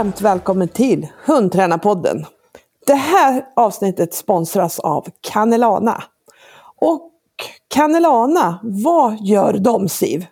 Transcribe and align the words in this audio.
varmt 0.00 0.20
välkommen 0.20 0.68
till 0.68 1.06
Hundtränarpodden. 1.26 2.26
Det 2.86 2.94
här 2.94 3.44
avsnittet 3.56 4.14
sponsras 4.14 4.78
av 4.78 5.08
Canelana. 5.20 6.04
Och 6.76 7.12
Canelana, 7.74 8.60
vad 8.62 9.16
gör 9.20 9.52
de 9.52 9.88
Siv? 9.88 10.26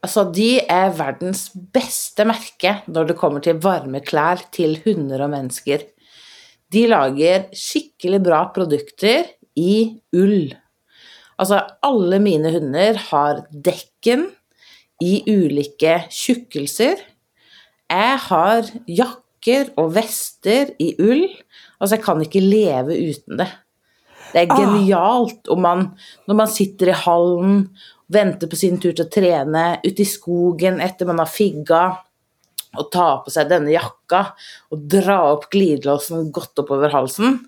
Alltså 0.00 0.24
de 0.24 0.60
är 0.68 0.90
världens 0.90 1.52
bästa 1.52 2.24
märke 2.24 2.76
när 2.84 3.04
det 3.04 3.14
kommer 3.14 3.40
till 3.40 3.56
varma 3.56 4.00
kläder 4.00 4.40
till 4.50 4.80
hundar 4.84 5.20
och 5.20 5.30
människor. 5.30 5.78
De 6.70 6.86
lager 6.86 7.48
skickligt 7.52 8.22
bra 8.22 8.44
produkter 8.54 9.24
i 9.54 10.00
ull. 10.16 10.54
Alltså 11.36 11.60
alla 11.82 12.18
mina 12.18 12.50
hundar 12.50 13.02
har 13.10 13.46
däcken 13.50 14.30
i 15.02 15.22
olika 15.44 16.02
tjockelser 16.10 16.96
Jeg 17.90 18.18
har 18.28 18.68
jakker 18.86 19.72
og 19.80 19.94
vester 19.96 20.70
i 20.78 20.92
ull. 21.02 21.24
Altså, 21.80 21.96
jeg 21.96 22.04
kan 22.04 22.22
ikke 22.22 22.42
leve 22.44 22.94
uten 23.10 23.40
det. 23.40 23.48
Det 24.30 24.44
er 24.44 24.52
Ah. 24.52 24.60
genialt 24.60 25.48
om 25.50 25.60
man, 25.60 25.96
når 26.28 26.36
man 26.36 26.46
sitter 26.46 26.88
i 26.92 26.92
hallen, 26.92 27.68
venter 28.08 28.46
på 28.46 28.56
sin 28.56 28.78
tur 28.78 28.92
til 28.92 29.04
å 29.06 29.10
trene, 29.10 29.80
ute 29.84 30.00
i 30.00 30.04
skogen 30.04 30.80
etter 30.80 31.06
man 31.06 31.18
har 31.18 31.26
figga, 31.26 31.98
og 32.78 32.90
ta 32.92 33.22
på 33.24 33.30
seg 33.34 33.48
denne 33.48 33.72
jakka 33.72 34.32
og 34.70 34.84
dra 34.88 35.32
opp 35.32 35.48
glidelåsen 35.50 36.30
godt 36.30 36.62
oppover 36.62 36.92
halsen. 36.94 37.40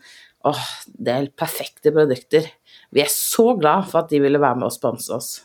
Åh, 0.45 0.65
det 0.99 1.09
er 1.13 1.21
helt 1.21 1.37
perfekte 1.37 1.93
produkter. 1.95 2.49
Vi 2.93 3.01
er 3.01 3.07
så 3.07 3.57
glad 3.59 3.87
for 3.89 4.01
at 4.03 4.09
de 4.11 4.19
ville 4.19 4.41
være 4.43 4.57
med 4.59 4.67
og 4.67 4.73
sponse 4.75 5.11
oss. 5.15 5.45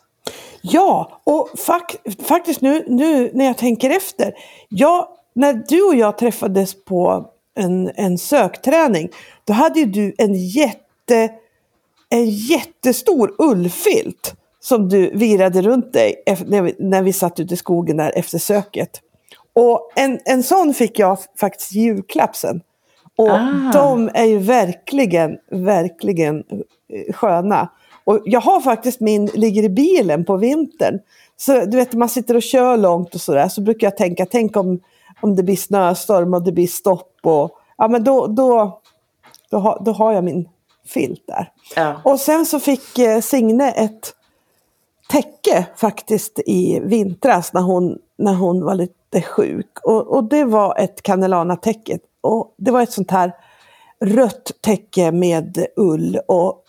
Ja, 0.62 1.22
och 1.24 1.50
fak 1.60 1.96
faktiskt 2.24 2.62
nu, 2.62 2.84
nu 2.88 3.32
när 3.34 3.46
jag 3.46 3.58
tänker 3.58 3.90
efter. 3.90 4.34
Jag, 4.70 5.08
när 5.36 5.54
du 5.54 5.84
och 5.84 5.96
jag 5.96 6.18
träffades 6.18 6.86
på 6.86 7.26
en, 7.60 7.92
en 7.96 8.18
sökträning, 8.18 9.10
då 9.44 9.54
hade 9.54 9.80
ju 9.80 9.86
du 9.86 10.16
en 10.18 10.36
jätte, 10.36 11.30
en 12.10 12.30
jättestor 12.30 13.36
ullfilt 13.40 14.36
som 14.60 14.90
du 14.90 15.10
virade 15.10 15.62
runt 15.62 15.94
dig 15.94 16.24
när 16.46 16.62
vi, 16.62 16.76
när 16.80 17.02
vi 17.02 17.14
satt 17.14 17.40
ute 17.40 17.54
i 17.54 17.58
skogen 17.58 17.98
där 17.98 18.12
efter 18.16 18.38
söket. 18.38 19.02
Och 19.54 19.92
en, 19.96 20.20
en 20.26 20.44
sån 20.44 20.74
fick 20.74 21.00
jag 21.00 21.18
faktiskt 21.40 21.76
i 21.76 21.80
julklapp 21.80 22.36
sen. 22.36 22.62
Och 23.16 23.32
Ah. 23.32 23.72
de 23.74 24.10
är 24.14 24.26
ju 24.26 24.38
verkligen, 24.38 25.38
verkligen 25.52 26.44
eh, 26.94 27.14
sköna. 27.14 27.70
Och 28.08 28.22
jag 28.26 28.42
har 28.42 28.62
faktiskt 28.62 29.00
min, 29.00 29.26
ligger 29.26 29.64
i 29.64 29.70
bilen 29.70 30.26
på 30.26 30.38
vintern. 30.38 31.00
Så 31.38 31.66
du 31.66 31.78
vet, 31.78 31.94
man 31.94 32.10
sitter 32.10 32.36
och 32.36 32.44
kör 32.44 32.78
långt 32.78 33.16
och 33.16 33.22
sådär. 33.22 33.48
Så 33.48 33.62
brukar 33.62 33.88
jag 33.88 33.98
tänka, 33.98 34.26
tänk 34.26 34.58
om, 34.58 34.80
om 35.22 35.36
det 35.36 35.44
blir 35.44 35.56
snöstorm 35.56 36.34
och 36.34 36.44
det 36.44 36.52
blir 36.52 36.68
stopp. 36.68 37.20
Och, 37.24 37.52
ja 37.78 37.88
men 37.88 38.04
då, 38.04 38.28
då, 38.28 38.82
då, 39.50 39.58
har, 39.58 39.82
då 39.86 39.92
har 39.92 40.14
jag 40.14 40.24
min 40.24 40.50
filt 40.86 41.24
där. 41.28 41.52
Ja. 41.76 42.02
Och 42.04 42.20
sen 42.20 42.46
så 42.46 42.60
fick 42.60 43.00
eh, 43.00 43.22
Signe 43.22 43.72
ett 43.72 44.14
täcke 45.10 45.66
faktiskt 45.76 46.40
i 46.46 46.80
vintras 46.80 47.54
när 47.54 47.62
hon, 47.62 47.98
när 48.18 48.34
hon 48.34 48.66
var 48.66 48.76
lite 48.76 49.22
sjuk. 49.22 49.80
Och, 49.84 50.08
och 50.08 50.24
det 50.24 50.44
var 50.44 50.80
ett 50.80 51.04
Canelana-täcke. 51.04 52.00
Och 52.22 52.56
det 52.58 52.72
var 52.72 52.82
ett 52.82 52.92
sånt 52.92 53.12
här 53.12 53.34
rött 54.06 54.52
täcke 54.62 55.12
med 55.12 55.66
ull 55.76 56.20
och 56.28 56.64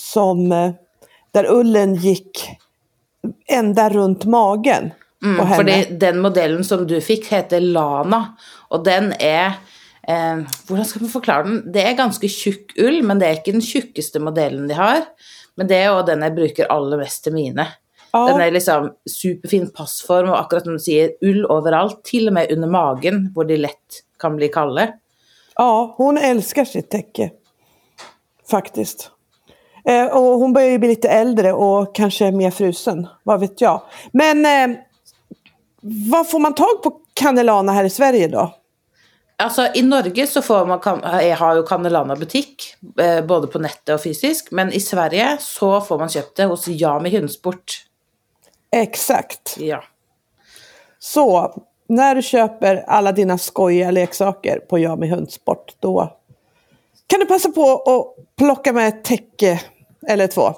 som 0.00 0.52
eh, 0.52 0.72
där 1.32 1.46
ullen 1.50 1.94
gick 1.94 2.48
ända 3.48 3.88
runt 3.90 4.24
magen 4.24 4.90
Mm, 5.22 5.46
henne. 5.46 5.56
fordi 5.56 5.96
den 6.00 6.20
modellen 6.24 6.64
som 6.64 6.86
du 6.86 6.94
fikk, 7.04 7.26
heter 7.28 7.60
Lana, 7.60 8.22
og 8.72 8.84
den 8.86 9.10
er 9.20 9.58
eh, 10.08 10.38
Hvordan 10.66 10.84
skal 10.88 11.02
man 11.04 11.10
forklare 11.12 11.44
den? 11.44 11.58
Det 11.74 11.82
er 11.84 11.98
ganske 11.98 12.28
tjukk 12.32 12.72
ull, 12.80 13.02
men 13.04 13.20
det 13.20 13.26
er 13.28 13.36
ikke 13.36 13.52
den 13.52 13.60
tjukkeste 13.66 14.22
modellen 14.24 14.64
de 14.70 14.78
har. 14.78 15.02
Men 15.60 15.68
det 15.68 15.76
er 15.76 15.90
jo 15.90 15.98
den 16.08 16.24
jeg 16.24 16.34
bruker 16.38 16.70
aller 16.72 17.02
mest 17.02 17.20
til 17.26 17.34
mine. 17.36 17.66
Ja. 18.14 18.22
Den 18.30 18.40
er 18.40 18.50
liksom 18.56 18.88
superfin 19.06 19.68
passform, 19.76 20.30
og 20.32 20.38
akkurat 20.40 20.64
som 20.64 20.78
du 20.80 20.82
sier, 20.82 21.12
ull 21.20 21.44
overalt, 21.52 22.00
til 22.08 22.30
og 22.32 22.38
med 22.38 22.50
under 22.56 22.72
magen, 22.72 23.26
hvor 23.34 23.44
de 23.46 23.60
lett 23.60 24.00
kan 24.18 24.40
bli 24.40 24.48
kalde. 24.48 24.88
Ja, 25.58 25.94
hon 25.98 26.16
älskar 26.18 26.64
sitt 26.64 26.88
täcke. 26.90 27.30
Faktiskt. 28.50 29.10
Eh, 29.84 30.06
och 30.06 30.22
hon 30.38 30.52
börjar 30.52 30.68
ju 30.68 30.78
bli 30.78 30.88
lite 30.88 31.08
äldre 31.08 31.52
och 31.52 31.94
kanske 31.94 32.30
mer 32.32 32.50
frusen. 32.50 33.06
Vad 33.22 33.40
vet 33.40 33.60
jag. 33.60 33.82
Men 34.12 34.46
eh, 34.46 34.76
vad 36.10 36.30
får 36.30 36.38
man 36.38 36.54
tag 36.54 36.82
på 36.82 36.92
Canelana 37.14 37.72
här 37.72 37.84
i 37.84 37.90
Sverige 37.90 38.28
då? 38.28 38.54
Altså, 39.38 39.66
I 39.74 39.82
Norge 39.82 40.26
så 40.26 40.42
får 40.42 40.66
man, 40.66 40.78
kan- 40.80 41.02
jeg 41.26 41.36
har 41.36 41.56
jo 41.56 41.62
Canelana 41.62 42.16
butikk, 42.16 42.76
eh, 43.00 43.24
både 43.24 43.46
på 43.46 43.58
nettet 43.58 43.94
og 43.94 44.02
fysisk, 44.02 44.50
men 44.52 44.72
i 44.72 44.80
Sverige 44.80 45.36
så 45.40 45.80
får 45.80 45.98
man 45.98 46.08
kjøpt 46.08 46.36
det 46.36 46.44
hos 46.50 46.68
Yami 46.68 47.10
Hundsport. 47.10 47.84
Exakt. 48.76 49.56
Ja. 49.58 49.82
Så 50.98 51.54
när 51.88 52.14
du 52.14 52.22
köper 52.22 52.84
alla 52.86 53.12
dina 53.12 53.38
skojiga 53.38 53.90
leksaker 53.90 54.58
på 54.58 54.78
Yami 54.78 55.08
Hundsport 55.10 55.74
då 55.80 56.16
kan 57.10 57.20
du 57.20 57.26
passa 57.26 57.48
på 57.48 57.72
att 57.72 58.36
plocka 58.36 58.72
med 58.72 58.88
ett 58.88 59.04
täcke 59.04 59.60
eller 60.08 60.26
två. 60.26 60.54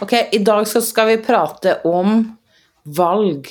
Okej, 0.00 0.26
okay, 0.26 0.40
idag 0.40 0.68
så 0.68 0.80
ska 0.82 1.04
vi 1.04 1.18
prata 1.18 1.80
om 1.84 2.36
valg. 2.82 3.48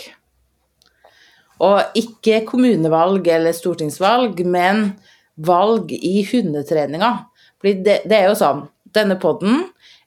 Och 1.58 1.80
inte 1.94 2.40
kommunvalg 2.40 3.28
eller 3.28 3.54
stortingsvalg, 3.54 4.46
men 4.46 4.92
valg 5.36 5.92
i 5.92 6.30
hundeträningen. 6.32 7.14
Det, 7.62 7.84
det 7.84 8.16
er 8.18 8.28
jo 8.28 8.36
sånn, 8.36 8.66
denne 8.92 9.16
podden 9.16 9.62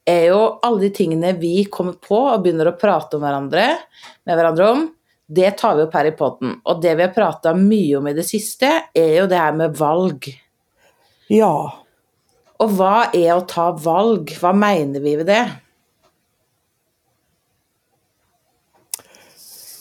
är 0.05 0.27
ju 0.29 0.41
alla 0.63 0.81
de 0.81 0.91
tingene 0.91 1.33
vi 1.33 1.65
kommer 1.65 1.93
på 1.93 2.19
och 2.19 2.43
börjar 2.43 2.67
att 2.67 2.81
prata 2.81 3.17
om 3.17 3.23
varandra, 3.23 3.65
med 4.25 4.37
varandra 4.37 4.71
om, 4.73 4.89
det 5.29 5.51
tar 5.51 5.77
vi 5.77 5.83
upp 5.83 5.95
här 5.95 6.05
i 6.05 6.13
podden. 6.13 6.61
Och 6.65 6.81
det 6.81 6.95
vi 6.95 7.03
har 7.03 7.11
pratat 7.11 7.59
mycket 7.59 7.99
om 7.99 8.09
i 8.09 8.13
det 8.13 8.23
sista 8.23 8.67
är 8.95 9.15
ju 9.15 9.27
det 9.27 9.37
här 9.37 9.53
med 9.53 9.77
valg. 9.77 10.46
Ja, 11.29 11.83
Og 12.63 12.73
hva 12.79 13.11
er 13.13 13.35
å 13.35 13.45
ta 13.45 13.69
valg? 13.77 14.31
Hva 14.41 14.53
mener 14.57 15.03
vi 15.05 15.17
ved 15.21 15.29
det? 15.29 15.45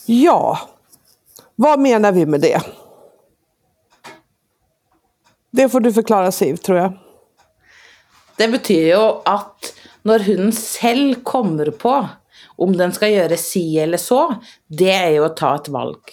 ja. 0.06 0.60
Vad 1.56 1.80
menar 1.80 2.12
vi 2.12 2.26
med 2.26 2.42
det? 2.42 2.62
Det 5.52 5.70
får 5.70 5.80
du 5.80 5.94
förklara 5.94 6.32
Siv 6.32 6.56
tror 6.56 6.78
jag. 6.78 6.98
Det 8.38 8.48
betyr 8.48 8.90
jo 8.92 9.22
at 9.26 9.72
når 10.04 10.20
hunden 10.20 10.52
selv 10.54 11.24
kommer 11.24 11.72
på 11.72 11.94
om 12.56 12.76
den 12.78 12.92
skal 12.94 13.14
gjøre 13.14 13.38
si 13.40 13.64
eller 13.80 13.98
så, 13.98 14.36
det 14.68 14.92
er 14.92 15.10
jo 15.16 15.26
å 15.26 15.34
ta 15.36 15.56
et 15.56 15.70
valg. 15.72 16.12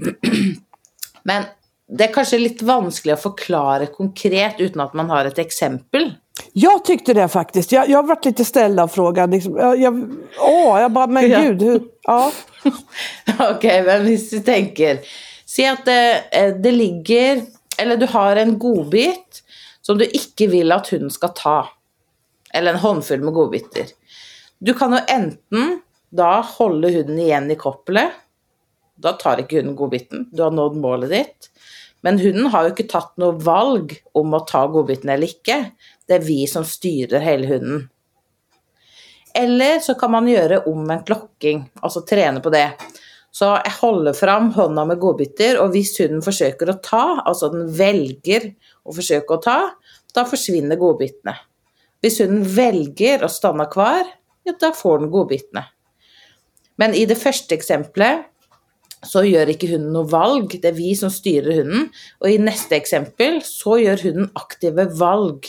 Men 1.28 1.44
det 1.88 2.04
er 2.08 2.12
kanskje 2.12 2.38
litt 2.42 2.62
vanskelig 2.68 3.14
å 3.14 3.20
forklare 3.22 3.86
konkret 3.94 4.58
uten 4.60 4.82
at 4.84 4.94
man 4.98 5.08
har 5.10 5.24
et 5.28 5.38
eksempel. 5.40 6.10
Jag 6.52 6.84
tyckte 6.84 7.14
det 7.14 7.28
faktiskt. 7.28 7.72
Jag, 7.72 7.88
jag 7.88 8.06
varit 8.06 8.24
lite 8.24 8.44
ställd 8.44 8.80
av 8.80 8.88
frågan. 8.88 9.30
Liksom, 9.30 9.56
jag, 9.56 9.80
jag, 9.80 10.10
åh, 10.40 10.80
jag 10.80 10.92
bara, 10.92 11.06
men 11.06 11.30
Ja. 11.30 11.40
gud. 11.40 11.62
Hur, 11.62 11.82
ja. 12.02 12.32
Ok, 13.50 13.64
men 13.64 14.04
hvis 14.04 14.30
du 14.30 14.40
tenker 14.40 15.00
Si 15.46 15.64
at 15.66 15.84
det, 15.86 16.24
eh, 16.32 16.54
det 16.56 16.72
ligger 16.72 17.42
Eller 17.78 17.96
du 17.96 18.06
har 18.06 18.36
en 18.36 18.58
godbit 18.58 19.42
som 19.80 19.98
du 19.98 20.04
ikke 20.04 20.50
vil 20.52 20.72
at 20.74 20.88
hunden 20.92 21.10
skal 21.10 21.30
ta. 21.34 21.58
Eller 22.54 22.74
en 22.74 22.82
håndfull 22.82 23.22
med 23.24 23.34
godbiter. 23.34 23.86
Du 24.58 24.74
kan 24.74 24.92
jo 24.92 24.98
enten 25.08 25.78
da 26.10 26.40
holde 26.42 26.90
hunden 26.92 27.18
igjen 27.22 27.50
i 27.50 27.56
koppelet. 27.56 28.12
Da 29.00 29.14
tar 29.16 29.40
ikke 29.40 29.62
hunden 29.62 29.76
godbiten. 29.78 30.26
Du 30.32 30.42
har 30.42 30.50
nådd 30.52 30.76
målet 30.76 31.14
ditt. 31.14 31.48
Men 32.06 32.20
hunden 32.22 32.46
har 32.52 32.66
jo 32.66 32.74
ikke 32.74 32.90
tatt 32.90 33.14
noe 33.18 33.34
valg 33.42 33.96
om 34.16 34.34
å 34.36 34.44
ta 34.46 34.64
godbiten 34.70 35.10
eller 35.10 35.30
ikke. 35.32 35.58
Det 36.06 36.18
er 36.18 36.26
vi 36.26 36.44
som 36.50 36.66
styrer 36.66 37.24
hele 37.24 37.48
hunden. 37.50 37.88
Eller 39.38 39.82
så 39.84 39.94
kan 39.98 40.12
man 40.14 40.28
gjøre 40.30 40.64
omvendt 40.70 41.10
lokking, 41.12 41.66
altså 41.82 42.04
trene 42.06 42.42
på 42.42 42.52
det. 42.54 42.68
Så 43.34 43.50
jeg 43.60 43.74
holder 43.80 44.16
fram 44.16 44.48
hånda 44.54 44.86
med 44.88 45.00
godbiter, 45.02 45.58
og 45.62 45.74
hvis 45.74 45.92
hunden 46.00 46.22
forsøker 46.24 46.72
å 46.72 46.78
ta, 46.82 47.04
altså 47.28 47.50
den 47.52 47.68
velger 47.76 48.48
å 48.88 48.94
forsøke 48.96 49.36
å 49.36 49.42
ta, 49.44 49.58
da 50.16 50.24
forsvinner 50.26 50.80
godbitene. 50.80 51.36
Hvis 52.02 52.20
hunden 52.22 52.46
velger 52.46 53.22
å 53.26 53.30
stanna 53.30 53.68
kvar, 53.70 54.06
ja, 54.46 54.54
da 54.58 54.72
får 54.74 55.02
den 55.02 55.12
godbitene. 55.12 55.66
Men 56.78 56.94
i 56.94 57.04
det 57.10 57.18
første 57.18 57.56
eksempelet 57.58 58.26
så 59.06 59.22
gjør 59.22 59.52
ikke 59.52 59.70
hunden 59.70 59.92
noe 59.94 60.08
valg, 60.10 60.50
det 60.58 60.72
er 60.72 60.76
vi 60.76 60.90
som 60.98 61.10
styrer 61.12 61.60
hunden. 61.60 61.88
Og 62.22 62.30
i 62.32 62.40
neste 62.42 62.78
eksempel 62.78 63.40
så 63.46 63.76
gjør 63.78 64.04
hunden 64.08 64.30
aktive 64.38 64.88
valg. 64.98 65.46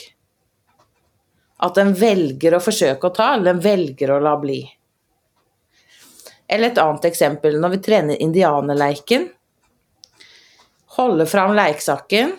At 1.60 1.80
den 1.80 1.96
velger 1.98 2.56
å 2.56 2.62
forsøke 2.63 3.10
å 3.10 3.16
ta, 3.16 3.34
eller 3.36 3.56
den 3.56 3.63
velger 3.63 4.13
å 4.13 4.19
la 4.24 4.36
bli. 4.40 4.62
Eller 6.50 6.72
et 6.72 6.81
annet 6.81 7.10
eksempel, 7.10 7.57
når 7.62 7.75
vi 7.75 7.81
trener 7.86 8.22
indianerleiken, 8.24 9.28
holde 10.98 11.28
fram 11.30 11.56
leiksaken. 11.57 12.31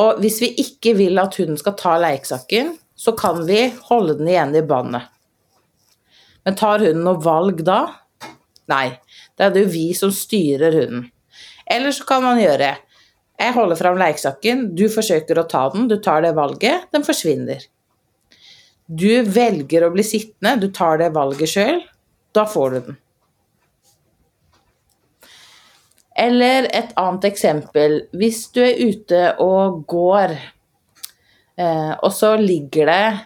Og 0.00 0.22
hvis 0.22 0.38
vi 0.40 0.52
ikke 0.62 0.94
vil 0.96 1.20
at 1.20 1.36
hunden 1.40 1.58
skal 1.60 1.76
ta 1.76 1.98
leiksaken, 2.00 2.76
så 2.96 3.12
kan 3.18 3.42
vi 3.48 3.66
holde 3.88 4.16
den 4.20 4.30
igjen 4.30 4.56
i 4.56 4.64
båndet. 4.64 5.08
Men 6.44 6.56
tar 6.58 6.82
hunden 6.82 7.04
noe 7.06 7.20
valg 7.22 7.60
da? 7.66 7.80
Nei. 8.72 8.86
Det 9.36 9.46
er 9.46 9.52
det 9.54 9.66
jo 9.66 9.72
vi 9.72 9.86
som 9.96 10.12
styrer 10.14 10.76
hunden. 10.76 11.06
Eller 11.66 11.94
så 11.94 12.04
kan 12.08 12.24
man 12.24 12.40
gjøre 12.40 12.76
Jeg 13.42 13.54
holder 13.56 13.76
fram 13.76 13.96
leksaken. 13.98 14.74
du 14.76 14.88
forsøker 14.88 15.38
å 15.38 15.48
ta 15.48 15.68
den, 15.72 15.88
du 15.88 15.96
tar 15.98 16.22
det 16.22 16.34
valget, 16.36 16.86
den 16.92 17.02
forsvinner. 17.02 17.64
Du 18.86 19.22
velger 19.22 19.84
å 19.84 19.90
bli 19.90 20.04
sittende, 20.04 20.60
du 20.60 20.68
tar 20.70 20.98
det 20.98 21.14
valget 21.14 21.48
sjøl, 21.48 21.80
da 22.32 22.44
får 22.46 22.70
du 22.70 22.80
den. 22.80 22.98
Eller 26.14 26.68
et 26.76 26.92
annet 27.00 27.24
eksempel. 27.24 28.02
Hvis 28.12 28.50
du 28.52 28.60
er 28.62 28.78
ute 28.78 29.22
og 29.40 29.86
går, 29.88 30.36
eh, 31.56 31.90
och 31.90 32.04
og 32.04 32.12
så 32.12 32.36
ligger 32.36 32.86
det 32.86 33.18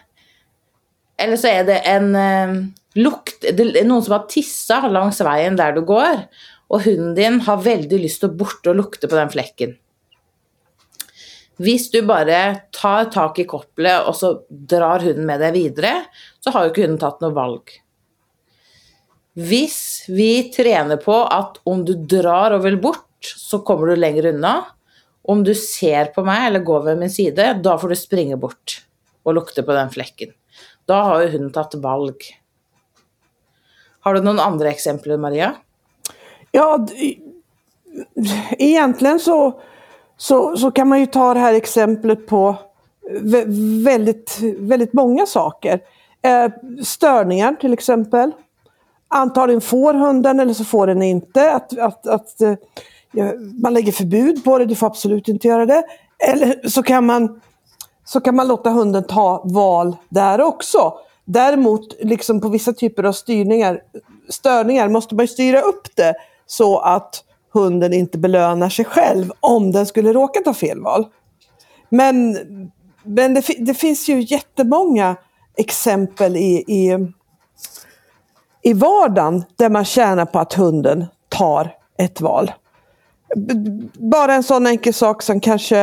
Eller 1.19 1.37
så 1.37 1.47
er 1.47 1.63
det 1.63 1.81
en 1.85 2.15
eh, 2.15 2.65
lukt 2.97 3.45
Det 3.45 3.65
er 3.77 3.87
noen 3.87 4.03
som 4.05 4.17
har 4.17 4.27
tissa 4.31 4.81
langs 4.89 5.21
veien 5.23 5.57
der 5.59 5.75
du 5.75 5.83
går, 5.87 6.23
og 6.67 6.83
hunden 6.83 7.13
din 7.17 7.41
har 7.45 7.63
veldig 7.63 7.99
lyst 8.03 8.23
til 8.23 8.31
å 8.31 8.37
borte 8.39 8.71
og 8.71 8.79
lukte 8.81 9.09
på 9.09 9.17
den 9.17 9.31
flekken. 9.31 9.75
Hvis 11.57 11.87
du 11.89 12.03
bare 12.05 12.69
tar 12.75 13.07
tak 13.13 13.39
i 13.41 13.47
koppelet 13.49 14.05
og 14.05 14.13
så 14.17 14.33
drar 14.49 15.01
hunden 15.01 15.25
med 15.25 15.41
deg 15.41 15.55
videre, 15.55 15.93
så 16.43 16.53
har 16.53 16.65
jo 16.65 16.73
ikke 16.73 16.85
hunden 16.85 17.01
tatt 17.01 17.23
noe 17.23 17.33
valg. 17.33 17.73
Hvis 19.37 20.07
vi 20.09 20.49
trener 20.53 20.97
på 21.01 21.15
at 21.23 21.59
om 21.69 21.83
du 21.85 21.93
drar 22.09 22.55
og 22.55 22.63
vil 22.65 22.77
bort, 22.81 23.05
så 23.21 23.61
kommer 23.65 23.89
du 23.89 23.97
lenger 23.97 24.31
unna. 24.31 24.55
Om 25.27 25.43
du 25.45 25.53
ser 25.57 26.11
på 26.13 26.23
meg 26.25 26.47
eller 26.47 26.65
går 26.65 26.85
ved 26.91 27.01
min 27.01 27.11
side, 27.13 27.49
da 27.61 27.75
får 27.77 27.93
du 27.93 27.97
springe 27.99 28.37
bort 28.41 28.79
og 29.27 29.35
lukte 29.37 29.65
på 29.65 29.75
den 29.75 29.91
flekken. 29.93 30.31
Da 30.87 31.01
har 31.09 31.23
jo 31.23 31.33
hunden 31.35 31.53
tatt 31.53 31.75
valg. 31.83 32.21
Har 34.07 34.13
du 34.13 34.21
någon 34.21 34.39
andra 34.39 34.69
exempel 34.69 35.17
Maria? 35.17 35.55
Ja, 36.51 36.87
egentligen 38.57 39.19
så, 39.19 39.59
så, 40.17 40.57
så 40.57 40.71
kan 40.71 40.87
man 40.87 40.99
ju 40.99 41.05
ta 41.05 41.33
det 41.33 41.39
här 41.39 41.53
exemplet 41.53 42.27
på 42.27 42.55
väldigt, 43.83 44.37
väldigt 44.59 44.93
många 44.93 45.25
saker. 45.25 45.79
Eh, 46.21 46.51
störningar 46.83 47.55
till 47.55 47.73
exempel. 47.73 48.31
Antagligen 49.07 49.61
får 49.61 49.93
hunden 49.93 50.39
eller 50.39 50.53
så 50.53 50.65
får 50.65 50.87
den 50.87 51.01
inte. 51.01 51.51
Att, 51.51 51.79
att, 51.79 52.07
att, 52.07 52.41
eh, 52.41 52.53
ja, 53.11 53.33
man 53.63 53.73
lägger 53.73 53.91
förbud 53.91 54.43
på 54.43 54.57
det, 54.57 54.65
du 54.65 54.75
får 54.75 54.87
absolut 54.87 55.27
inte 55.27 55.47
göra 55.47 55.65
det. 55.65 55.83
Eller 56.29 56.67
så 56.67 56.83
kan 56.83 57.05
man, 57.05 57.41
så 58.05 58.19
kan 58.21 58.35
man 58.35 58.47
låta 58.47 58.69
hunden 58.69 59.03
ta 59.03 59.41
val 59.45 59.95
där 60.09 60.41
också. 60.41 60.93
Däremot 61.29 61.95
liksom 61.99 62.41
på 62.41 62.49
vissa 62.49 62.73
typer 62.73 63.03
av 63.03 63.11
styrningar, 63.11 63.79
störningar 64.29 64.89
måste 64.89 65.15
man 65.15 65.27
styra 65.27 65.61
upp 65.61 65.95
det 65.95 66.13
så 66.45 66.79
att 66.79 67.23
hunden 67.53 67.93
inte 67.93 68.17
belönar 68.17 68.69
sig 68.69 68.85
själv 68.85 69.31
om 69.39 69.71
den 69.71 69.85
skulle 69.85 70.13
råka 70.13 70.39
ta 70.45 70.53
fel 70.53 70.81
val. 70.81 71.05
Men, 71.89 72.37
men 73.03 73.33
det, 73.33 73.43
det 73.59 73.73
finns 73.73 74.09
ju 74.09 74.21
jättemånga 74.21 75.15
exempel 75.57 76.35
i, 76.35 76.63
i, 76.67 77.07
i 78.61 78.73
vardagen 78.73 79.43
där 79.55 79.69
man 79.69 79.85
tjänar 79.85 80.25
på 80.25 80.39
att 80.39 80.53
hunden 80.53 81.05
tar 81.29 81.75
ett 81.97 82.21
val. 82.21 82.51
Bara 83.93 84.33
en 84.33 84.43
sån 84.43 84.67
enkel 84.67 84.93
sak 84.93 85.21
som 85.21 85.39
kanske 85.39 85.77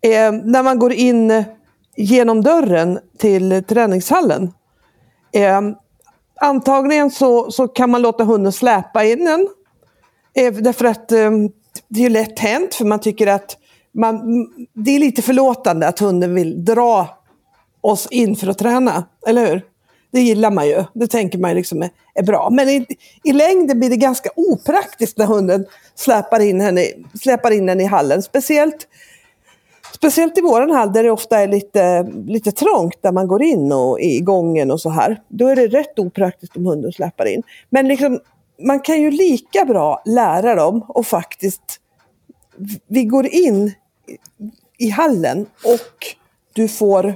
eh, 0.00 0.32
när 0.44 0.62
man 0.62 0.78
går 0.78 0.92
in 0.92 1.44
genom 1.96 2.42
dörren 2.42 2.98
till 3.18 3.64
träningshallen. 3.68 4.52
Eh, 5.32 5.60
antagligen 6.40 7.10
så, 7.10 7.50
så 7.50 7.68
kan 7.68 7.90
man 7.90 8.02
låta 8.02 8.24
hunden 8.24 8.52
släpa 8.52 9.04
in 9.04 9.24
den. 9.24 9.48
Eh, 10.34 10.52
därför 10.54 10.84
att 10.84 11.12
eh, 11.12 11.30
det 11.88 12.00
är 12.00 12.04
ju 12.04 12.08
lätt 12.08 12.38
hänt 12.38 12.74
för 12.74 12.84
man 12.84 13.00
tycker 13.00 13.26
att 13.26 13.56
man, 13.94 14.46
det 14.72 14.90
är 14.90 14.98
lite 14.98 15.22
förlåtande 15.22 15.88
att 15.88 15.98
hunden 15.98 16.34
vill 16.34 16.64
dra 16.64 17.18
oss 17.80 18.08
in 18.10 18.36
för 18.36 18.46
att 18.46 18.58
träna, 18.58 19.04
eller 19.26 19.46
hur? 19.46 19.62
Det 20.12 20.20
gillar 20.20 20.50
man 20.50 20.66
ju. 20.66 20.84
Det 20.94 21.06
tänker 21.06 21.38
man 21.38 21.50
ju 21.50 21.56
liksom 21.56 21.82
är, 21.82 21.90
är 22.14 22.22
bra. 22.22 22.50
Men 22.50 22.68
i, 22.68 22.86
i 23.24 23.32
längden 23.32 23.78
blir 23.78 23.90
det 23.90 23.96
ganska 23.96 24.30
opraktiskt 24.36 25.18
när 25.18 25.26
hunden 25.26 25.66
släpar 25.94 26.40
in, 26.40 26.60
henne, 26.60 26.86
släpar 27.22 27.50
in 27.50 27.66
den 27.66 27.80
i 27.80 27.84
hallen. 27.84 28.22
Speciellt, 28.22 28.88
speciellt 30.02 30.38
i 30.38 30.40
våran 30.40 30.70
hall 30.70 30.92
där 30.92 31.02
det 31.02 31.10
ofta 31.10 31.38
är 31.40 31.48
lite, 31.48 32.02
lite 32.26 32.52
trångt 32.52 33.02
där 33.02 33.12
man 33.12 33.26
går 33.28 33.42
in 33.42 33.72
och 33.72 34.00
i 34.00 34.20
gången 34.20 34.70
och 34.70 34.80
så 34.80 34.90
här. 34.90 35.20
Då 35.28 35.48
är 35.48 35.56
det 35.56 35.66
rätt 35.66 35.98
opraktiskt 35.98 36.56
om 36.56 36.66
hunden 36.66 36.92
släpar 36.92 37.26
in. 37.26 37.42
Men 37.70 37.88
liksom, 37.88 38.20
man 38.62 38.80
kan 38.80 39.00
ju 39.02 39.10
lika 39.10 39.64
bra 39.64 40.02
lära 40.04 40.54
dem 40.54 40.84
och 40.88 41.06
faktiskt 41.06 41.80
vi 42.86 43.04
går 43.04 43.26
in 43.26 43.74
i- 44.78 44.88
hallen 44.90 45.46
och 45.64 46.06
du 46.52 46.68
får 46.68 47.06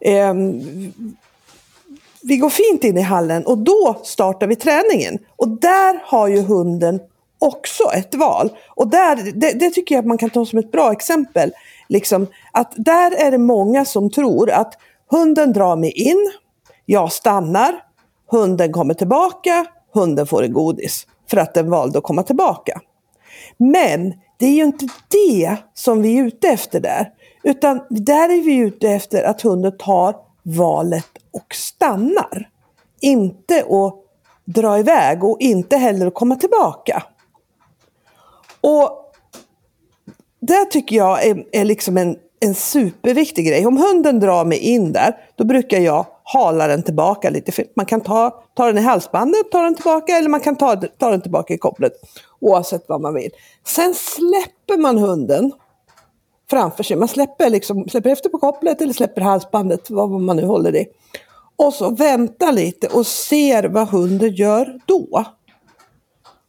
eh, 0.00 0.34
vi 2.22 2.36
går 2.36 2.50
fint 2.50 2.84
in 2.84 2.98
i 2.98 3.00
hallen 3.00 3.46
och 3.46 3.58
då 3.58 4.00
startar 4.04 4.46
vi 4.46 4.56
träningen. 4.56 5.18
Och 5.36 5.48
där 5.48 6.00
har 6.04 6.28
ju 6.28 6.40
hunden 6.42 7.00
också 7.38 7.84
ett 7.92 8.14
val. 8.14 8.50
Och 8.68 8.88
där, 8.88 9.32
det, 9.34 9.52
det 9.52 9.70
tycker 9.70 9.94
jag 9.94 10.02
att 10.02 10.08
man 10.08 10.18
kan 10.18 10.30
ta 10.30 10.46
som 10.46 10.58
ett 10.58 10.72
bra 10.72 10.92
exempel. 10.92 11.52
Liksom, 11.88 12.26
att 12.52 12.72
där 12.76 13.26
är 13.26 13.30
det 13.30 13.38
många 13.38 13.84
som 13.84 14.10
tror 14.10 14.50
att 14.50 14.74
hunden 15.10 15.52
drar 15.52 15.76
mig 15.76 15.90
in, 15.90 16.30
jag 16.84 17.12
stannar, 17.12 17.82
hunden 18.30 18.72
kommer 18.72 18.94
tillbaka, 18.94 19.66
hunden 19.94 20.26
får 20.26 20.42
en 20.42 20.52
godis. 20.52 21.06
För 21.30 21.36
att 21.36 21.54
den 21.54 21.70
valde 21.70 21.98
att 21.98 22.04
komma 22.04 22.22
tillbaka. 22.22 22.80
Men 23.56 24.14
det 24.38 24.46
är 24.46 24.54
ju 24.54 24.64
inte 24.64 24.88
det 25.08 25.56
som 25.74 26.02
vi 26.02 26.18
är 26.18 26.24
ute 26.24 26.48
efter 26.48 26.80
där. 26.80 27.12
Utan 27.42 27.80
där 27.90 28.28
är 28.28 28.42
vi 28.42 28.56
ute 28.56 28.88
efter 28.88 29.22
att 29.22 29.42
hunden 29.42 29.76
tar 29.78 30.16
valet 30.42 31.08
och 31.32 31.54
stannar. 31.54 32.48
Inte 33.00 33.58
att 33.58 33.94
dra 34.44 34.78
iväg 34.78 35.24
och 35.24 35.36
inte 35.40 35.76
heller 35.76 36.06
att 36.06 36.14
komma 36.14 36.36
tillbaka. 36.36 37.02
Och 38.66 39.12
det 40.40 40.64
tycker 40.64 40.96
jag 40.96 41.26
är, 41.26 41.44
är 41.52 41.64
liksom 41.64 41.96
en, 41.96 42.16
en 42.40 42.54
superviktig 42.54 43.46
grej. 43.46 43.66
Om 43.66 43.76
hunden 43.76 44.20
drar 44.20 44.44
mig 44.44 44.58
in 44.58 44.92
där, 44.92 45.16
då 45.36 45.44
brukar 45.44 45.78
jag 45.78 46.06
hala 46.22 46.66
den 46.66 46.82
tillbaka 46.82 47.30
lite. 47.30 47.52
För 47.52 47.64
man 47.76 47.86
kan 47.86 48.00
ta, 48.00 48.44
ta 48.54 48.66
den 48.66 48.78
i 48.78 48.80
halsbandet, 48.80 49.44
och 49.44 49.50
ta 49.50 49.62
den 49.62 49.74
tillbaka 49.74 50.16
eller 50.16 50.28
man 50.28 50.40
kan 50.40 50.56
ta, 50.56 50.76
ta 50.76 51.10
den 51.10 51.20
tillbaka 51.20 51.54
i 51.54 51.58
kopplet. 51.58 51.92
Oavsett 52.40 52.84
vad 52.88 53.00
man 53.00 53.14
vill. 53.14 53.30
Sen 53.66 53.94
släpper 53.94 54.78
man 54.78 54.98
hunden 54.98 55.52
framför 56.50 56.82
sig. 56.82 56.96
Man 56.96 57.08
släpper, 57.08 57.50
liksom, 57.50 57.88
släpper 57.88 58.10
efter 58.10 58.28
på 58.28 58.38
kopplet 58.38 58.80
eller 58.80 58.92
släpper 58.92 59.20
halsbandet, 59.20 59.90
vad 59.90 60.10
man 60.10 60.36
nu 60.36 60.44
håller 60.44 60.76
i. 60.76 60.86
Och 61.56 61.74
så 61.74 61.90
väntar 61.90 62.52
lite 62.52 62.86
och 62.86 63.06
ser 63.06 63.64
vad 63.64 63.88
hunden 63.88 64.34
gör 64.34 64.80
då. 64.86 65.24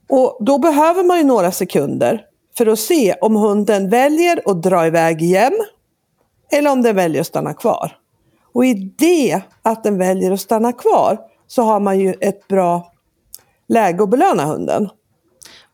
Och 0.10 0.38
då 0.40 0.58
behöver 0.58 1.04
man 1.04 1.18
ju 1.18 1.24
några 1.24 1.52
sekunder 1.52 2.26
för 2.58 2.66
att 2.66 2.80
se 2.80 3.14
om 3.22 3.36
hunden 3.36 3.90
väljer 3.90 4.42
att 4.46 4.64
dra 4.64 4.88
iväg 4.88 5.22
igen 5.22 5.54
eller 6.52 6.72
om 6.72 6.82
den 6.82 6.96
väljer 6.96 7.22
att 7.22 7.28
stanna 7.28 7.54
kvar. 7.54 7.98
Och 8.54 8.66
i 8.66 8.74
det 8.74 9.42
att 9.62 9.84
den 9.84 9.98
väljer 9.98 10.32
att 10.32 10.42
stanna 10.42 10.74
kvar 10.74 11.20
så 11.48 11.62
har 11.62 11.80
man 11.80 12.00
ju 12.00 12.14
ett 12.22 12.48
bra 12.48 12.92
läge 13.68 14.04
att 14.04 14.10
belöna 14.10 14.46
hunden. 14.46 14.90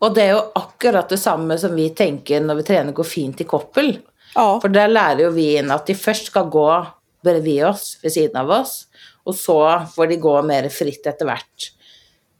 Og 0.03 0.11
det 0.11 0.23
er 0.25 0.33
jo 0.35 0.39
akkurat 0.59 1.09
det 1.09 1.17
samme 1.17 1.55
som 1.57 1.75
vi 1.75 1.87
tenker 1.95 2.41
når 2.43 2.59
vi 2.59 2.63
trener 2.67 2.95
gå 2.95 3.03
fint 3.07 3.41
i 3.41 3.45
koppel. 3.47 3.93
Ja, 4.35 4.59
For 4.59 4.67
der 4.73 4.91
lærer 4.91 5.21
jo 5.23 5.29
vi 5.31 5.53
inn 5.55 5.71
at 5.71 5.87
de 5.87 5.95
først 5.95 6.27
skal 6.31 6.49
gå 6.51 6.67
bredvid 7.23 7.61
oss, 7.69 7.93
ved 8.03 8.11
siden 8.11 8.41
av 8.41 8.51
oss, 8.51 8.73
og 9.23 9.37
så 9.39 9.59
får 9.93 10.09
de 10.11 10.17
gå 10.19 10.33
mer 10.43 10.67
fritt 10.73 11.07
etter 11.07 11.29
hvert. 11.29 11.69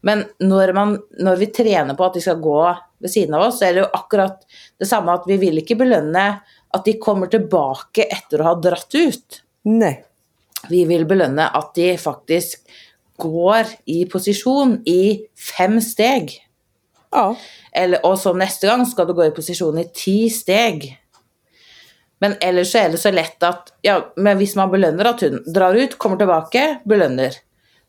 Men 0.03 0.25
når, 0.43 0.73
man, 0.75 0.95
når 1.23 1.39
vi 1.39 1.51
trener 1.55 1.95
på 1.95 2.07
at 2.07 2.17
de 2.17 2.23
skal 2.23 2.41
gå 2.43 2.59
ved 3.03 3.11
siden 3.11 3.35
av 3.37 3.47
oss, 3.47 3.59
så 3.59 3.67
er 3.67 3.75
det 3.75 3.83
jo 3.85 3.91
akkurat 3.95 4.41
det 4.79 4.87
samme 4.89 5.15
at 5.15 5.27
vi 5.29 5.37
vil 5.41 5.61
ikke 5.61 5.79
belønne 5.79 6.25
at 6.73 6.87
de 6.87 6.97
kommer 7.01 7.31
tilbake 7.31 8.07
etter 8.11 8.41
å 8.41 8.49
ha 8.51 8.57
dratt 8.59 8.91
ut. 8.95 9.43
nej. 9.69 10.01
Vi 10.71 10.85
vil 10.87 11.03
belønne 11.03 11.49
at 11.57 11.73
de 11.75 11.89
faktisk 11.99 12.61
går 13.19 13.67
i 13.91 14.05
posisjon 14.07 14.77
i 14.87 15.25
fem 15.35 15.79
steg. 15.83 16.31
Ja, 17.11 17.33
Eller, 17.75 17.99
og 18.07 18.15
så 18.21 18.31
neste 18.37 18.69
gang 18.69 18.85
skal 18.87 19.09
du 19.09 19.13
gå 19.17 19.25
i 19.27 19.33
posisjon 19.35 19.81
i 19.81 19.87
ti 19.91 20.29
steg. 20.33 20.87
Men 22.23 22.37
ellers 22.41 22.71
så 22.71 22.83
er 22.83 22.93
det 22.93 23.01
så 23.01 23.11
lett 23.11 23.43
at 23.43 23.73
ja, 23.83 23.97
men 24.15 24.39
hvis 24.39 24.55
man 24.55 24.71
belønner 24.71 25.09
at 25.11 25.25
hun 25.25 25.41
drar 25.43 25.75
ut, 25.75 25.97
kommer 25.99 26.21
tilbake, 26.21 26.63
belønner, 26.87 27.35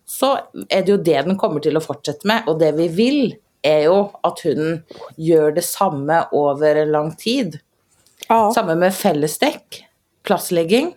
så 0.06 0.34
er 0.68 0.82
det 0.84 0.92
jo 0.92 0.96
det 0.96 1.22
den 1.26 1.38
kommer 1.38 1.60
til 1.64 1.76
å 1.76 1.82
fortsette 1.84 2.28
med. 2.28 2.48
Og 2.50 2.60
det 2.60 2.72
vi 2.76 2.88
vil, 2.88 3.34
är 3.64 3.80
ju 3.80 4.06
att 4.22 4.40
hunden 4.40 4.82
gör 5.16 5.52
detsamma 5.52 6.28
över 6.32 6.76
en 6.76 6.92
lång 6.92 7.16
tid. 7.16 7.58
Ja. 8.28 8.52
Samma 8.54 8.74
med 8.74 8.94
fällesdäck, 8.94 9.84
platslägging. 10.22 10.94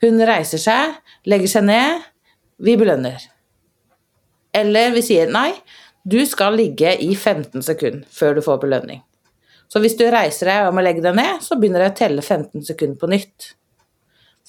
Hunden 0.00 0.26
reser 0.26 0.58
sig, 0.58 0.94
lägger 1.22 1.46
sig 1.46 1.62
ner, 1.62 2.02
vi 2.58 2.76
belönar. 2.76 3.16
Eller 4.52 4.90
vi 4.90 5.02
säger 5.02 5.32
nej, 5.32 5.54
du 6.02 6.26
ska 6.26 6.50
ligga 6.50 6.96
i 6.96 7.16
15 7.16 7.62
sekunder 7.62 8.08
för 8.10 8.34
du 8.34 8.42
får 8.42 8.58
belöning. 8.58 9.02
Så 9.68 9.78
om 9.78 9.82
du 9.98 10.10
reser 10.10 10.46
dig 10.46 10.68
och 10.68 10.74
må 10.74 10.80
lägga 10.80 11.00
dig 11.00 11.14
ner, 11.14 11.38
så 11.40 11.58
börjar 11.58 11.80
jag 11.80 11.96
tälla 11.96 12.22
15 12.22 12.62
sekunder 12.62 12.96
på 12.96 13.06
nytt. 13.06 13.54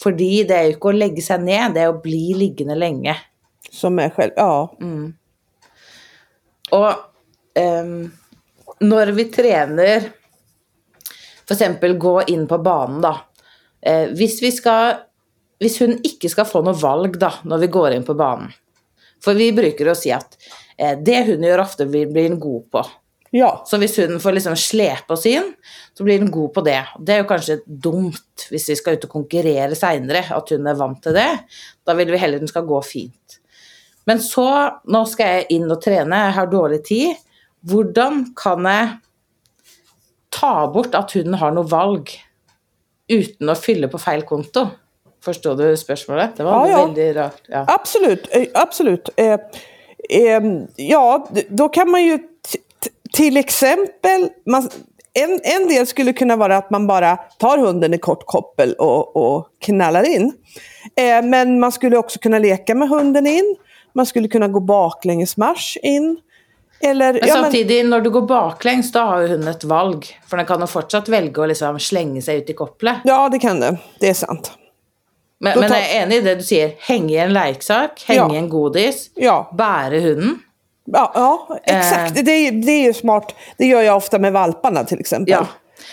För 0.03 0.11
det 0.11 0.23
är 0.23 0.63
ju 0.63 0.69
inte 0.71 0.87
att 0.87 0.95
lägga 0.95 1.21
sig 1.21 1.39
ner, 1.39 1.69
det 1.69 1.79
är 1.79 1.89
att 1.89 2.03
bli 2.03 2.33
liggande 2.33 2.75
länge. 2.75 3.17
Som 3.71 3.99
är 3.99 4.09
själv, 4.09 4.31
ja. 4.35 4.75
Og 6.71 6.93
ehm, 7.59 8.11
når 8.79 9.11
vi 9.17 9.25
trener 9.33 10.09
F.eks. 11.43 11.97
gå 11.99 12.15
inn 12.31 12.47
på 12.47 12.57
banen, 12.63 13.01
da. 13.03 13.17
Eh, 13.81 14.09
hvis, 14.15 14.39
vi 14.41 14.51
skal, 14.55 15.03
hvis 15.59 15.79
hun 15.83 15.97
ikke 16.07 16.31
skal 16.31 16.47
få 16.47 16.63
noe 16.65 16.77
valg 16.79 17.17
da, 17.19 17.33
når 17.43 17.65
vi 17.65 17.71
går 17.73 17.97
inn 17.97 18.05
på 18.07 18.15
banen 18.15 18.53
For 19.23 19.35
vi 19.35 19.49
bruker 19.55 19.91
å 19.91 19.97
si 19.97 20.13
at 20.15 20.37
eh, 20.77 20.95
det 20.95 21.25
hun 21.27 21.43
gjør 21.43 21.65
ofte, 21.65 21.87
blir 21.89 22.07
blir 22.11 22.29
hun 22.31 22.39
god 22.39 22.69
på. 22.71 22.85
Ja, 23.33 23.63
Så 23.65 23.79
hvis 23.81 23.97
hun 23.97 24.19
får 24.21 24.35
liksom 24.37 24.55
slepe 24.61 25.15
oss 25.15 25.25
inn, 25.25 25.47
så 25.97 26.05
blir 26.05 26.21
hun 26.21 26.31
god 26.31 26.51
på 26.53 26.61
det. 26.67 26.79
Det 27.01 27.15
er 27.15 27.23
jo 27.23 27.29
kanskje 27.31 27.61
dumt 27.65 28.45
hvis 28.53 28.67
vi 28.69 28.75
skal 28.77 28.99
ut 28.99 29.07
og 29.07 29.15
konkurrere 29.15 29.73
seinere, 29.75 30.21
at 30.29 30.53
hun 30.53 30.69
er 30.69 30.77
vant 30.77 30.99
til 31.01 31.17
det. 31.17 31.31
Da 31.81 31.95
vil 31.97 32.13
vi 32.13 32.19
heller 32.21 32.43
den 32.43 32.51
skal 32.51 32.67
gå 32.69 32.77
fint. 32.85 33.39
Men 34.05 34.19
så, 34.21 34.47
nå 34.91 35.05
skal 35.07 35.37
jeg 35.37 35.45
inn 35.57 35.71
og 35.71 35.79
trene, 35.83 36.19
jeg 36.27 36.35
har 36.37 36.51
dårlig 36.51 36.81
tid. 36.87 37.15
Hvordan 37.63 38.25
kan 38.35 38.65
jeg 38.67 38.89
ta 40.33 40.53
bort 40.73 40.95
at 40.97 41.13
hunden 41.15 41.37
har 41.39 41.53
noe 41.55 41.67
valg 41.71 42.11
uten 43.11 43.51
å 43.51 43.55
fylle 43.55 43.87
på 43.91 44.01
feil 44.01 44.25
konto? 44.27 44.65
Forstår 45.23 45.55
du 45.55 45.65
spørsmålet? 45.79 46.33
Det 46.37 46.43
var 46.43 46.67
Ja, 46.67 46.81
veldig 46.85 47.15
rart. 47.15 47.41
Ja. 47.47 47.65
absolut. 47.67 48.27
eh, 48.31 48.47
absolut. 48.53 49.09
Eh, 49.15 49.39
eh, 50.09 50.41
ja, 50.75 51.27
då 51.49 51.69
kan 51.69 51.91
man 51.91 52.03
ju 52.03 52.19
till 53.13 53.37
exempel, 53.37 54.29
man, 54.45 54.69
en, 55.13 55.39
en 55.43 55.67
del 55.67 55.87
skulle 55.87 56.13
kunna 56.13 56.35
vara 56.35 56.57
att 56.57 56.69
man 56.69 56.87
bara 56.87 57.15
tar 57.15 57.57
hunden 57.57 57.93
i 57.93 57.97
kort 57.97 58.25
koppel 58.25 58.73
och, 58.73 59.15
och 59.15 59.47
knallar 59.59 60.15
in. 60.15 60.33
Eh, 60.95 61.25
men 61.25 61.59
man 61.59 61.71
skulle 61.71 61.97
också 61.97 62.19
kunna 62.19 62.39
leka 62.39 62.75
med 62.75 62.89
hunden 62.89 63.27
in. 63.27 63.55
Man 63.95 64.05
skulle 64.05 64.27
kunna 64.27 64.47
gå 64.47 64.59
baklänges 64.59 65.37
marsch 65.37 65.77
in. 65.83 66.17
Eller, 66.81 67.13
Men 67.13 67.27
ja, 67.27 67.41
men, 67.41 67.89
når 67.89 68.01
du 68.01 68.09
går 68.09 68.21
baklengs, 68.27 68.91
da 68.91 69.03
har 69.05 69.21
jo 69.21 69.27
hun 69.37 69.47
et 69.47 69.63
valg. 69.63 70.07
For 70.27 70.37
den 70.37 70.45
kan 70.45 70.59
jo 70.59 70.67
fortsatt 70.67 71.07
velge 71.09 71.39
å 71.41 71.45
liksom 71.47 71.77
slenge 71.79 72.21
seg 72.21 72.41
ut 72.43 72.49
i 72.49 72.53
koppelet. 72.53 73.05
ja, 73.07 73.29
det 73.29 73.39
kan 73.39 73.59
det. 73.59 73.77
Det 73.99 74.09
är 74.09 74.13
sant. 74.13 74.51
Men, 75.39 75.53
Då 75.55 75.59
men 75.59 75.69
tar- 75.69 75.77
jeg 75.77 75.95
er 75.95 76.01
enig 76.05 76.17
i 76.17 76.21
det 76.21 76.35
du 76.35 76.43
sier. 76.43 76.73
Henge 76.79 77.11
i 77.13 77.17
en 77.17 77.33
leksak, 77.33 78.03
henge 78.07 78.19
Ja. 78.19 78.33
i 78.33 78.37
en 78.37 78.49
godis, 78.49 79.09
Ja, 79.15 79.49
bære 79.53 80.01
hunden. 80.01 80.39
ja, 80.85 81.11
ja 81.15 81.57
exakt. 81.63 82.15
Det, 82.25 82.31
är, 82.31 82.51
det 82.51 82.71
är 82.71 82.83
ju 82.83 82.93
smart. 82.93 83.35
Det 83.57 83.65
gör 83.65 83.81
jag 83.81 83.97
ofta 83.97 84.19
med 84.19 84.33
valparna 84.33 84.83
till 84.83 84.99
exempel. 84.99 85.31
Ja, 85.31 85.47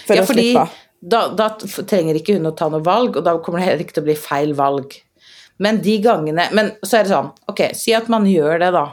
För 0.07 0.15
ja 0.15 0.21
att 0.23 0.27
fordi 0.27 0.41
slippa. 0.43 0.69
da, 1.01 1.29
da 1.29 1.51
f- 1.65 1.81
trenger 1.89 2.15
ikke 2.15 2.33
hun 2.35 2.47
å 2.47 2.51
ta 2.57 2.69
noe 2.69 2.81
valg, 2.81 3.17
og 3.17 3.25
da 3.25 3.39
kommer 3.39 3.59
det 3.59 3.65
heller 3.65 3.85
til 3.85 4.03
å 4.03 4.05
bli 4.05 4.15
feil 4.15 4.55
valg. 4.55 4.95
Men 5.61 5.83
de 5.85 5.99
gangene 6.03 6.47
Men 6.57 6.73
så 6.83 6.99
er 6.99 7.05
det 7.05 7.13
sånn, 7.13 7.31
ok, 7.53 7.61
si 7.77 7.93
at 7.97 8.09
man 8.13 8.25
gjør 8.29 8.59
det, 8.63 8.71
da. 8.73 8.87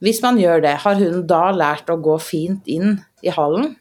Hvis 0.00 0.22
man 0.22 0.38
gjør 0.40 0.62
det, 0.64 0.76
har 0.84 0.94
hunden 1.00 1.26
da 1.28 1.50
lært 1.52 1.90
å 1.90 1.98
gå 2.00 2.14
fint 2.22 2.66
inn 2.70 2.96
i 3.22 3.32
hallen? 3.34 3.74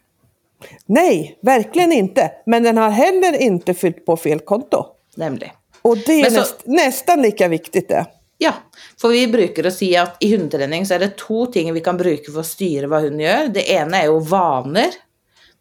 Nej, 0.89 1.37
verkligen 1.45 1.93
inte. 1.93 2.31
Men 2.49 2.63
den 2.65 2.77
har 2.81 2.89
heller 2.89 3.37
inte 3.41 3.73
fyllt 3.77 4.05
på 4.05 4.17
fel 4.17 4.39
konto. 4.39 4.85
Nemlig. 5.15 5.51
Och 5.81 5.97
det 5.97 6.21
är 6.21 6.29
så- 6.29 6.39
näst, 6.39 6.65
nästan 6.65 7.21
lika 7.21 7.47
viktigt 7.47 7.89
det. 7.89 8.05
Ja, 8.37 8.53
for 9.01 9.09
vi 9.09 9.27
bruker 9.27 9.65
å 9.65 9.71
si 9.71 9.95
at 9.97 10.17
i 10.19 10.31
hundetrening 10.35 10.85
så 10.85 10.95
er 10.95 10.99
det 10.99 11.17
to 11.17 11.45
ting 11.45 11.73
vi 11.73 11.81
kan 11.81 11.97
bruke 11.97 12.31
for 12.31 12.41
å 12.41 12.45
styre 12.45 12.87
hva 12.89 12.99
hunden 13.01 13.19
gjør. 13.19 13.53
Det 13.53 13.63
ene 13.71 14.01
er 14.01 14.05
jo 14.05 14.19
vaner. 14.19 14.91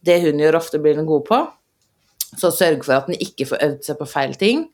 Det 0.05 0.21
hunden 0.23 0.41
gjør 0.45 0.59
ofte 0.59 0.79
blir 0.79 0.95
den 0.95 1.07
god 1.07 1.25
på. 1.25 1.39
Så 2.27 2.51
sørg 2.51 2.83
for 2.85 2.99
at 2.99 3.11
den 3.11 3.21
ikke 3.23 3.47
får 3.49 3.63
øvd 3.63 3.85
seg 3.87 3.99
på 4.01 4.09
feil 4.11 4.35
ting. 4.39 4.65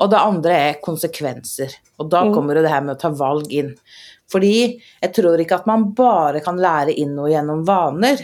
Og 0.00 0.12
det 0.12 0.20
andre 0.20 0.58
er 0.68 0.82
konsekvenser. 0.84 1.74
Og 2.00 2.10
da 2.12 2.22
kommer 2.32 2.56
jo 2.56 2.64
det 2.64 2.72
her 2.72 2.84
med 2.84 2.96
å 2.96 3.00
ta 3.02 3.10
valg 3.14 3.50
inn. 3.52 3.72
Fordi 4.32 4.54
jeg 4.78 5.10
tror 5.14 5.40
ikke 5.42 5.58
at 5.60 5.66
man 5.68 5.90
bare 5.96 6.40
kan 6.44 6.60
lære 6.60 6.94
inn 6.98 7.12
noe 7.16 7.32
gjennom 7.32 7.66
vaner. 7.68 8.22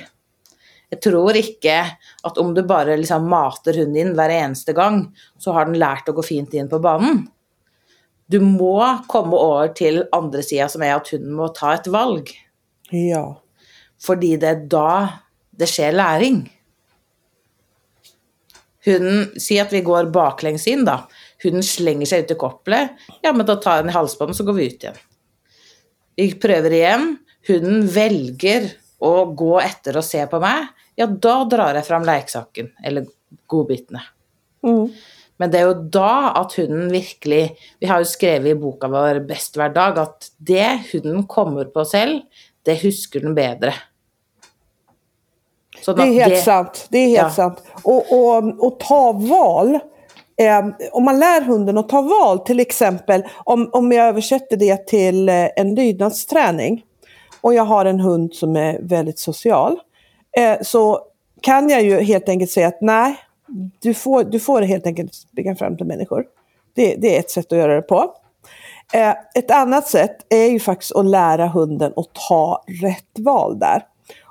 Jeg 0.88 1.02
tror 1.04 1.36
ikke 1.36 1.76
at 2.24 2.38
om 2.40 2.54
du 2.56 2.62
bare 2.66 2.96
liksom 2.96 3.26
mater 3.28 3.76
hunden 3.76 3.98
din 3.98 4.14
hver 4.16 4.32
eneste 4.32 4.72
gang, 4.76 5.02
så 5.36 5.52
har 5.56 5.68
den 5.68 5.80
lært 5.80 6.08
å 6.08 6.16
gå 6.16 6.24
fint 6.24 6.54
inn 6.56 6.70
på 6.70 6.80
banen. 6.80 7.26
Du 8.28 8.40
må 8.44 8.80
komme 9.08 9.36
over 9.36 9.70
til 9.76 10.02
andre 10.16 10.42
sida, 10.44 10.68
som 10.68 10.84
er 10.84 10.96
at 10.96 11.08
hunden 11.12 11.36
må 11.36 11.48
ta 11.56 11.74
et 11.76 11.88
valg. 11.92 12.32
Ja. 12.92 13.24
Fordi 14.00 14.34
det 14.40 14.48
er 14.48 14.64
da 14.70 14.90
det 15.58 15.68
skjer 15.68 15.96
læring. 15.96 16.42
Hunden 18.88 19.40
Si 19.40 19.58
at 19.60 19.72
vi 19.74 19.84
går 19.86 20.10
baklengs 20.14 20.66
inn, 20.70 20.86
da. 20.88 21.02
Hunden 21.44 21.64
slenger 21.66 22.08
seg 22.08 22.24
ut 22.24 22.34
i 22.34 22.38
koppelet. 22.40 23.06
Ja, 23.22 23.34
men 23.36 23.46
da 23.46 23.58
tar 23.60 23.82
den 23.82 23.92
i 23.92 23.96
halsbåndet, 23.96 24.38
så 24.38 24.46
går 24.48 24.58
vi 24.58 24.68
ut 24.72 24.86
igjen. 24.86 25.00
Vi 26.18 26.32
prøver 26.40 26.74
igjen. 26.74 27.12
Hunden 27.48 27.84
velger 27.92 28.72
å 29.04 29.12
gå 29.38 29.52
etter 29.62 30.00
og 30.00 30.06
se 30.06 30.24
på 30.30 30.40
meg. 30.42 30.66
Ja, 30.98 31.06
da 31.06 31.36
drar 31.46 31.78
jeg 31.78 31.86
fram 31.86 32.06
lekesaken, 32.06 32.72
eller 32.82 33.06
godbitene. 33.50 34.02
Mm. 34.66 34.88
Men 35.38 35.52
det 35.52 35.60
er 35.60 35.68
jo 35.68 35.90
da 35.94 36.32
at 36.40 36.56
hunden 36.58 36.88
virkelig 36.90 37.42
Vi 37.78 37.86
har 37.86 38.02
jo 38.02 38.08
skrevet 38.10 38.50
i 38.50 38.58
boka 38.58 38.88
vår 38.90 39.20
hver 39.28 39.74
dag' 39.76 40.00
at 40.02 40.30
det 40.42 40.66
hunden 40.90 41.28
kommer 41.30 41.70
på 41.70 41.84
selv, 41.86 42.24
det 42.66 42.80
husker 42.82 43.22
den 43.22 43.36
bedre. 43.38 43.72
Sånn 45.82 45.96
Det 45.96 46.02
är 46.02 46.12
helt 46.28 46.44
sant. 46.44 46.86
Det 46.90 46.98
är 46.98 47.08
helt 47.08 47.22
Ja. 47.22 47.30
sant. 47.30 47.62
Och, 47.82 48.12
och, 48.12 48.64
och 48.66 48.80
ta 48.80 49.12
val. 49.12 49.78
Eh, 50.40 50.66
om 50.92 51.04
man 51.04 51.18
lär 51.18 51.40
hunden 51.42 51.78
att 51.78 51.88
ta 51.88 52.02
val, 52.02 52.38
till 52.38 52.60
exempel 52.60 53.24
om, 53.44 53.70
om 53.72 53.92
jag 53.92 54.08
översätter 54.08 54.56
det 54.56 54.86
till 54.86 55.28
eh, 55.28 55.48
en 55.56 55.74
lydnadsträning 55.74 56.82
och 57.40 57.54
jag 57.54 57.64
har 57.64 57.84
en 57.84 58.00
hund 58.00 58.34
som 58.34 58.56
är 58.56 58.78
väldigt 58.82 59.18
social. 59.18 59.78
Eh, 60.36 60.56
så 60.62 61.00
kan 61.40 61.68
jag 61.70 61.82
ju 61.82 62.00
helt 62.00 62.28
enkelt 62.28 62.50
säga 62.50 62.68
att 62.68 62.80
nej, 62.80 63.16
du 63.82 63.94
får, 63.94 64.24
du 64.24 64.40
får 64.40 64.62
helt 64.62 64.86
enkelt 64.86 65.14
springa 65.14 65.56
fram 65.56 65.76
till 65.76 65.86
människor. 65.86 66.24
Det, 66.74 66.94
det 66.94 67.16
är 67.16 67.20
ett 67.20 67.30
sätt 67.30 67.52
att 67.52 67.58
göra 67.58 67.74
det 67.74 67.82
på. 67.82 68.14
Eh, 68.92 69.14
ett 69.34 69.50
annat 69.50 69.88
sätt 69.88 70.16
är 70.28 70.46
ju 70.46 70.60
faktiskt 70.60 70.96
att 70.96 71.06
lära 71.06 71.46
hunden 71.46 71.92
att 71.96 72.14
ta 72.28 72.64
rätt 72.82 73.18
val 73.24 73.58
där. 73.58 73.82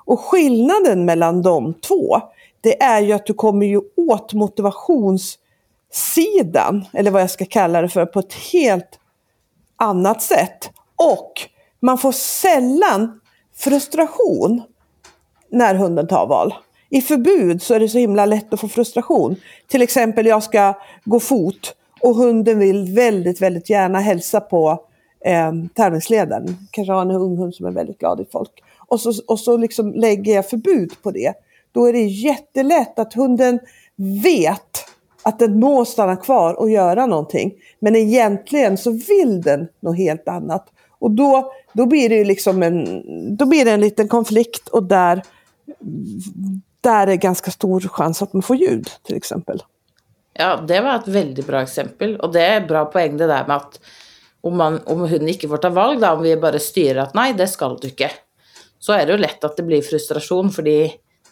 Och 0.08 0.20
skillnaden 0.20 1.04
mellan 1.04 1.42
de 1.42 1.74
två, 1.74 2.20
det 2.60 2.82
är 2.82 3.00
ju 3.00 3.12
att 3.12 3.26
du 3.26 3.34
kommer 3.34 3.66
ju 3.66 3.80
åt 3.96 4.32
motivationssidan, 4.32 6.84
eller 6.92 7.10
vad 7.10 7.22
jag 7.22 7.30
ska 7.30 7.44
kalla 7.44 7.82
det 7.82 7.88
för, 7.88 8.06
på 8.06 8.18
ett 8.18 8.34
helt 8.52 8.98
annat 9.76 10.22
sätt. 10.22 10.70
Och 11.12 11.32
man 11.80 11.98
får 11.98 12.12
sällan 12.12 13.20
frustration 13.56 14.62
när 15.50 15.74
hunden 15.74 16.06
tar 16.06 16.26
val. 16.26 16.54
I 16.90 17.00
förbud 17.00 17.62
så 17.62 17.74
är 17.74 17.80
det 17.80 17.88
så 17.88 17.98
himla 17.98 18.26
lätt 18.26 18.52
att 18.52 18.60
få 18.60 18.68
frustration. 18.68 19.36
Till 19.66 19.82
exempel 19.82 20.26
jag 20.26 20.42
ska 20.42 20.74
gå 21.04 21.20
fot 21.20 21.74
och 22.00 22.14
hunden 22.14 22.58
vill 22.58 22.94
väldigt, 22.94 23.42
väldigt 23.42 23.70
gärna 23.70 24.00
hälsa 24.00 24.40
på 24.40 24.84
eh, 25.24 25.52
tävlingsledaren. 25.74 26.56
Kanske 26.70 26.92
har 26.92 27.02
en 27.02 27.10
ung 27.10 27.36
hund 27.36 27.54
som 27.54 27.66
är 27.66 27.70
väldigt 27.70 27.98
glad 27.98 28.20
i 28.20 28.24
folk. 28.32 28.62
Och 28.88 29.00
så, 29.00 29.12
och 29.26 29.40
så 29.40 29.56
liksom 29.56 29.92
lägger 29.92 30.34
jag 30.34 30.50
förbud 30.50 30.92
på 31.02 31.10
det. 31.10 31.34
Då 31.72 31.86
är 31.86 31.92
det 31.92 32.04
jättelätt 32.04 32.98
att 32.98 33.14
hunden 33.14 33.58
vet 33.96 34.84
att 35.22 35.38
den 35.38 35.60
må 35.60 35.84
stanna 35.84 36.16
kvar 36.16 36.54
och 36.54 36.70
göra 36.70 37.06
någonting. 37.06 37.52
Men 37.80 37.96
egentligen 37.96 38.76
så 38.76 38.90
vill 38.90 39.42
den 39.42 39.68
något 39.80 39.96
helt 39.96 40.28
annat. 40.28 40.68
Och 40.98 41.10
då, 41.10 41.52
då 41.72 41.86
blir 41.86 42.08
det 42.08 42.24
liksom 42.24 42.62
en, 42.62 43.02
då 43.36 43.46
blir 43.46 43.64
det 43.64 43.70
en 43.70 43.80
liten 43.80 44.08
konflikt 44.08 44.68
och 44.68 44.82
där, 44.82 45.22
där 46.80 47.06
är 47.06 47.14
ganska 47.14 47.50
stor 47.50 47.80
chans 47.80 48.22
att 48.22 48.32
man 48.32 48.42
får 48.42 48.56
ljud 48.56 48.88
till 49.02 49.16
exempel. 49.16 49.62
Ja, 50.32 50.64
det 50.68 50.80
var 50.80 50.96
ett 50.96 51.08
väldigt 51.08 51.46
bra 51.46 51.62
exempel. 51.62 52.16
Och 52.16 52.32
det 52.32 52.42
är 52.42 52.66
bra 52.66 52.84
poäng, 52.84 53.16
det 53.16 53.26
där 53.26 53.46
med 53.46 53.56
att 53.56 53.80
om, 54.40 54.56
man, 54.56 54.80
om 54.84 55.00
hunden 55.00 55.28
inte 55.28 55.48
får 55.48 55.56
ta 55.56 55.68
val, 55.68 56.00
då, 56.00 56.08
om 56.08 56.22
vi 56.22 56.36
bara 56.36 56.58
styr 56.58 56.96
att 56.96 57.14
nej, 57.14 57.34
det 57.34 57.48
ska 57.48 57.68
du 57.68 57.88
inte 57.88 58.10
så 58.78 58.94
er 58.94 59.06
det 59.06 59.16
jo 59.16 59.22
lett 59.22 59.44
at 59.44 59.56
det 59.56 59.66
blir 59.66 59.82
frustrasjon, 59.82 60.50
fordi 60.54 60.78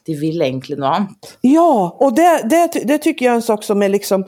de 0.07 0.15
vil 0.19 0.43
egentlig 0.43 0.79
noe 0.79 0.93
annet. 1.01 1.33
Ja, 1.41 1.97
och 2.01 2.15
det, 2.15 2.43
det, 2.51 2.83
det 2.85 2.99
tycker 2.99 3.27
jag 3.27 3.33
är 3.33 3.37
en 3.37 3.43
sak 3.43 3.65
som 3.65 3.83
är 3.83 3.89
liksom 3.89 4.25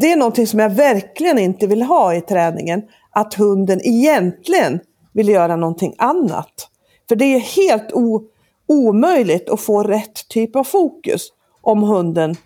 Det 0.00 0.12
är 0.12 0.16
någonting 0.16 0.46
som 0.46 0.58
jag 0.58 0.70
verkligen 0.70 1.38
inte 1.38 1.66
vill 1.66 1.82
ha 1.82 2.14
i 2.14 2.20
träningen. 2.20 2.82
Att 3.10 3.34
hunden 3.34 3.80
egentligen 3.84 4.80
vill 5.12 5.28
göra 5.28 5.56
någonting 5.56 5.94
annat. 5.98 6.68
För 7.08 7.16
det 7.16 7.24
är 7.24 7.38
helt 7.38 7.92
o, 7.92 8.22
omöjligt 8.68 9.50
att 9.50 9.60
få 9.60 9.82
rätt 9.82 10.28
typ 10.28 10.56
av 10.56 10.64
fokus 10.64 11.28
om 11.60 11.82
hunden 11.82 12.36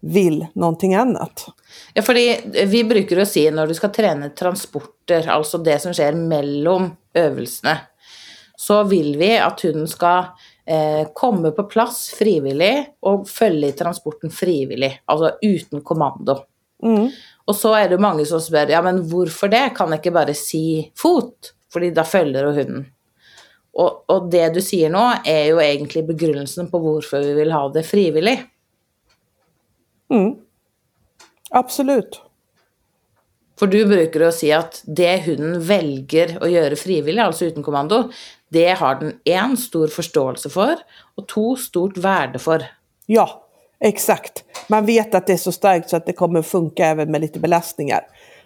vill 0.00 0.46
någonting 0.54 0.94
annat. 0.94 1.46
Ja, 1.94 2.02
fordi 2.02 2.40
vi 2.66 2.84
bruker 2.84 3.20
å 3.20 3.26
si 3.26 3.46
når 3.50 3.66
du 3.66 3.74
skal 3.74 3.92
trene 3.94 4.28
transporter, 4.36 5.26
altså 5.32 5.58
det 5.58 5.78
som 5.82 5.94
skjer 5.96 6.16
mellom 6.18 6.90
øvelsene, 7.14 7.78
så 8.56 8.82
vil 8.86 9.14
vi 9.18 9.32
at 9.42 9.62
hunden 9.66 9.88
skal 9.90 10.30
eh, 10.66 11.08
komme 11.16 11.50
på 11.56 11.66
plass 11.70 12.06
frivillig 12.18 12.74
og 13.06 13.26
følge 13.28 13.72
i 13.72 13.76
transporten 13.78 14.32
frivillig, 14.32 14.92
altså 15.10 15.34
uten 15.42 15.82
kommando. 15.86 16.38
Og 17.44 17.56
så 17.56 17.74
er 17.78 17.90
det 17.92 18.00
mange 18.02 18.26
som 18.28 18.42
spør 18.42 18.72
ja, 18.72 18.80
men 18.84 19.02
hvorfor 19.10 19.50
det, 19.52 19.70
kan 19.76 19.92
jeg 19.92 20.02
ikke 20.02 20.16
bare 20.16 20.36
si 20.38 20.64
fot? 20.98 21.54
Da 21.74 22.04
følger 22.06 22.46
jo 22.46 22.52
hunden. 22.54 22.84
Og, 23.74 24.04
og 24.06 24.28
det 24.30 24.52
du 24.54 24.60
sier 24.62 24.92
nå, 24.92 25.02
er 25.26 25.48
jo 25.48 25.58
egentlig 25.58 26.04
begrunnelsen 26.06 26.68
på 26.70 26.78
hvorfor 26.78 27.24
vi 27.24 27.32
vil 27.40 27.50
ha 27.50 27.64
det 27.74 27.82
frivillig. 27.88 28.36
Absolut. 31.50 32.20
For 33.58 33.70
du 33.70 33.80
bruker 33.86 34.26
å 34.26 34.32
si 34.34 34.50
at 34.54 34.80
det 34.86 35.24
hunden 35.28 35.58
velger 35.62 36.36
å 36.42 36.50
gjøre 36.50 36.78
frivillig, 36.78 37.22
altså 37.22 37.50
uten 37.50 37.66
kommando, 37.66 38.04
det 38.54 38.70
har 38.70 38.94
den 38.94 39.12
en 39.24 39.56
stor 39.56 39.88
förståelse 39.88 40.50
för 40.50 40.76
och 41.14 41.28
två 41.28 41.56
stort 41.56 41.96
värde 41.96 42.38
för. 42.38 42.64
Ja, 43.06 43.44
exakt. 43.80 44.44
Man 44.68 44.86
vet 44.86 45.14
att 45.14 45.26
det 45.26 45.32
är 45.32 45.36
så 45.36 45.52
starkt 45.52 45.90
så 45.90 45.96
att 45.96 46.06
det 46.06 46.12
kommer 46.12 46.42
funka 46.42 46.86
även 46.86 47.10
med 47.10 47.20
lite 47.20 47.40
belastningar. 47.40 48.00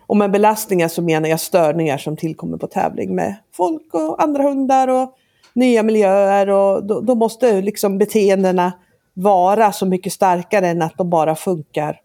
Och 0.07 0.17
med 0.17 0.31
belastningar 0.31 0.89
så 0.89 1.03
menar 1.03 1.29
jag 1.29 1.41
störningar 1.41 1.99
som 1.99 2.17
tillkommer 2.17 2.57
på 2.57 2.67
tävling 2.67 3.15
med 3.15 3.37
folk 3.53 3.95
och 3.95 4.23
andra 4.23 4.43
hundar 4.43 4.89
och 4.89 5.15
nya 5.53 5.83
miljöer 5.83 6.49
och 6.49 6.85
då, 6.85 7.01
då 7.01 7.15
måste 7.15 7.61
liksom 7.61 7.99
beteendena 7.99 8.73
vara 9.15 9.73
så 9.73 9.87
mycket 9.87 10.13
starkare 10.13 10.69
än 10.69 10.83
att 10.83 10.99
de 10.99 11.11
bara 11.11 11.35
funkar 11.35 12.01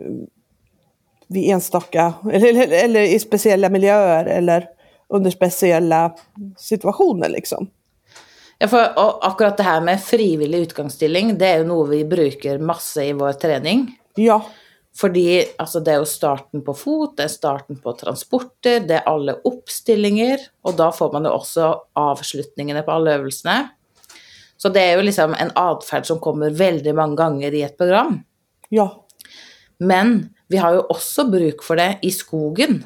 mm, 0.00 0.26
vid 1.26 1.50
enstaka 1.50 2.12
eller, 2.32 2.48
eller, 2.48 2.84
eller 2.84 3.00
i 3.00 3.18
speciella 3.18 3.68
miljöer 3.68 4.24
eller 4.24 4.77
under 5.08 5.30
speciella 5.30 6.12
situationer 6.58 7.28
liksom. 7.28 7.68
Ja, 8.58 8.66
for 8.66 8.82
og 8.98 9.20
akkurat 9.26 9.58
det 9.58 9.66
her 9.68 9.82
med 9.86 10.02
frivillig 10.02 10.64
utgangsstilling, 10.66 11.36
det 11.38 11.46
er 11.46 11.60
jo 11.60 11.68
noe 11.68 11.86
vi 11.92 12.00
bruker 12.08 12.58
masse 12.58 13.04
i 13.06 13.14
vår 13.16 13.38
trening. 13.42 13.86
Ja, 14.18 14.40
Fordi 14.98 15.44
altså, 15.62 15.78
det 15.78 15.92
er 15.92 16.00
jo 16.00 16.10
starten 16.10 16.62
på 16.66 16.72
fot, 16.74 17.12
det 17.20 17.28
er 17.28 17.30
starten 17.30 17.76
på 17.78 17.92
transporter, 18.00 18.80
det 18.82 18.96
er 18.96 19.06
alle 19.06 19.36
oppstillinger, 19.46 20.42
og 20.66 20.74
da 20.80 20.88
får 20.90 21.12
man 21.14 21.28
jo 21.28 21.36
også 21.36 21.68
avslutningene 21.94 22.82
på 22.82 22.96
alle 22.96 23.14
øvelsene. 23.20 23.60
Så 24.58 24.72
det 24.74 24.82
er 24.82 24.98
jo 24.98 25.04
liksom 25.06 25.36
en 25.38 25.52
atferd 25.54 26.08
som 26.08 26.18
kommer 26.18 26.50
veldig 26.50 26.96
mange 26.98 27.14
ganger 27.20 27.54
i 27.54 27.62
et 27.62 27.78
program. 27.78 28.24
ja, 28.74 28.88
Men 29.78 30.34
vi 30.48 30.56
har 30.56 30.74
jo 30.74 30.86
også 30.90 31.28
bruk 31.30 31.62
for 31.62 31.78
det 31.78 32.00
i 32.02 32.10
skogen. 32.10 32.82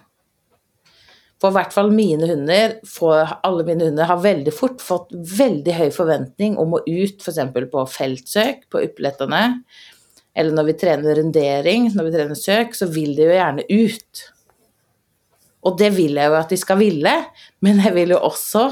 For 1.42 1.50
i 1.50 1.56
hvert 1.56 1.72
fall 1.74 1.88
mine 1.90 2.26
hunder, 2.30 2.76
får, 2.86 3.38
alle 3.42 3.64
mine 3.66 3.88
hunder 3.88 4.06
har 4.06 4.20
veldig 4.22 4.52
fort 4.54 4.82
fått 4.82 5.08
veldig 5.10 5.74
høy 5.74 5.88
forventning 5.90 6.54
om 6.62 6.76
å 6.78 6.82
ut 6.86 7.24
f.eks. 7.24 7.40
på 7.72 7.82
feltsøk 7.90 8.68
på 8.70 8.82
uppletterne. 8.86 9.40
Eller 10.38 10.54
når 10.54 10.68
vi 10.68 10.76
trener 10.84 11.18
rundering, 11.18 11.88
når 11.96 12.06
vi 12.06 12.12
trener 12.14 12.38
søk, 12.38 12.78
så 12.78 12.86
vil 12.94 13.16
de 13.16 13.26
jo 13.26 13.34
gjerne 13.34 13.66
ut. 13.66 14.22
Og 15.66 15.76
det 15.82 15.90
vil 15.98 16.14
jeg 16.18 16.30
jo 16.30 16.38
at 16.38 16.54
de 16.54 16.60
skal 16.62 16.78
ville, 16.78 17.16
men 17.66 17.82
jeg 17.82 17.94
vil 17.98 18.14
jo 18.14 18.22
også 18.30 18.64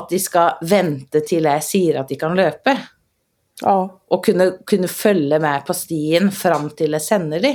at 0.00 0.08
de 0.08 0.20
skal 0.20 0.64
vente 0.64 1.20
til 1.28 1.44
jeg 1.48 1.68
sier 1.68 2.00
at 2.00 2.08
de 2.08 2.18
kan 2.20 2.36
løpe. 2.36 2.72
ja, 3.60 3.78
og 3.84 4.24
kunne, 4.24 4.50
kunne 4.64 4.88
følge 4.88 5.38
med 5.44 5.68
på 5.68 5.76
stien 5.76 6.32
fram 6.32 6.70
til 6.72 6.96
jeg 6.96 7.04
sender 7.04 7.44
de. 7.44 7.54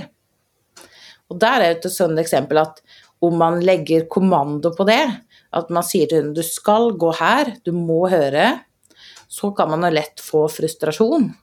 Og 1.29 1.37
der 1.41 1.61
er 1.61 1.75
et 1.75 1.89
sånt 1.93 2.21
eksempel 2.21 2.61
at 2.61 2.81
om 3.19 3.37
man 3.37 3.59
lägger 3.59 4.07
kommando 4.07 4.75
på 4.75 4.83
det, 4.83 5.15
att 5.49 5.69
man 5.69 5.83
säger 5.83 6.07
till 6.07 6.17
hunden 6.17 6.33
du 6.33 6.43
ska 6.43 6.89
gå 6.89 7.11
här, 7.11 7.55
du 7.63 7.71
må 7.71 8.07
höra, 8.07 8.59
så 9.27 9.51
kan 9.51 9.79
man 9.79 9.93
lätt 9.93 10.19
få 10.19 10.49
frustration. 10.49 11.33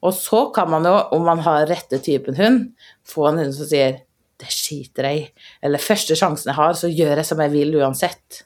Och 0.00 0.14
så 0.14 0.46
kan 0.46 0.70
man 0.70 0.86
om 0.86 1.24
man 1.24 1.38
har 1.38 1.66
rätta 1.66 1.98
typen 1.98 2.36
hund, 2.36 2.74
få 3.06 3.26
en 3.26 3.38
hund 3.38 3.54
som 3.54 3.66
säger, 3.66 3.92
det 4.36 4.46
skiter 4.46 5.04
jag 5.04 5.16
i, 5.16 5.28
eller 5.60 5.78
första 5.78 6.14
chansen 6.14 6.50
jag 6.50 6.64
har, 6.64 6.74
så 6.74 6.88
gör 6.88 7.16
jag 7.16 7.26
som 7.26 7.40
jag 7.40 7.48
vill 7.48 7.76
oavsett. 7.76 8.44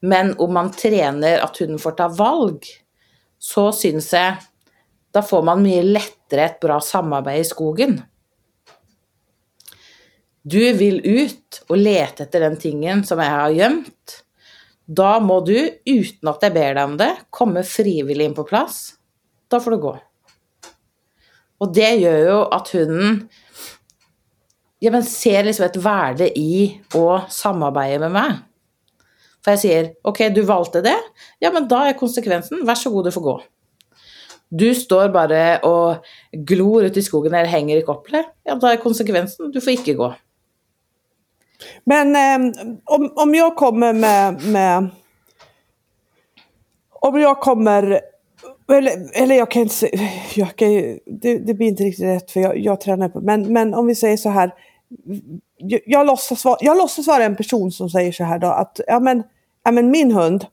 Men 0.00 0.38
om 0.38 0.54
man 0.54 0.72
tränar 0.72 1.38
att 1.38 1.56
hunden 1.56 1.78
får 1.78 1.90
ta 1.90 2.08
valg, 2.08 2.60
så 3.38 3.72
syns 3.72 4.12
jag, 4.12 4.34
då 5.10 5.22
får 5.22 5.42
man 5.42 5.62
mycket 5.62 5.84
lättare 5.84 6.40
ett 6.40 6.60
bra 6.60 6.80
samarbete 6.80 7.38
i 7.38 7.44
skogen. 7.44 8.02
Du 10.42 10.72
vill 10.72 11.00
ut 11.06 11.64
och 11.68 11.76
leta 11.76 12.22
efter 12.22 12.40
den 12.40 12.56
tingen 12.56 13.04
som 13.04 13.18
jag 13.18 13.30
har 13.30 13.50
gömt. 13.50 14.24
Då 14.84 15.20
må 15.20 15.40
du, 15.40 15.70
utan 15.84 16.30
att 16.30 16.42
jag 16.42 16.54
ber 16.54 16.74
dig 16.74 16.84
om 16.84 16.96
det, 16.96 17.16
komma 17.30 17.62
frivilligt 17.62 18.24
in 18.28 18.34
på 18.34 18.44
plats. 18.44 18.94
Då 19.48 19.60
får 19.60 19.70
du 19.70 19.76
gå. 19.76 19.98
Och 21.58 21.74
det 21.74 21.94
gör 21.94 22.18
ju 22.18 22.30
att 22.30 22.68
hunden 22.68 23.28
ja, 24.78 24.90
men 24.90 25.02
ser 25.02 25.44
liksom 25.44 25.66
ett 25.66 25.76
värde 25.76 26.38
i 26.38 26.80
att 26.94 27.32
samarbeta 27.32 27.98
med 27.98 28.12
mig. 28.12 28.32
För 29.44 29.50
jag 29.50 29.60
säger, 29.60 29.84
okej, 29.84 30.26
okay, 30.26 30.28
du 30.28 30.42
valde 30.42 30.80
det, 30.80 30.96
ja, 31.38 31.50
men 31.52 31.68
då 31.68 31.76
är 31.76 31.92
konsekvensen 31.92 32.66
Varsågod, 32.66 33.04
du 33.04 33.12
får 33.12 33.20
gå. 33.20 33.42
Du 34.48 34.74
står 34.74 35.08
bara 35.08 35.58
och 35.58 35.96
glor 36.32 36.84
ute 36.84 36.98
i 36.98 37.02
skogen 37.02 37.34
eller 37.34 37.48
hänger 37.48 37.76
i 37.76 37.82
kopplet, 37.82 38.26
ja, 38.42 38.54
då 38.54 38.66
är 38.66 38.76
konsekvensen 38.76 39.50
du 39.50 39.60
får 39.60 39.72
inte 39.72 39.94
gå. 39.94 40.14
Men 41.84 42.16
eh, 42.16 42.52
om, 42.84 43.12
om 43.16 43.34
jag 43.34 43.56
kommer 43.56 43.92
med, 43.92 44.46
med... 44.46 44.88
Om 46.90 47.20
jag 47.20 47.40
kommer... 47.40 48.00
Eller, 48.72 49.22
eller 49.22 49.34
jag 49.34 49.50
kan 49.50 49.62
inte 49.62 49.74
säga... 49.74 50.08
Jag 50.34 50.56
kan 50.56 50.68
det, 51.06 51.38
det 51.38 51.54
blir 51.54 51.68
inte 51.68 51.82
riktigt 51.82 52.04
rätt 52.04 52.30
för 52.30 52.40
jag, 52.40 52.58
jag 52.58 52.80
tränar 52.80 53.08
på... 53.08 53.20
Men, 53.20 53.52
men 53.52 53.74
om 53.74 53.86
vi 53.86 53.94
säger 53.94 54.16
så 54.16 54.28
här. 54.28 54.54
Jag, 55.56 55.80
jag, 55.86 56.06
låtsas 56.06 56.44
vara, 56.44 56.56
jag 56.60 56.76
låtsas 56.76 57.06
vara 57.06 57.24
en 57.24 57.36
person 57.36 57.72
som 57.72 57.90
säger 57.90 58.12
så 58.12 58.24
här 58.24 58.38
då 58.38 58.46
att 58.46 58.80
ja 58.86 59.00
men, 59.00 59.22
ja 59.64 59.72
men 59.72 59.90
min 59.90 60.12
hund 60.12 60.46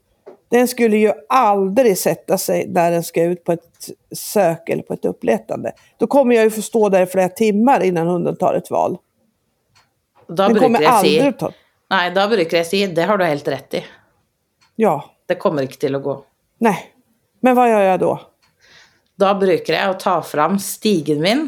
den 0.49 0.67
skulle 0.67 0.97
ju 0.97 1.11
aldrig 1.29 1.97
sätta 1.97 2.37
sig 2.37 2.67
när 2.67 2.91
den 2.91 3.03
ska 3.03 3.23
ut 3.23 3.43
på 3.43 3.51
ett 3.51 3.89
sök 4.15 4.69
eller 4.69 4.83
på 4.83 4.93
ett 4.93 5.05
uppletande. 5.05 5.71
Då 5.97 6.07
kommer 6.07 6.35
jag 6.35 6.43
ju 6.43 6.49
få 6.49 6.61
stå 6.61 6.89
där 6.89 7.01
i 7.01 7.05
flera 7.05 7.29
timmar 7.29 7.83
innan 7.83 8.07
hunden 8.07 8.35
tar 8.35 8.53
ett 8.53 8.71
val. 8.71 8.97
Da 10.29 10.47
Den 10.47 10.59
kommer 10.61 10.83
jeg 10.83 11.01
si 11.01 11.31
ta... 11.39 11.51
Nei, 11.89 12.03
da 12.13 12.27
bruker 12.29 12.59
jeg 12.61 12.67
si 12.69 12.81
det 12.93 13.05
har 13.09 13.17
du 13.17 13.25
helt 13.25 13.47
rett 13.49 13.79
i. 13.79 13.83
Ja, 14.79 14.97
Det 15.27 15.35
kommer 15.41 15.65
ikke 15.65 15.79
til 15.81 15.97
å 15.97 15.99
gå. 15.99 16.23
nej. 16.65 16.95
Men 17.41 17.55
vad 17.55 17.69
gör 17.69 17.81
jag 17.81 17.99
då? 17.99 18.19
Da 19.15 19.33
bruker 19.35 19.73
jeg 19.73 19.89
å 19.89 19.93
ta 19.99 20.21
fram 20.21 20.57
stigen 20.59 21.21
min, 21.23 21.45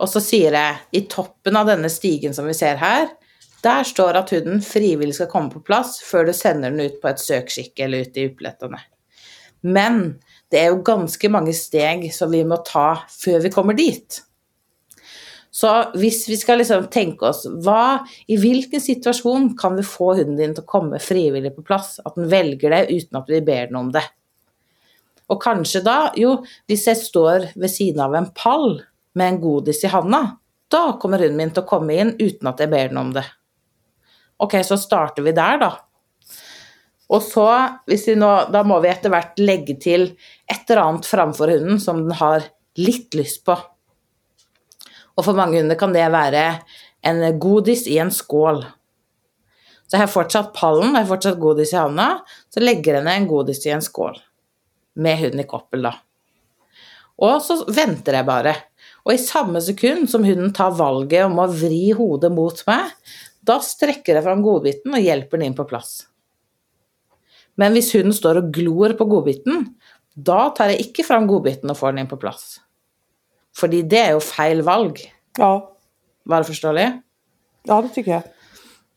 og 0.00 0.08
så 0.08 0.22
sier 0.24 0.54
jeg 0.56 0.76
i 0.90 1.02
toppen 1.10 1.56
av 1.56 1.66
denne 1.68 1.90
stigen 1.92 2.32
som 2.34 2.46
vi 2.48 2.54
ser 2.56 2.78
her, 2.80 3.08
der 3.62 3.84
står 3.84 4.16
at 4.16 4.30
hunden 4.32 4.62
frivillig 4.64 5.18
skal 5.18 5.28
komme 5.28 5.52
på 5.52 5.60
plass 5.60 5.98
før 6.00 6.28
du 6.28 6.32
sender 6.32 6.70
den 6.72 6.80
ut 6.80 6.96
på 7.02 7.10
et 7.10 7.20
søkskikke 7.20 7.84
eller 7.84 8.06
ut 8.06 8.16
i 8.16 8.24
upplettene. 8.30 8.80
Men 9.60 10.18
det 10.48 10.62
er 10.62 10.70
jo 10.72 10.80
ganske 10.86 11.28
mange 11.28 11.52
steg 11.52 12.06
som 12.14 12.32
vi 12.32 12.40
må 12.48 12.60
ta 12.64 13.02
før 13.12 13.42
vi 13.44 13.52
kommer 13.52 13.76
dit. 13.76 14.22
Så 15.58 15.82
om 15.82 15.92
vi 15.94 16.10
ska 16.36 16.54
liksom 16.54 16.84
tänka 16.86 17.26
oss 17.26 17.46
vad, 17.50 17.98
i 18.26 18.36
vilken 18.36 18.80
situation 18.80 19.58
kan 19.58 19.76
vi 19.76 19.82
få 19.82 20.14
hunden 20.14 20.36
din 20.36 20.50
att 20.50 20.66
komma 20.66 20.98
frivilligt 20.98 21.56
på 21.56 21.62
plats? 21.62 22.00
Att 22.04 22.14
den 22.14 22.28
väljer 22.28 22.70
det 22.70 22.92
utan 22.92 23.22
att 23.22 23.28
vi 23.28 23.40
ber 23.42 23.66
den 23.66 23.76
om 23.76 23.92
det. 23.92 24.02
Och 25.26 25.42
kanske 25.42 25.80
då, 25.80 26.10
jo, 26.16 26.30
om 26.30 26.44
jag 26.66 26.96
står 26.96 27.46
vid 27.54 27.70
sidan 27.70 28.04
av 28.04 28.14
en 28.14 28.30
pall 28.34 28.82
med 29.12 29.28
en 29.28 29.40
godis 29.40 29.84
i 29.84 29.86
handen. 29.86 30.26
Då 30.68 30.92
kommer 30.92 31.18
hunden 31.18 31.36
min 31.36 31.52
att 31.54 31.66
komma 31.66 31.92
in 31.92 32.16
utan 32.18 32.46
att 32.46 32.60
jag 32.60 32.70
ber 32.70 32.88
den 32.88 32.96
om 32.96 33.12
det. 33.12 33.24
Ok, 34.36 34.54
så 34.64 34.78
startar 34.78 35.22
vi 35.22 35.32
där 35.32 35.58
då. 35.58 35.72
Och 37.06 37.22
så, 37.22 37.68
hvis 37.86 38.08
vi 38.08 38.14
nå, 38.14 38.30
da 38.52 38.62
må 38.62 38.78
vi 38.80 38.92
etter 38.92 39.10
hvert 39.10 39.38
legge 39.40 39.74
til 39.80 40.12
et 40.46 40.70
eller 40.70 40.82
annet 40.84 41.06
framfor 41.08 41.50
hunden 41.50 41.80
som 41.80 42.04
den 42.04 42.12
har 42.12 42.46
lite 42.76 43.16
lyst 43.16 43.44
på. 43.44 43.58
Og 45.18 45.26
for 45.26 45.34
mange 45.38 45.58
hunder 45.58 45.78
kan 45.78 45.94
det 45.94 46.06
være 46.14 46.44
en 47.06 47.22
godis 47.42 47.86
i 47.90 47.98
en 47.98 48.12
skål. 48.14 48.62
Så 49.88 49.96
jeg 49.96 50.04
har 50.04 50.12
fortsatt 50.12 50.52
pallen, 50.56 50.92
jeg 50.92 51.06
har 51.06 51.10
fortsatt 51.10 51.40
godis 51.40 51.72
i 51.72 51.78
handa, 51.80 52.08
så 52.52 52.62
legger 52.62 52.98
jeg 52.98 53.06
ned 53.06 53.22
en 53.22 53.30
godis 53.30 53.64
i 53.66 53.72
en 53.74 53.84
skål. 53.84 54.18
Med 55.00 55.18
hunden 55.22 55.42
i 55.42 55.48
koppel, 55.48 55.86
da. 55.88 55.94
Og 57.24 57.40
så 57.42 57.56
venter 57.74 58.20
jeg 58.20 58.28
bare. 58.28 58.52
Og 59.06 59.14
i 59.14 59.22
samme 59.22 59.62
sekund 59.64 60.06
som 60.12 60.26
hunden 60.26 60.52
tar 60.54 60.76
valget 60.78 61.24
om 61.26 61.40
å 61.40 61.48
vri 61.50 61.88
hodet 61.96 62.30
mot 62.34 62.60
meg, 62.68 62.92
da 63.40 63.56
strekker 63.64 64.18
jeg 64.18 64.26
fram 64.26 64.44
godbiten 64.44 64.94
og 64.94 65.02
hjelper 65.02 65.40
den 65.40 65.48
inn 65.48 65.58
på 65.58 65.66
plass. 65.70 66.02
Men 67.58 67.74
hvis 67.74 67.90
hunden 67.96 68.14
står 68.14 68.42
og 68.42 68.52
glor 68.54 68.94
på 68.98 69.08
godbiten, 69.08 69.64
da 70.14 70.50
tar 70.54 70.74
jeg 70.74 70.90
ikke 70.90 71.06
fram 71.08 71.26
godbiten 71.30 71.72
og 71.72 71.78
får 71.80 71.94
den 71.94 72.04
inn 72.04 72.10
på 72.10 72.20
plass. 72.20 72.58
Fordi 73.58 73.82
det 73.90 74.00
er 74.04 74.12
jo 74.16 74.22
feil 74.22 74.62
valg. 74.66 75.00
Ja, 75.38 75.52
Var 76.28 76.44
det 76.44 76.50
forståelig? 76.50 76.88
ja 77.68 77.80
det 77.82 77.88
tycker 77.94 78.12
jag. 78.12 78.22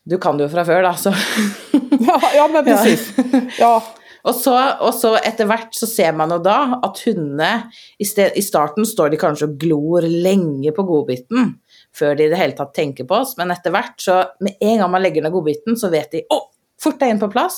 Du 0.03 0.17
kan 0.17 0.37
det 0.37 0.49
fra 0.49 0.63
før, 0.65 0.81
da, 0.85 0.93
så 0.97 1.13
Ja, 2.07 2.19
ja 2.35 2.47
men 2.49 2.65
precis. 2.65 3.11
Ja, 3.59 3.75
Og 4.23 4.35
så, 4.37 4.53
og 4.81 4.93
så 4.93 5.15
etter 5.17 5.47
hvert 5.49 5.73
så 5.73 5.87
ser 5.89 6.13
man 6.17 6.29
jo 6.33 6.37
da 6.45 6.77
at 6.85 6.99
hundene 7.07 7.49
i, 7.97 8.05
sted, 8.05 8.35
I 8.37 8.43
starten 8.45 8.85
står 8.85 9.13
de 9.13 9.19
kanskje 9.21 9.47
og 9.49 9.55
glor 9.61 10.05
lenge 10.05 10.73
på 10.75 10.85
godbiten 10.85 11.55
før 11.95 12.15
de 12.15 12.27
i 12.27 12.31
det 12.31 12.39
hele 12.39 12.55
tatt 12.55 12.73
tenker 12.77 13.07
på 13.07 13.17
oss, 13.19 13.33
men 13.39 13.51
etter 13.51 13.73
hvert, 13.73 13.97
så 13.99 14.21
med 14.39 14.61
en 14.63 14.77
gang 14.79 14.91
man 14.93 15.03
legger 15.03 15.25
ned 15.25 15.33
godbiten, 15.33 15.75
så 15.75 15.89
vet 15.91 16.13
de 16.13 16.21
å, 16.31 16.37
fort 16.79 17.01
deg 17.01 17.11
inn 17.11 17.19
på 17.19 17.27
plass, 17.33 17.57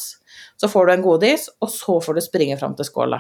så 0.58 0.70
får 0.72 0.88
du 0.88 0.94
en 0.96 1.06
godis, 1.06 1.46
og 1.62 1.70
så 1.70 2.00
får 2.02 2.18
du 2.18 2.24
springe 2.26 2.58
fram 2.58 2.74
til 2.80 2.88
skåla. 2.88 3.20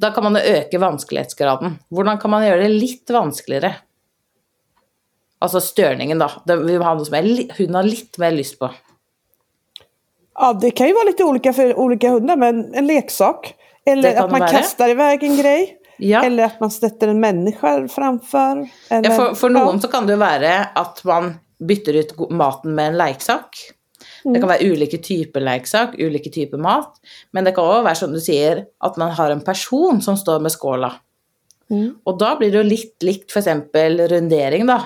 Da 0.00 0.10
kan 0.10 0.24
man 0.26 0.34
jo 0.38 0.40
øke 0.58 0.78
vanskelighetsgraden. 0.80 1.76
Hvordan 1.94 2.18
kan 2.20 2.30
man 2.30 2.42
gjøre 2.46 2.62
det 2.64 2.70
litt 2.74 3.10
vanskeligere? 3.14 3.74
Altså 5.44 5.60
størningen, 5.60 6.18
da. 6.18 6.30
Det, 6.46 6.56
vi 6.64 6.78
må 6.80 6.84
ha 6.86 6.94
noe 6.96 7.04
som 7.06 7.14
li- 7.24 7.50
hunden 7.58 7.74
har 7.78 7.86
litt 7.86 8.18
mer 8.18 8.32
lyst 8.34 8.58
på. 8.58 8.70
ja, 10.34 10.52
det 10.52 10.70
kan 10.70 10.86
ju 10.88 10.94
vara 10.94 11.04
lite 11.04 11.24
olika 11.24 11.52
för 11.52 11.74
olika 11.78 12.08
hundar, 12.10 12.36
men 12.36 12.74
en 12.74 12.86
leksak. 12.86 13.54
Eller 13.86 14.16
att 14.16 14.30
man 14.30 14.40
vara. 14.40 14.50
kastar 14.50 14.88
iväg 14.88 15.22
en 15.22 15.36
grej. 15.36 15.76
Ja. 15.98 16.24
Eller 16.24 16.44
att 16.44 16.60
man 16.60 16.70
sätter 16.70 17.08
en 17.08 17.20
människa 17.20 17.88
framför. 17.88 18.68
Eller, 18.90 19.10
Ja, 19.10 19.34
for 19.34 19.48
noen 19.50 19.74
ja. 19.76 19.80
så 19.80 19.88
kan 19.88 20.06
det 20.06 20.12
jo 20.16 20.18
være 20.18 20.54
at 20.74 21.04
man 21.04 21.34
bytter 21.60 21.92
ut 22.00 22.14
maten 22.30 22.74
med 22.74 22.88
en 22.88 22.96
leiksak. 22.98 23.48
Det 24.24 24.40
kan 24.40 24.48
være 24.48 24.72
ulike 24.72 24.98
typer 25.04 25.42
leiksak, 25.44 25.98
ulike 26.00 26.30
typer 26.32 26.60
mat. 26.60 26.96
Men 27.36 27.44
det 27.44 27.52
kan 27.56 27.66
òg 27.68 27.82
være 27.84 28.00
som 28.00 28.14
du 28.14 28.20
sier, 28.24 28.64
at 28.80 28.96
man 29.00 29.12
har 29.12 29.34
en 29.34 29.44
person 29.44 30.00
som 30.04 30.16
står 30.16 30.40
med 30.40 30.54
skåla. 30.54 30.94
Mm. 31.72 31.90
Og 32.08 32.16
da 32.20 32.32
blir 32.38 32.52
det 32.52 32.60
jo 32.60 32.64
litt 32.64 33.04
likt 33.04 33.34
f.eks. 33.34 33.50
rundering, 34.14 34.66
da. 34.68 34.78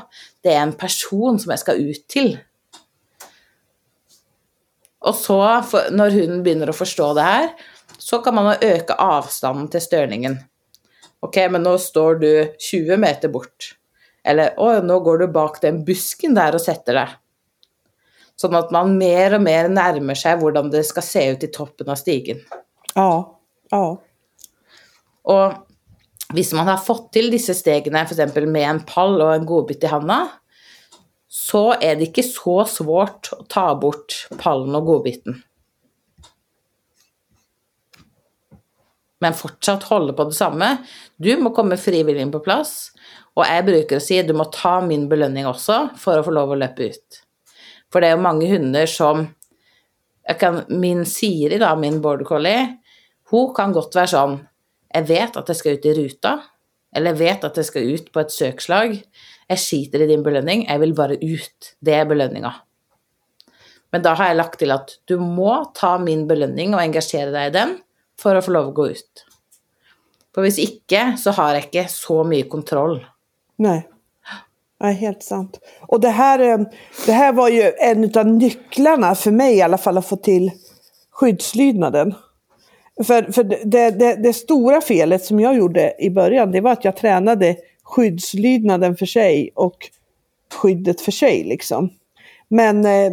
Det 0.43 0.55
er 0.55 0.65
en 0.65 0.75
person 0.79 1.39
som 1.39 1.55
jeg 1.55 1.63
skal 1.63 1.83
ut 1.87 2.05
til. 2.11 2.35
Og 5.07 5.15
så, 5.15 5.39
når 5.95 6.17
hunden 6.17 6.43
begynner 6.43 6.73
å 6.73 6.77
forstå 6.77 7.13
det 7.15 7.27
her, 7.29 7.51
så 7.99 8.19
kan 8.25 8.35
man 8.35 8.55
øke 8.65 8.97
avstanden 8.99 9.69
til 9.71 9.85
størningen. 9.85 10.39
Ok, 11.23 11.39
men 11.51 11.63
nå 11.67 11.77
står 11.83 12.19
du 12.23 12.31
20 12.63 12.99
meter 12.99 13.31
bort. 13.31 13.73
Eller 14.27 14.59
å, 14.59 14.71
nå 14.83 14.99
går 15.07 15.23
du 15.23 15.27
bak 15.35 15.61
den 15.63 15.83
busken 15.87 16.35
der 16.35 16.59
og 16.59 16.63
setter 16.63 16.99
deg. 17.01 17.17
Sånn 18.39 18.55
at 18.55 18.71
man 18.75 18.95
mer 19.01 19.35
og 19.39 19.43
mer 19.43 19.71
nærmer 19.73 20.19
seg 20.19 20.39
hvordan 20.43 20.71
det 20.71 20.85
skal 20.87 21.05
se 21.07 21.25
ut 21.35 21.47
i 21.47 21.51
toppen 21.55 21.91
av 21.91 21.99
stigen. 21.99 22.45
Ja, 22.95 23.11
ja. 23.73 23.87
Og 25.29 25.57
hvis 26.37 26.53
man 26.57 26.69
har 26.71 26.81
fått 26.83 27.11
til 27.17 27.33
disse 27.33 27.57
stegene 27.57 28.05
f.eks. 28.05 28.37
med 28.47 28.63
en 28.63 28.85
pall 28.87 29.17
og 29.17 29.33
en 29.33 29.49
godbit 29.49 29.85
i 29.89 29.91
handa, 29.91 30.21
så 31.29 31.75
er 31.77 31.99
det 31.99 32.11
ikke 32.11 32.25
så 32.25 32.63
svårt 32.69 33.33
å 33.35 33.43
ta 33.51 33.67
bort 33.81 34.25
pallen 34.41 34.77
og 34.79 34.89
godbiten. 34.89 35.43
Men 39.19 39.35
fortsatt 39.35 39.89
holde 39.91 40.15
på 40.15 40.29
det 40.29 40.37
samme. 40.39 40.77
Du 41.19 41.31
må 41.43 41.51
komme 41.55 41.79
frivillig 41.81 42.23
inn 42.23 42.35
på 42.35 42.43
plass. 42.45 42.93
Og 43.39 43.43
jeg 43.47 43.67
bruker 43.67 43.99
å 43.99 44.03
si 44.03 44.19
du 44.23 44.35
må 44.37 44.47
ta 44.55 44.79
min 44.85 45.09
belønning 45.11 45.47
også 45.47 45.89
for 45.99 46.19
å 46.21 46.27
få 46.27 46.35
lov 46.35 46.55
å 46.55 46.59
løpe 46.59 46.91
ut. 46.93 47.19
For 47.93 48.01
det 48.01 48.11
er 48.11 48.17
jo 48.17 48.25
mange 48.27 48.49
hunder 48.51 48.89
som 48.91 49.27
jeg 50.29 50.37
kan, 50.41 50.61
Min 50.69 51.07
Siri, 51.09 51.57
da, 51.61 51.73
min 51.77 52.03
border 52.05 52.29
collie, 52.29 52.67
hun 53.33 53.53
kan 53.57 53.73
godt 53.73 53.97
være 53.97 54.13
sånn 54.13 54.39
Jeg 54.95 55.09
vet 55.09 55.37
at 55.37 55.51
jeg 55.51 55.57
skal 55.59 55.77
ut 55.77 55.87
i 55.89 55.95
ruta, 55.97 56.31
eller 56.97 57.13
jeg 57.13 57.21
vet 57.21 57.43
at 57.45 57.59
jeg 57.61 57.69
skal 57.69 57.91
ut 57.93 58.07
på 58.13 58.21
et 58.23 58.33
søkslag. 58.33 58.95
Jeg 59.49 59.61
skiter 59.61 60.01
i 60.01 60.09
din 60.09 60.25
belønning, 60.25 60.65
jeg 60.65 60.81
vil 60.81 60.95
bare 60.97 61.19
ut. 61.21 61.69
Det 61.85 61.93
er 61.93 62.09
belønninga. 62.09 62.55
Men 63.93 64.05
da 64.05 64.15
har 64.17 64.31
jeg 64.31 64.39
lagt 64.39 64.59
til 64.61 64.73
at 64.73 64.95
du 65.09 65.19
må 65.21 65.53
ta 65.77 65.97
min 66.01 66.27
belønning 66.29 66.73
og 66.73 66.81
engasjere 66.81 67.33
deg 67.35 67.51
i 67.51 67.55
den 67.59 67.77
for 68.21 68.37
å 68.37 68.45
få 68.45 68.55
lov 68.57 68.71
å 68.71 68.75
gå 68.81 68.89
ut. 68.97 69.25
For 70.33 70.45
hvis 70.45 70.61
ikke, 70.63 71.19
så 71.21 71.33
har 71.37 71.57
jeg 71.57 71.69
ikke 71.69 71.87
så 71.93 72.21
mye 72.29 72.49
kontroll. 72.49 72.99
Nei. 73.65 73.81
Nej, 74.81 74.95
helt 74.95 75.23
sant. 75.23 75.59
Och 75.81 76.01
det 76.01 76.09
här, 76.09 76.67
det 77.07 77.13
här 77.13 77.33
var 77.33 77.49
ju 77.49 77.73
en 77.79 78.19
av 78.19 78.27
nycklarna 78.27 79.15
för 79.15 79.31
mig 79.31 79.57
i 79.57 79.63
alla 79.63 79.79
fall 79.79 79.99
att 79.99 80.07
få 80.07 80.17
till 80.17 80.51
skyddslydnaden. 81.11 82.15
För, 83.05 83.33
för 83.33 83.45
det, 83.45 83.91
det, 83.91 84.15
det 84.15 84.33
stora 84.33 84.81
felet 84.81 85.25
som 85.25 85.41
jag 85.41 85.57
gjorde 85.57 85.95
i 85.99 86.11
början, 86.11 86.53
det 86.53 86.61
var 86.61 86.73
att 86.73 86.85
jag 86.85 86.97
tränade 86.97 87.57
skyddslydnaden 87.83 88.97
för 88.97 89.07
sig 89.07 89.51
och 89.55 89.77
skyddet 90.55 91.01
för 91.01 91.13
sig. 91.13 91.45
Liksom. 91.45 91.91
Men 92.49 92.85
eh, 92.85 93.13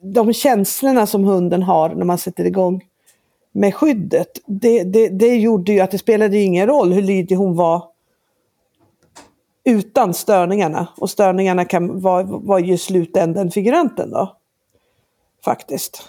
de 0.00 0.32
känslorna 0.32 1.06
som 1.06 1.24
hunden 1.24 1.62
har 1.62 1.94
när 1.94 2.04
man 2.04 2.18
sätter 2.18 2.44
igång 2.44 2.84
med 3.52 3.74
skyddet, 3.74 4.28
det, 4.46 4.82
det, 4.82 5.08
det 5.08 5.36
gjorde 5.36 5.72
ju 5.72 5.80
att 5.80 5.90
det 5.90 5.98
spelade 5.98 6.38
ingen 6.38 6.66
roll 6.66 6.92
hur 6.92 7.02
lydig 7.02 7.36
hon 7.36 7.56
var 7.56 7.91
utan 9.64 10.14
störningarna. 10.14 10.86
Och 10.96 11.10
störningarna 11.10 11.64
kan 11.64 12.00
vara 12.00 12.22
var 12.22 12.58
ju 12.58 12.78
slutänden 12.78 13.50
figuranten 13.50 14.10
då. 14.10 14.36
Faktiskt. 15.44 16.08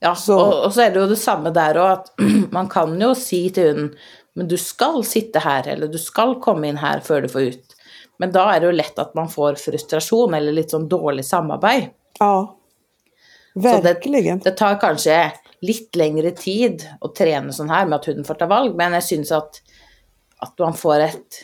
Ja, 0.00 0.14
Så- 0.14 0.40
og, 0.40 0.64
og 0.64 0.72
så 0.74 0.80
er 0.82 0.90
det 0.90 1.00
jo 1.00 1.06
det 1.08 1.16
samme 1.18 1.50
der 1.54 1.74
òg, 1.74 1.92
at 1.92 2.10
man 2.52 2.68
kan 2.68 3.00
jo 3.00 3.14
si 3.14 3.48
til 3.50 3.68
hunden 3.72 3.94
men 4.36 4.48
du 4.50 4.56
skal 4.58 5.04
sitte 5.06 5.38
her, 5.38 5.62
eller 5.68 5.86
du 5.86 5.98
skal 5.98 6.32
komme 6.42 6.66
inn 6.66 6.76
her 6.82 6.98
før 7.06 7.22
du 7.22 7.28
får 7.30 7.42
ut. 7.54 7.74
Men 8.18 8.32
da 8.34 8.48
er 8.50 8.60
det 8.60 8.66
jo 8.66 8.72
lett 8.74 8.98
at 8.98 9.12
man 9.14 9.28
får 9.30 9.54
frustrasjon 9.62 10.34
eller 10.34 10.52
litt 10.56 10.74
sånn 10.74 10.88
dårlig 10.90 11.22
samarbeid. 11.24 11.84
Ja. 12.18 12.56
Så 13.54 13.60
det, 13.62 13.82
Verkligen. 13.86 14.40
det 14.42 14.56
tar 14.58 14.74
kanskje 14.82 15.30
litt 15.62 15.94
lengre 15.94 16.32
tid 16.34 16.82
å 17.00 17.12
trene 17.14 17.54
sånn 17.54 17.70
her 17.70 17.86
med 17.86 18.00
at 18.00 18.08
hunden 18.10 18.26
får 18.26 18.40
ta 18.42 18.48
valg, 18.50 18.74
men 18.74 18.96
jeg 18.98 19.06
syns 19.06 19.30
at, 19.38 19.60
at 20.42 20.58
man 20.58 20.74
får 20.74 21.06
et 21.06 21.38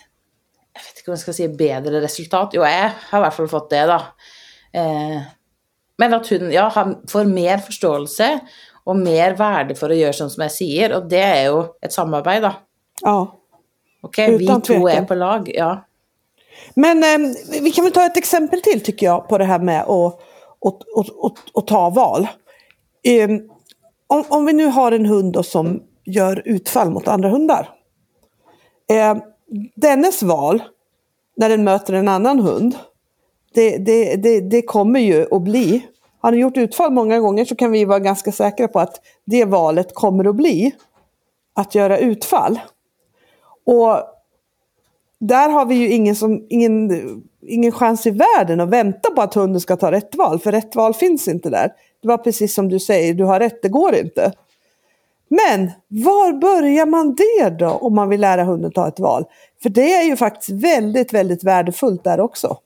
Jeg 0.74 0.84
vet 0.86 1.00
ikke 1.00 1.10
om 1.10 1.16
jeg 1.16 1.24
skal 1.24 1.36
si 1.36 1.48
bedre 1.60 2.00
resultat. 2.02 2.54
Jo, 2.54 2.64
jeg 2.66 2.88
har 3.10 3.20
i 3.20 3.24
hvert 3.24 3.36
fall 3.36 3.50
fått 3.50 3.70
det, 3.72 3.82
da. 3.90 4.00
Eh, 4.72 5.20
men 6.00 6.16
at 6.16 6.30
hunden 6.32 6.52
ja, 6.54 6.68
får 7.10 7.28
mer 7.28 7.60
forståelse 7.64 8.30
og 8.88 8.96
mer 8.96 9.34
verde 9.38 9.76
for 9.76 9.92
å 9.92 9.98
gjøre 9.98 10.16
sånn 10.16 10.32
som 10.32 10.44
jeg 10.46 10.54
sier, 10.54 10.94
og 10.96 11.10
det 11.10 11.20
er 11.20 11.42
jo 11.50 11.60
et 11.84 11.94
samarbeid, 11.94 12.46
da. 12.46 12.54
Ja. 13.04 13.18
Ok, 14.00 14.18
vi 14.38 14.46
Utan 14.46 14.62
to 14.64 14.78
er 14.78 14.80
tvekan. 14.80 15.08
på 15.10 15.18
lag, 15.20 15.50
ja. 15.52 15.70
Men 16.74 17.04
eh, 17.04 17.60
vi 17.62 17.72
kan 17.72 17.84
väl 17.84 17.92
ta 17.92 18.06
ett 18.06 18.16
exempel 18.16 18.62
till 18.62 18.80
tycker 18.80 19.06
jag 19.06 19.28
på 19.28 19.38
det 19.38 19.44
här 19.44 19.58
med 19.58 19.82
att, 19.82 20.20
att, 20.66 20.82
att, 20.96 21.38
att, 21.54 21.66
ta 21.66 21.90
val. 21.90 22.28
Eh, 23.02 23.30
om, 24.06 24.24
om 24.28 24.46
vi 24.46 24.52
nu 24.52 24.66
har 24.66 24.92
en 24.92 25.06
hund 25.06 25.46
som 25.46 25.82
gör 26.04 26.42
utfall 26.44 26.90
mot 26.90 27.08
andra 27.08 27.28
hundar. 27.28 27.68
Eh, 28.90 29.16
dennes 29.74 30.22
val 30.22 30.62
när 31.36 31.48
den 31.48 31.64
möter 31.64 31.92
en 31.92 32.08
annan 32.08 32.38
hund, 32.38 32.74
det, 33.54 33.78
det, 33.78 34.16
det, 34.16 34.40
det 34.40 34.62
kommer 34.62 35.00
ju 35.00 35.26
att 35.30 35.42
bli, 35.42 35.86
har 36.20 36.32
den 36.32 36.40
gjort 36.40 36.56
utfall 36.56 36.92
många 36.92 37.18
gånger 37.18 37.44
så 37.44 37.56
kan 37.56 37.72
vi 37.72 37.84
vara 37.84 37.98
ganska 37.98 38.32
säkra 38.32 38.68
på 38.68 38.80
att 38.80 39.00
det 39.24 39.44
valet 39.44 39.94
kommer 39.94 40.28
att 40.28 40.36
bli 40.36 40.72
att 41.54 41.74
göra 41.74 41.98
utfall. 41.98 42.60
Och 43.66 44.02
där 45.18 45.48
har 45.48 45.66
vi 45.66 45.74
ju 45.74 45.88
ingen, 45.88 46.16
som, 46.16 46.46
ingen, 46.48 46.90
ingen 47.46 47.72
chans 47.72 48.06
i 48.06 48.10
världen 48.10 48.60
att 48.60 48.68
vänta 48.68 49.10
på 49.10 49.22
att 49.22 49.34
hunden 49.34 49.60
ska 49.60 49.76
ta 49.76 49.92
rätt 49.92 50.14
val, 50.14 50.38
för 50.38 50.52
rätt 50.52 50.76
val 50.76 50.94
finns 50.94 51.28
inte 51.28 51.50
där. 51.50 51.72
Det 52.02 52.08
var 52.08 52.18
precis 52.18 52.54
som 52.54 52.68
du 52.68 52.80
säger, 52.80 53.14
du 53.14 53.24
har 53.24 53.40
rätt, 53.40 53.62
det 53.62 53.68
går 53.68 53.94
inte. 53.94 54.32
Men 55.30 55.70
var 55.88 56.32
börjar 56.32 56.86
man 56.86 57.14
det 57.14 57.50
då 57.58 57.68
om 57.70 57.94
man 57.94 58.08
vill 58.08 58.20
lära 58.20 58.44
hunden 58.44 58.72
ta 58.72 58.88
ett 58.88 59.00
val? 59.00 59.24
För 59.62 59.68
det 59.70 59.94
är 59.94 60.02
ju 60.04 60.16
faktiskt 60.16 60.50
väldigt, 60.64 61.12
väldigt 61.12 61.44
värdefullt 61.44 62.04
där 62.04 62.20
också. 62.20 62.58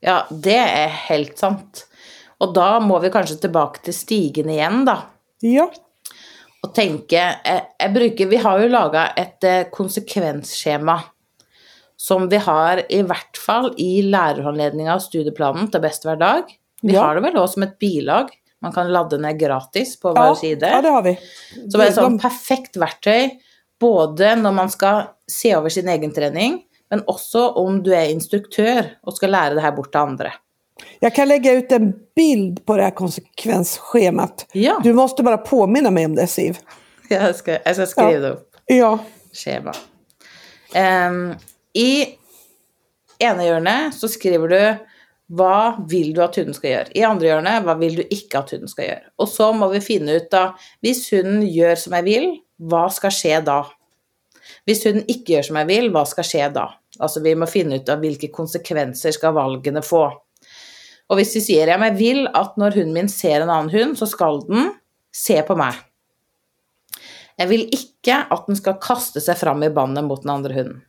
Ja, 0.00 0.24
det 0.30 0.56
er 0.56 0.88
helt 1.10 1.38
sant. 1.38 1.84
Og 2.40 2.54
da 2.56 2.78
må 2.80 2.96
vi 3.02 3.10
kanskje 3.12 3.36
tilbake 3.42 3.82
til 3.84 3.92
stigen 3.96 4.48
igjen, 4.48 4.84
da. 4.88 4.96
Ja, 5.44 5.66
og 6.60 6.74
tenke 6.76 7.16
jeg, 7.16 7.60
jeg 7.80 7.92
bruker, 7.94 8.28
Vi 8.28 8.36
har 8.40 8.60
jo 8.60 8.68
laga 8.68 9.06
et 9.16 9.44
eh, 9.48 9.62
konsekvensskjema 9.72 10.98
som 12.00 12.26
vi 12.32 12.36
har 12.40 12.82
i 12.92 13.02
hvert 13.04 13.36
fall 13.40 13.70
i 13.80 14.02
lærerhåndledninga 14.08 14.94
og 14.96 15.04
studieplanen 15.04 15.68
til 15.72 15.80
Best 15.84 16.04
hver 16.08 16.16
dag. 16.20 16.44
Vi 16.82 16.92
Ja. 16.94 17.02
har 17.04 17.14
det 17.14 17.24
vel 17.28 17.36
også 17.36 17.54
som 17.54 17.62
et 17.68 17.78
bilag. 17.78 18.28
Man 18.62 18.72
kan 18.72 18.90
ladde 18.92 19.18
ned 19.18 19.38
gratis 19.40 19.94
på 20.00 20.12
ja, 20.16 20.28
vår 20.28 20.34
side. 20.34 20.68
ja 20.68 20.82
det 20.82 20.90
har 20.92 21.02
vi. 21.02 21.14
Som 21.70 21.80
er 21.80 21.86
et 21.86 21.94
sånn 21.96 22.18
De- 22.18 22.22
perfekt 22.22 22.76
verktøy 22.76 23.30
både 23.80 24.34
når 24.36 24.52
man 24.52 24.70
skal 24.70 25.06
se 25.30 25.54
over 25.56 25.72
sin 25.72 25.88
egen 25.88 26.12
trening, 26.12 26.58
men 26.90 27.00
også 27.08 27.46
om 27.56 27.78
du 27.82 27.92
er 27.96 28.10
instruktør 28.12 28.90
og 29.06 29.16
skal 29.16 29.32
lære 29.32 29.54
det 29.56 29.62
her 29.64 29.72
bort 29.72 29.92
til 29.92 30.00
andre. 30.00 30.32
Jag 31.00 31.14
kan 31.14 31.28
lägga 31.28 31.52
ut 31.52 31.72
en 31.72 31.92
bild 32.16 32.66
på 32.66 32.76
det 32.76 32.82
här 32.82 32.90
konsekvensschemat. 32.90 34.46
Ja. 34.52 34.80
Du 34.82 34.92
måste 34.92 35.22
bara 35.22 35.38
påminna 35.38 35.90
mig 35.90 36.04
om 36.06 36.14
det 36.14 36.26
Siv. 36.26 36.58
Jag 37.08 37.36
ska, 37.36 37.58
jag 37.64 37.74
ska 37.76 37.86
skriva 37.86 38.18
det 38.18 38.30
upp. 38.30 38.50
Ja. 38.66 38.98
Skjema. 39.32 39.72
Em, 40.74 41.34
I 41.74 42.06
ene 43.18 43.44
hjørnet 43.44 43.94
så 43.94 44.08
skriver 44.08 44.48
du 44.48 44.89
hva 45.30 45.78
vil 45.88 46.10
du 46.14 46.22
at 46.24 46.36
hunden 46.40 46.56
skal 46.56 46.72
gjøre. 46.72 46.92
I 46.98 47.04
andre 47.06 47.28
hjørnet 47.28 47.66
hva 47.66 47.76
vil 47.78 48.00
du 48.00 48.02
ikke 48.02 48.40
at 48.40 48.54
hunden 48.54 48.70
skal 48.70 48.88
gjøre. 48.88 49.04
Og 49.22 49.28
så 49.30 49.50
må 49.54 49.68
vi 49.70 49.82
finne 49.84 50.16
ut 50.18 50.30
da, 50.32 50.46
hvis 50.82 51.04
hunden 51.14 51.44
gjør 51.46 51.78
som 51.78 51.94
jeg 52.00 52.06
vil, 52.08 52.32
hva 52.70 52.86
skal 52.92 53.14
skje 53.14 53.36
da? 53.46 53.60
Hvis 54.66 54.82
hunden 54.88 55.06
ikke 55.06 55.36
gjør 55.36 55.46
som 55.50 55.60
jeg 55.60 55.70
vil, 55.70 55.92
hva 55.94 56.02
skal 56.08 56.26
skje 56.26 56.48
da? 56.56 56.66
Altså 57.00 57.22
vi 57.24 57.36
må 57.38 57.48
finne 57.48 57.78
ut 57.80 57.92
av 57.92 58.02
hvilke 58.02 58.32
konsekvenser 58.34 59.14
skal 59.16 59.36
valgene 59.36 59.84
få. 59.86 60.08
Og 61.10 61.18
hvis 61.18 61.32
vi 61.38 61.42
sier 61.42 61.70
att 61.70 61.80
jag 61.80 61.86
jeg 61.86 61.98
vil 61.98 62.28
at 62.34 62.56
når 62.56 62.74
hunden 62.74 62.92
min 62.94 63.08
ser 63.08 63.40
en 63.40 63.50
annen 63.50 63.70
hund, 63.70 63.98
så 63.98 64.06
skal 64.06 64.42
den 64.46 64.74
se 65.12 65.42
på 65.42 65.56
meg. 65.56 65.74
Jeg 67.38 67.48
vil 67.48 67.68
ikke 67.72 68.26
at 68.30 68.46
den 68.46 68.56
skal 68.56 68.78
kaste 68.82 69.20
seg 69.20 69.38
fram 69.38 69.62
i 69.62 69.70
bandet 69.70 70.04
mot 70.04 70.22
den 70.22 70.30
andre 70.30 70.54
hunden. 70.54 70.82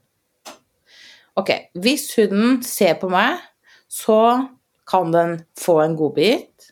Ok, 1.40 1.50
hvis 1.74 2.12
hunden 2.18 2.62
ser 2.64 3.00
på 3.00 3.10
meg, 3.10 3.40
så 3.92 4.48
kan 4.88 5.12
den 5.12 5.38
få 5.60 5.82
en 5.84 5.96
godbit. 6.00 6.72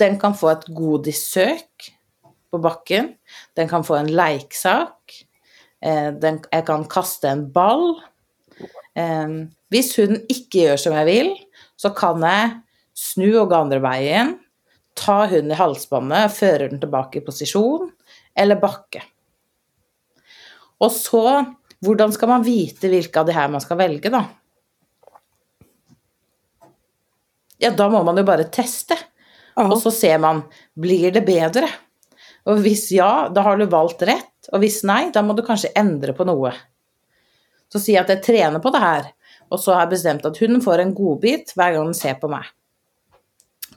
Den 0.00 0.18
kan 0.20 0.36
få 0.36 0.50
ett 0.52 0.66
godissøk 0.76 1.90
på 2.52 2.60
bakken. 2.62 3.14
Den 3.56 3.70
kan 3.70 3.84
få 3.84 3.96
en 3.96 4.12
leiksak. 4.12 5.20
Jag 5.80 6.20
Den, 6.20 6.40
jeg 6.52 6.66
kan 6.66 6.84
kaste 6.84 7.28
en 7.28 7.52
ball. 7.52 8.00
Om 8.96 9.50
Hvis 9.68 9.96
hunden 9.98 10.22
ikke 10.30 10.68
gjør 10.68 10.76
som 10.78 10.94
jeg 10.94 11.06
vil, 11.08 11.30
så 11.76 11.90
kan 11.90 12.22
jeg 12.22 12.52
snu 12.94 13.26
og 13.40 13.50
gå 13.50 13.58
andre 13.58 13.80
veien, 13.82 14.36
ta 14.94 15.24
hunden 15.26 15.50
i 15.50 15.58
halsbåndet, 15.58 16.30
føre 16.30 16.68
den 16.70 16.80
tilbake 16.80 17.18
i 17.18 17.24
posisjon, 17.26 17.90
eller 18.38 18.60
bakke. 18.62 19.02
Og 20.78 20.92
så, 20.94 21.42
hvordan 21.82 22.14
skal 22.14 22.30
man 22.30 22.46
vite 22.46 22.90
hvilke 22.92 23.18
av 23.18 23.26
de 23.26 23.34
her 23.34 23.50
man 23.50 23.64
skal 23.64 23.80
velge, 23.82 24.12
da? 24.14 24.22
Ja, 27.64 27.72
da 27.72 27.88
må 27.88 28.02
man 28.04 28.18
jo 28.20 28.26
bare 28.28 28.46
teste. 28.52 28.98
Ja. 29.54 29.66
Og 29.70 29.78
så 29.80 29.92
ser 29.94 30.20
man, 30.20 30.42
blir 30.76 31.14
det 31.14 31.24
bedre? 31.26 31.68
Og 32.50 32.60
hvis 32.64 32.90
ja, 32.92 33.30
da 33.32 33.44
har 33.46 33.56
du 33.56 33.64
valgt 33.72 34.04
rett. 34.04 34.50
Og 34.52 34.60
hvis 34.60 34.82
nei, 34.84 35.08
da 35.14 35.22
må 35.24 35.36
du 35.36 35.44
kanskje 35.46 35.72
endre 35.80 36.12
på 36.16 36.26
noe. 36.28 36.52
Så 37.72 37.80
si 37.80 37.96
at 37.98 38.10
jeg 38.12 38.22
trener 38.22 38.60
på 38.62 38.70
det 38.74 38.82
her, 38.82 39.06
og 39.50 39.60
så 39.60 39.74
har 39.74 39.86
jeg 39.86 39.94
bestemt 39.96 40.26
at 40.28 40.38
hunden 40.42 40.62
får 40.62 40.82
en 40.82 40.92
godbit 40.94 41.54
hver 41.56 41.74
gang 41.74 41.88
den 41.88 41.96
ser 41.96 42.18
på 42.20 42.28
meg. 42.30 42.44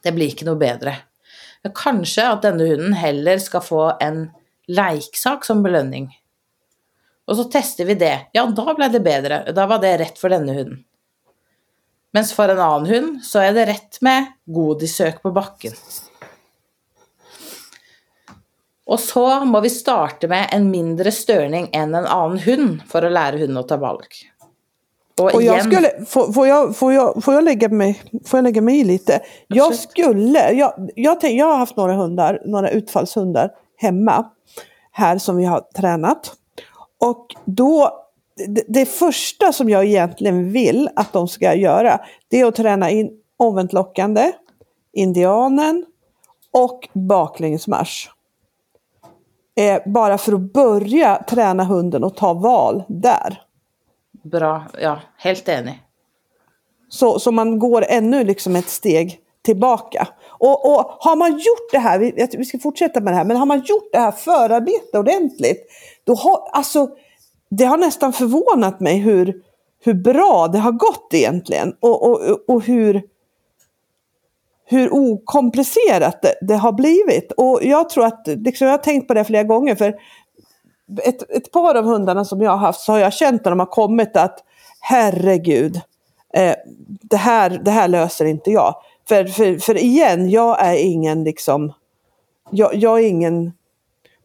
Det 0.03 0.13
blir 0.13 0.33
ikke 0.33 0.47
noe 0.47 0.59
bedre. 0.59 0.93
Men 1.63 1.73
Kanskje 1.77 2.27
at 2.29 2.43
denne 2.45 2.67
hunden 2.67 2.93
heller 2.97 3.39
skal 3.41 3.63
få 3.65 3.83
en 4.03 4.27
leiksak 4.67 5.47
som 5.47 5.63
belønning. 5.65 6.11
Og 7.27 7.39
så 7.39 7.47
tester 7.51 7.87
vi 7.87 7.97
det. 7.99 8.29
Ja, 8.35 8.45
da 8.45 8.75
ble 8.75 8.91
det 8.91 9.03
bedre. 9.03 9.41
Da 9.55 9.65
var 9.67 9.81
det 9.83 9.97
rett 10.03 10.19
for 10.19 10.31
denne 10.31 10.53
hunden. 10.55 10.83
Mens 12.15 12.31
for 12.33 12.49
en 12.49 12.59
annen 12.59 12.87
hund 12.91 13.23
så 13.25 13.41
er 13.43 13.55
det 13.55 13.67
rett 13.69 13.99
med 14.05 14.31
godissøk 14.45 15.19
på 15.21 15.31
bakken. 15.35 15.75
Og 18.87 18.99
så 19.03 19.25
må 19.45 19.59
vi 19.65 19.69
starte 19.73 20.29
med 20.31 20.47
en 20.55 20.69
mindre 20.71 21.11
størning 21.11 21.67
enn 21.75 21.95
en 21.95 22.07
annen 22.07 22.39
hund 22.45 22.83
for 22.87 23.03
å 23.03 23.11
lære 23.11 23.41
hunden 23.41 23.59
å 23.59 23.67
ta 23.67 23.75
valg. 23.81 24.07
Og, 25.17 25.35
Och 25.35 25.41
jag 25.41 25.63
skulle, 25.65 25.91
får, 26.07 26.33
får, 26.33 26.47
jag, 26.47 26.75
får, 26.75 26.93
jag, 26.93 27.23
får, 27.23 27.33
jag 27.33 27.43
lägga 27.43 27.69
mig, 27.69 28.03
får 28.25 28.37
jag 28.37 28.43
lägga 28.43 28.61
mig 28.61 28.79
i 28.79 28.83
lite? 28.83 29.21
Jag 29.47 29.75
skulle, 29.75 30.51
jag, 30.51 30.91
jag, 30.95 31.19
tänk, 31.19 31.39
jag 31.39 31.45
har 31.45 31.57
haft 31.57 31.77
några 31.77 31.93
hundar, 31.93 32.41
några 32.45 32.69
utfallshundar 32.69 33.51
hemma 33.77 34.25
här 34.91 35.17
som 35.17 35.37
vi 35.37 35.45
har 35.45 35.59
tränat. 35.59 36.33
Och 36.99 37.35
då, 37.45 37.91
det, 38.47 38.63
det 38.67 38.85
första 38.85 39.53
som 39.53 39.69
jag 39.69 39.85
egentligen 39.85 40.51
vill 40.51 40.89
att 40.95 41.13
de 41.13 41.27
ska 41.27 41.55
göra, 41.55 41.99
det 42.27 42.39
är 42.39 42.45
att 42.45 42.55
träna 42.55 42.89
in 42.89 43.11
omvänt 43.37 43.73
lockande, 43.73 44.31
indianen 44.93 45.85
och 46.53 46.89
baklängesmarsch. 46.93 48.09
Eh, 49.55 49.81
bara 49.85 50.17
för 50.17 50.33
att 50.33 50.53
börja 50.53 51.23
träna 51.23 51.63
hunden 51.63 52.03
och 52.03 52.15
ta 52.15 52.33
val 52.33 52.83
där. 52.87 53.41
Bra. 54.23 54.63
Ja, 54.81 54.99
helt 55.17 55.49
enig. 55.49 55.83
Så, 56.89 57.19
så 57.19 57.31
man 57.31 57.59
går 57.59 57.85
ännu 57.89 58.23
liksom 58.23 58.55
ett 58.55 58.69
steg 58.69 59.19
tillbaka. 59.41 60.07
Och, 60.39 60.65
och 60.71 60.97
har 60.99 61.15
man 61.15 61.31
gjort 61.31 61.71
det 61.71 61.79
här, 61.79 61.99
vi, 61.99 62.27
vi 62.37 62.45
ska 62.45 62.59
fortsätta 62.59 62.99
med 62.99 63.13
det 63.13 63.17
här, 63.17 63.25
men 63.25 63.37
har 63.37 63.45
man 63.45 63.59
gjort 63.59 63.89
det 63.91 63.99
här 63.99 64.11
förarbetet 64.11 64.95
ordentligt, 64.95 65.67
då 66.03 66.13
har, 66.13 66.49
alltså, 66.51 66.89
det 67.49 67.65
har 67.65 67.77
nästan 67.77 68.13
förvånat 68.13 68.79
mig 68.79 68.97
hur, 68.97 69.41
hur 69.83 69.93
bra 69.93 70.47
det 70.47 70.59
har 70.59 70.71
gått 70.71 71.13
egentligen. 71.13 71.73
Och, 71.79 72.09
och, 72.09 72.39
och 72.47 72.63
hur, 72.63 73.03
hur 74.65 74.93
okomplicerat 74.93 76.21
det, 76.21 76.33
det 76.41 76.55
har 76.55 76.71
blivit. 76.71 77.31
Och 77.31 77.59
jag 77.63 77.89
tror 77.89 78.05
att, 78.05 78.27
liksom, 78.27 78.67
jag 78.67 78.73
har 78.73 78.77
tänkt 78.77 79.07
på 79.07 79.13
det 79.13 79.23
flera 79.23 79.43
gånger, 79.43 79.75
för 79.75 79.95
ett, 81.03 81.31
ett 81.31 81.51
par 81.51 81.75
av 81.75 81.85
hundarna 81.85 82.25
som 82.25 82.41
jag 82.41 82.51
har 82.51 82.57
haft 82.57 82.81
så 82.81 82.91
har 82.91 82.99
jag 82.99 83.13
känt 83.13 83.45
när 83.45 83.51
de 83.51 83.59
har 83.59 83.65
kommit 83.65 84.17
att 84.17 84.43
herregud, 84.79 85.81
eh, 86.33 86.55
det, 87.01 87.17
här, 87.17 87.61
det 87.65 87.71
här 87.71 87.87
löser 87.87 88.25
inte 88.25 88.51
jag. 88.51 88.75
För, 89.07 89.25
för, 89.25 89.57
för 89.57 89.77
igen, 89.77 90.29
jag 90.29 90.61
är 90.65 90.75
ingen 90.75 91.23
liksom, 91.23 91.73
jag, 92.51 92.75
jag 92.75 92.99
är 92.99 93.07
ingen 93.07 93.53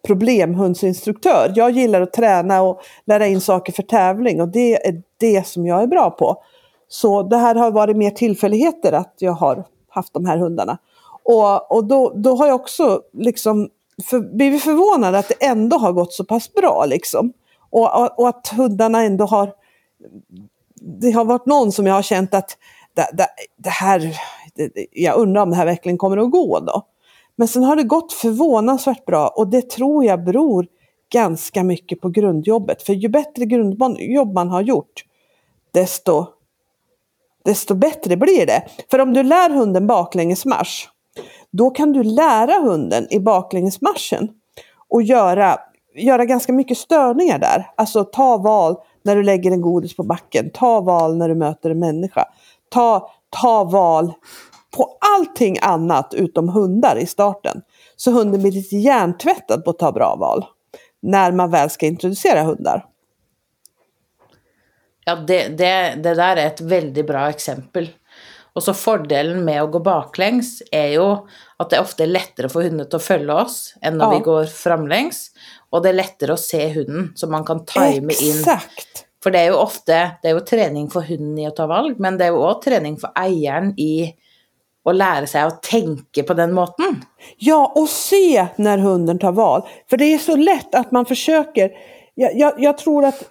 problemhundsinstruktör. 0.06 1.52
Jag 1.54 1.70
gillar 1.70 2.00
att 2.00 2.12
träna 2.12 2.62
och 2.62 2.80
lära 3.04 3.26
in 3.26 3.40
saker 3.40 3.72
för 3.72 3.82
tävling 3.82 4.40
och 4.40 4.48
det 4.48 4.86
är 4.86 5.02
det 5.16 5.46
som 5.46 5.66
jag 5.66 5.82
är 5.82 5.86
bra 5.86 6.10
på. 6.10 6.42
Så 6.88 7.22
det 7.22 7.36
här 7.36 7.54
har 7.54 7.70
varit 7.70 7.96
mer 7.96 8.10
tillfälligheter 8.10 8.92
att 8.92 9.14
jag 9.18 9.32
har 9.32 9.64
haft 9.88 10.14
de 10.14 10.26
här 10.26 10.36
hundarna. 10.38 10.78
Och, 11.24 11.72
och 11.76 11.84
då, 11.84 12.12
då 12.16 12.36
har 12.36 12.46
jag 12.46 12.54
också 12.54 13.00
liksom 13.12 13.68
för, 14.10 14.20
blivit 14.20 14.62
förvånad 14.62 15.14
att 15.14 15.28
det 15.28 15.46
ändå 15.46 15.76
har 15.76 15.92
gått 15.92 16.12
så 16.12 16.24
pass 16.24 16.52
bra. 16.52 16.84
Liksom. 16.86 17.32
Och, 17.70 18.00
och, 18.02 18.18
och 18.18 18.28
att 18.28 18.48
hundarna 18.56 19.02
ändå 19.02 19.24
har 19.24 19.52
det 20.84 21.10
har 21.10 21.24
varit 21.24 21.46
någon 21.46 21.72
som 21.72 21.86
jag 21.86 21.94
har 21.94 22.02
känt 22.02 22.34
att 22.34 22.56
det, 22.94 23.08
det, 23.12 23.26
det 23.56 23.70
här, 23.70 24.16
det, 24.54 24.86
jag 24.92 25.16
undrar 25.16 25.42
om 25.42 25.50
det 25.50 25.56
här 25.56 25.66
verkligen 25.66 25.98
kommer 25.98 26.16
att 26.16 26.30
gå 26.30 26.60
då. 26.60 26.82
Men 27.42 27.48
sen 27.48 27.62
har 27.62 27.76
det 27.76 27.82
gått 27.82 28.12
förvånansvärt 28.12 29.04
bra 29.04 29.28
och 29.28 29.48
det 29.48 29.70
tror 29.70 30.04
jag 30.04 30.24
beror 30.24 30.66
ganska 31.12 31.64
mycket 31.64 32.00
på 32.00 32.08
grundjobbet. 32.08 32.82
För 32.82 32.92
ju 32.92 33.08
bättre 33.08 33.44
grundjobb 33.44 34.32
man 34.32 34.48
har 34.48 34.62
gjort, 34.62 35.04
desto, 35.72 36.26
desto 37.44 37.74
bättre 37.74 38.16
blir 38.16 38.46
det. 38.46 38.62
För 38.90 38.98
om 38.98 39.12
du 39.12 39.22
lär 39.22 39.50
hunden 39.50 39.86
baklängesmarsch, 39.86 40.88
då 41.50 41.70
kan 41.70 41.92
du 41.92 42.02
lära 42.02 42.52
hunden 42.52 43.06
i 43.10 43.20
baklängesmarschen 43.20 44.28
och 44.88 45.02
göra, 45.02 45.58
göra 45.94 46.24
ganska 46.24 46.52
mycket 46.52 46.78
störningar 46.78 47.38
där. 47.38 47.70
Alltså 47.76 48.04
ta 48.04 48.36
val 48.36 48.76
när 49.02 49.16
du 49.16 49.22
lägger 49.22 49.50
en 49.50 49.60
godis 49.60 49.96
på 49.96 50.02
backen, 50.02 50.50
ta 50.50 50.80
val 50.80 51.16
när 51.16 51.28
du 51.28 51.34
möter 51.34 51.70
en 51.70 51.78
människa, 51.78 52.24
ta, 52.68 53.10
ta 53.30 53.64
val 53.64 54.12
på 54.76 54.96
allting 55.00 55.58
annat 55.62 56.14
utom 56.14 56.48
hundar 56.48 56.96
i 56.96 57.06
starten. 57.06 57.62
Så 57.96 58.10
hunden 58.10 58.42
blir 58.42 58.52
lite 58.52 58.76
hjärntvättad 58.76 59.64
på 59.64 59.70
att 59.70 59.78
ta 59.78 59.92
bra 59.92 60.16
val 60.16 60.44
när 61.02 61.32
man 61.32 61.50
väl 61.50 61.70
ska 61.70 61.86
introducera 61.86 62.42
hundar. 62.42 62.86
Ja, 65.04 65.16
det, 65.16 65.48
det, 65.48 65.94
det 66.02 66.14
der 66.14 66.36
er 66.38 66.46
et 66.46 66.60
veldig 66.60 67.04
bra 67.08 67.26
eksempel. 67.30 67.88
Og 68.54 68.62
så 68.62 68.74
Fordelen 68.76 69.40
med 69.46 69.62
å 69.62 69.70
gå 69.72 69.80
baklengs 69.82 70.60
er 70.72 70.92
jo 70.98 71.06
at 71.58 71.72
det 71.72 71.80
ofte 71.80 72.06
lettere 72.06 72.50
for 72.52 72.62
hundene 72.66 72.84
til 72.86 73.00
å 73.00 73.02
følge 73.02 73.38
oss 73.44 73.56
enn 73.80 73.96
når 73.98 74.12
Ja. 74.12 74.18
vi 74.18 74.24
går 74.28 74.50
framlengs. 74.52 75.22
Og 75.72 75.82
det 75.82 75.90
er 75.90 76.00
lettere 76.02 76.36
å 76.36 76.40
se 76.40 76.60
hunden, 76.74 77.12
så 77.16 77.26
man 77.32 77.46
kan 77.48 77.64
time 77.66 78.12
inn. 78.12 78.38
Exakt! 78.42 79.06
For 79.22 79.30
det 79.30 79.40
er 79.40 79.52
jo 79.54 79.62
ofte 79.62 80.18
det 80.22 80.30
er 80.30 80.36
jo 80.36 80.44
trening 80.44 80.90
for 80.90 81.06
hunden 81.06 81.38
i 81.38 81.46
å 81.48 81.54
ta 81.56 81.66
valg, 81.70 81.98
men 82.02 82.18
det 82.18 82.26
er 82.26 82.34
jo 82.36 82.42
òg 82.44 82.62
trening 82.64 82.98
for 83.00 83.14
eieren 83.16 83.72
i 83.78 84.12
och 84.84 84.94
lära 84.94 85.26
sig 85.26 85.40
att 85.40 85.62
tänka 85.62 86.22
på 86.22 86.34
den 86.34 86.52
måten. 86.52 87.04
Ja, 87.36 87.72
och 87.74 87.88
se 87.88 88.46
när 88.56 88.78
hunden 88.78 89.18
tar 89.18 89.32
val. 89.32 89.62
För 89.90 89.96
det 89.96 90.04
är 90.04 90.18
så 90.18 90.36
lätt 90.36 90.74
att 90.74 90.92
man 90.92 91.06
försöker. 91.06 91.70
Jag, 92.14 92.36
jag, 92.36 92.54
jag 92.58 92.78
tror 92.78 93.04
att 93.04 93.24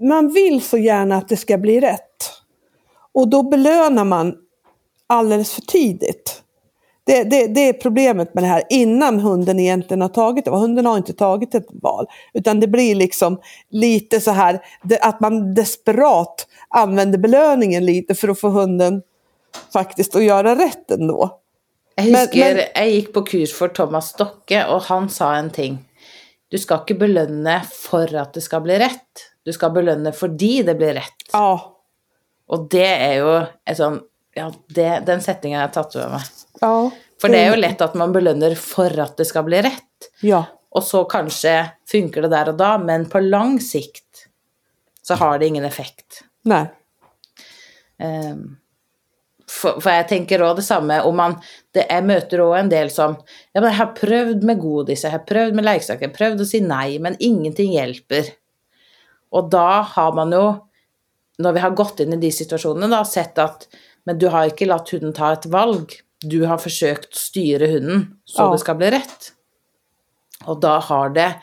man 0.00 0.32
vill 0.32 0.62
så 0.62 0.78
gärna 0.78 1.16
att 1.16 1.28
det 1.28 1.36
ska 1.36 1.58
bli 1.58 1.80
rätt. 1.80 2.30
Och 3.14 3.28
då 3.28 3.42
belönar 3.42 4.04
man 4.04 4.34
alldeles 5.06 5.52
för 5.52 5.60
tidigt. 5.60 6.42
Det, 7.04 7.22
det, 7.22 7.46
det 7.46 7.68
är 7.68 7.72
problemet 7.72 8.34
med 8.34 8.44
det 8.44 8.48
här 8.48 8.62
innan 8.68 9.20
hunden 9.20 9.60
egentligen 9.60 10.00
har 10.00 10.08
tagit 10.08 10.44
det. 10.44 10.50
Hunden 10.50 10.86
har 10.86 10.96
inte 10.96 11.12
tagit 11.12 11.54
ett 11.54 11.66
val. 11.82 12.06
Utan 12.34 12.60
det 12.60 12.66
blir 12.68 12.94
liksom 12.94 13.40
lite 13.70 14.20
så 14.20 14.30
här 14.30 14.60
att 15.00 15.20
man 15.20 15.54
desperat 15.54 16.46
använder 16.68 17.18
belöningen 17.18 17.84
lite 17.86 18.14
för 18.14 18.28
att 18.28 18.40
få 18.40 18.48
hunden 18.48 19.02
faktiskt 19.72 20.14
och 20.14 20.22
göra 20.22 20.54
rätt 20.54 20.90
ändå. 20.90 21.36
Men- 21.96 22.14
husker 22.14 22.54
men- 22.54 22.64
jeg 22.74 22.92
gikk 22.92 23.12
på 23.12 23.22
kurs 23.26 23.52
for 23.54 23.68
Thomas 23.68 24.08
Stokke, 24.14 24.66
og 24.68 24.82
han 24.82 25.08
sa 25.08 25.34
en 25.34 25.50
ting. 25.50 25.78
Du 26.50 26.58
skal 26.58 26.78
ikke 26.82 26.98
belønne 26.98 27.60
for 27.72 28.08
at 28.16 28.32
det 28.34 28.42
skal 28.42 28.60
bli 28.64 28.78
rett. 28.78 29.26
Du 29.44 29.52
skal 29.52 29.70
belønne 29.70 30.12
fordi 30.12 30.62
det 30.66 30.74
blir 30.78 30.94
rett. 30.94 31.26
Ja, 31.32 31.76
Og 32.50 32.68
det 32.70 32.86
er 32.86 33.14
jo 33.20 33.46
et 33.66 33.76
sånn 33.78 34.00
Ja, 34.36 34.50
det, 34.68 35.04
den 35.06 35.20
setningen 35.20 35.58
har 35.58 35.68
jeg 35.68 35.74
tatt 35.74 35.94
med 35.96 36.10
meg. 36.10 36.22
ja. 36.62 36.90
For 37.20 37.28
det 37.28 37.38
er 37.38 37.50
jo 37.54 37.60
lett 37.60 37.80
at 37.82 37.94
man 37.94 38.12
belønner 38.12 38.56
for 38.56 38.86
at 39.00 39.16
det 39.16 39.26
skal 39.26 39.42
bli 39.44 39.60
rett. 39.62 40.10
Ja, 40.22 40.44
Og 40.72 40.82
så 40.82 41.04
kanskje 41.08 41.72
funker 41.86 42.22
det 42.22 42.30
der 42.30 42.48
og 42.48 42.56
da, 42.56 42.78
men 42.78 43.06
på 43.06 43.20
lang 43.20 43.58
sikt 43.60 44.26
så 45.02 45.16
har 45.16 45.38
det 45.38 45.46
ingen 45.48 45.64
effekt. 45.64 46.22
nej. 46.44 46.70
Ehm, 48.00 48.56
For, 49.50 49.80
for 49.82 49.90
jeg 49.90 50.06
tenker 50.10 50.42
òg 50.46 50.60
det 50.60 50.64
samme 50.66 51.00
om 51.02 51.16
man 51.18 51.32
det, 51.74 51.86
Jeg 51.88 52.04
møter 52.06 52.42
òg 52.44 52.52
en 52.58 52.68
del 52.70 52.90
som 52.94 53.16
Ja, 53.54 53.60
men 53.60 53.70
jeg 53.72 53.78
har 53.80 53.94
prøvd 53.96 54.44
med 54.46 54.60
godis, 54.62 55.02
jeg 55.04 55.14
har 55.14 55.24
prøvd 55.26 55.56
med 55.58 55.66
lekesaker, 55.66 56.06
jeg 56.06 56.12
har 56.12 56.18
prøvd 56.18 56.44
å 56.44 56.48
si 56.48 56.60
nei, 56.62 56.98
men 57.02 57.18
ingenting 57.18 57.72
hjelper. 57.74 58.30
Og 59.34 59.50
da 59.50 59.82
har 59.94 60.14
man 60.14 60.34
jo, 60.34 60.44
når 61.42 61.56
vi 61.56 61.64
har 61.64 61.74
gått 61.78 62.02
inn 62.04 62.14
i 62.14 62.20
de 62.22 62.30
situasjonene, 62.34 62.90
da 62.92 63.02
sett 63.06 63.38
at 63.42 63.66
Men 64.08 64.16
du 64.18 64.30
har 64.32 64.48
ikke 64.48 64.66
latt 64.66 64.88
hunden 64.94 65.12
ta 65.12 65.34
et 65.34 65.44
valg. 65.52 65.92
Du 66.24 66.46
har 66.48 66.56
forsøkt 66.58 67.12
å 67.12 67.20
styre 67.20 67.66
hunden 67.68 68.06
så 68.24 68.46
Ja. 68.46 68.50
det 68.52 68.60
skal 68.62 68.78
bli 68.80 68.88
rett. 68.90 69.32
Og 70.48 70.60
da 70.60 70.78
har 70.80 71.10
det 71.10 71.34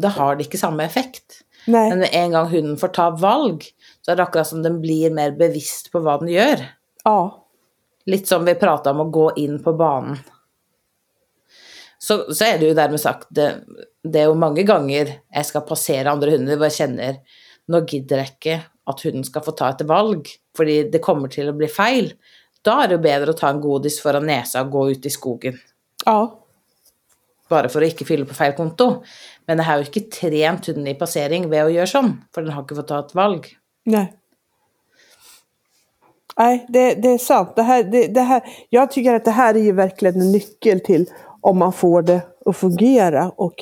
Da 0.00 0.08
har 0.08 0.34
det 0.36 0.46
ikke 0.48 0.58
samme 0.58 0.82
effekt. 0.82 1.42
Nej. 1.66 1.90
Men 1.90 1.98
med 2.00 2.14
en 2.14 2.30
gang 2.32 2.48
hunden 2.48 2.76
får 2.76 2.92
ta 2.92 3.10
valg, 3.10 3.62
så 4.02 4.12
er 4.12 4.16
det 4.16 4.24
akkurat 4.26 4.46
som 4.46 4.62
den 4.62 4.80
blir 4.82 5.12
mer 5.14 5.30
bevisst 5.30 5.92
på 5.92 6.02
hva 6.02 6.18
den 6.18 6.28
gjør. 6.28 6.64
Ja, 7.04 7.40
Litt 8.06 8.28
som 8.28 8.44
vi 8.44 8.52
prata 8.60 8.92
om 8.92 9.00
å 9.00 9.08
gå 9.08 9.30
inn 9.40 9.62
på 9.64 9.72
banen. 9.72 10.18
Så, 11.98 12.18
så 12.36 12.44
er 12.44 12.58
det 12.60 12.68
jo 12.68 12.76
dermed 12.76 13.00
sagt 13.00 13.30
det, 13.32 13.46
det 14.04 14.20
er 14.20 14.28
jo 14.28 14.36
mange 14.36 14.60
ganger 14.68 15.08
jeg 15.08 15.48
skal 15.48 15.64
passere 15.64 16.12
andre 16.12 16.34
hunder 16.34 16.58
hvor 16.58 16.68
jeg 16.68 16.82
kjenner 16.82 17.22
nå 17.72 17.80
gidder 17.88 18.20
jeg 18.20 18.32
ikke 18.34 18.56
at 18.92 19.04
hunden 19.06 19.24
skal 19.24 19.44
få 19.46 19.54
ta 19.56 19.70
et 19.72 19.84
valg, 19.88 20.28
fordi 20.56 20.82
det 20.92 21.00
kommer 21.04 21.32
til 21.32 21.48
å 21.48 21.54
bli 21.56 21.70
feil. 21.72 22.10
Da 22.64 22.82
er 22.82 22.92
det 22.92 22.98
bedre 23.04 23.32
å 23.32 23.38
ta 23.38 23.48
en 23.48 23.62
godis 23.62 23.96
foran 24.04 24.26
nesa 24.28 24.60
og 24.66 24.74
gå 24.74 24.82
ut 24.92 25.08
i 25.08 25.12
skogen. 25.12 25.56
ja, 26.04 26.18
Bare 27.48 27.70
for 27.72 27.84
å 27.84 27.88
ikke 27.88 28.06
fylle 28.08 28.28
på 28.28 28.36
feil 28.36 28.52
konto. 28.56 28.90
Men 29.48 29.60
jeg 29.60 29.68
har 29.68 29.80
jo 29.80 29.88
ikke 29.88 30.04
trent 30.12 30.68
hunden 30.68 30.92
i 30.92 30.96
passering 31.00 31.48
ved 31.52 31.66
å 31.66 31.72
gjøre 31.72 31.88
sånn, 31.88 32.12
for 32.32 32.44
den 32.44 32.52
har 32.52 32.64
ikke 32.64 32.78
fått 32.82 32.90
ta 32.92 33.00
et 33.00 33.16
valg. 33.16 33.48
nej. 33.88 34.12
Nej, 36.38 36.66
det, 36.68 36.94
det 36.94 37.08
är 37.08 37.18
sant. 37.18 37.56
Det 37.56 37.62
här, 37.62 37.84
det, 37.84 38.06
det 38.06 38.20
här, 38.20 38.42
jag 38.68 38.90
tycker 38.90 39.14
att 39.14 39.24
det 39.24 39.30
här 39.30 39.54
är 39.54 39.62
ju 39.62 39.72
verkligen 39.72 40.20
en 40.20 40.32
nyckel 40.32 40.80
till 40.80 41.10
om 41.40 41.58
man 41.58 41.72
får 41.72 42.02
det 42.02 42.20
att 42.46 42.56
fungera 42.56 43.30
och 43.36 43.54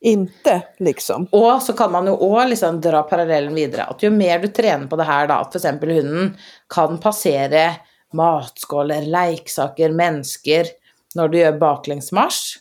inte 0.00 0.62
liksom. 0.78 1.26
Och 1.30 1.62
så 1.62 1.72
kan 1.72 1.92
man 1.92 2.06
ju 2.06 2.12
också 2.12 2.48
liksom 2.48 2.80
dra 2.80 3.02
parallellen 3.02 3.54
vidare 3.54 3.84
att 3.84 4.02
ju 4.02 4.10
mer 4.10 4.38
du 4.38 4.48
tränar 4.48 4.86
på 4.86 4.96
det 4.96 5.02
här 5.02 5.28
då, 5.28 5.34
att 5.34 5.50
till 5.50 5.58
exempel 5.58 5.90
hunden 5.90 6.36
kan 6.68 6.98
passera 6.98 7.72
matskålar, 8.12 9.02
leksaker, 9.02 9.90
människor 9.90 10.66
när 11.14 11.28
du 11.28 11.38
gör 11.38 11.58
baklängesmarsch. 11.58 12.58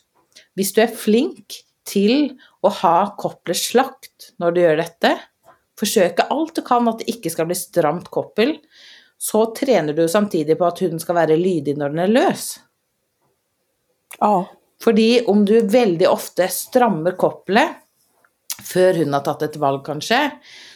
Om 0.58 0.64
du 0.76 0.82
är 0.82 0.88
flink 0.88 1.46
till 1.84 2.38
att 2.62 2.74
ha 2.74 3.16
kopplet 3.18 3.58
slakt 3.58 4.34
när 4.38 4.52
du 4.52 4.62
gör 4.62 4.78
detta, 4.78 5.20
försök 5.80 6.20
allt 6.30 6.56
du 6.56 6.62
kan 6.62 6.88
att 6.88 7.00
det 7.00 7.12
inte 7.12 7.30
ska 7.30 7.46
bli 7.46 7.56
stramt 7.56 8.08
koppel, 8.08 8.58
så 9.22 9.46
trener 9.56 9.94
du 9.94 10.08
samtidig 10.10 10.58
på 10.58 10.66
at 10.66 10.80
hunden 10.82 11.00
skal 11.00 11.16
være 11.20 11.36
lydig 11.38 11.76
når 11.78 11.94
den 11.94 12.00
er 12.02 12.14
løs. 12.16 12.46
Ja, 14.18 14.48
Fordi 14.82 15.22
om 15.30 15.44
du 15.46 15.60
veldig 15.62 16.08
ofte 16.10 16.48
strammer 16.50 17.14
koppelet 17.14 17.78
før 18.66 18.98
hun 18.98 19.14
har 19.14 19.22
tatt 19.26 19.46
et 19.46 19.60
valg, 19.62 19.84
kanskje, 19.86 20.18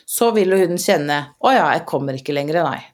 så 0.06 0.30
vil 0.36 0.54
hunden 0.54 0.78
kjenne 0.78 1.18
'Å 1.42 1.54
ja, 1.56 1.66
jeg 1.74 1.86
kommer 1.90 2.14
ikke 2.14 2.38
lenger, 2.38 2.62
nei'. 2.70 2.86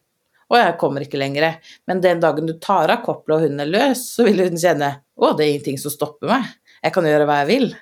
'Å 0.48 0.56
ja, 0.56 0.66
jeg 0.72 0.80
kommer 0.80 1.04
ikke 1.04 1.20
lenger'. 1.20 1.60
Men 1.88 2.00
den 2.00 2.24
dagen 2.24 2.48
du 2.48 2.54
tar 2.54 2.88
av 2.88 3.04
koppelet 3.04 3.36
og 3.36 3.44
hunden 3.44 3.60
er 3.60 3.72
løs, 3.76 4.08
så 4.16 4.24
vil 4.24 4.40
hunden 4.40 4.60
kjenne 4.60 5.04
'Å, 5.20 5.36
det 5.36 5.46
er 5.46 5.52
ingenting 5.52 5.80
som 5.84 5.92
stopper 5.92 6.32
meg. 6.32 6.48
Jeg 6.82 6.94
kan 6.94 7.04
gjøre 7.04 7.28
hva 7.28 7.44
jeg 7.44 7.52
vil'. 7.52 7.76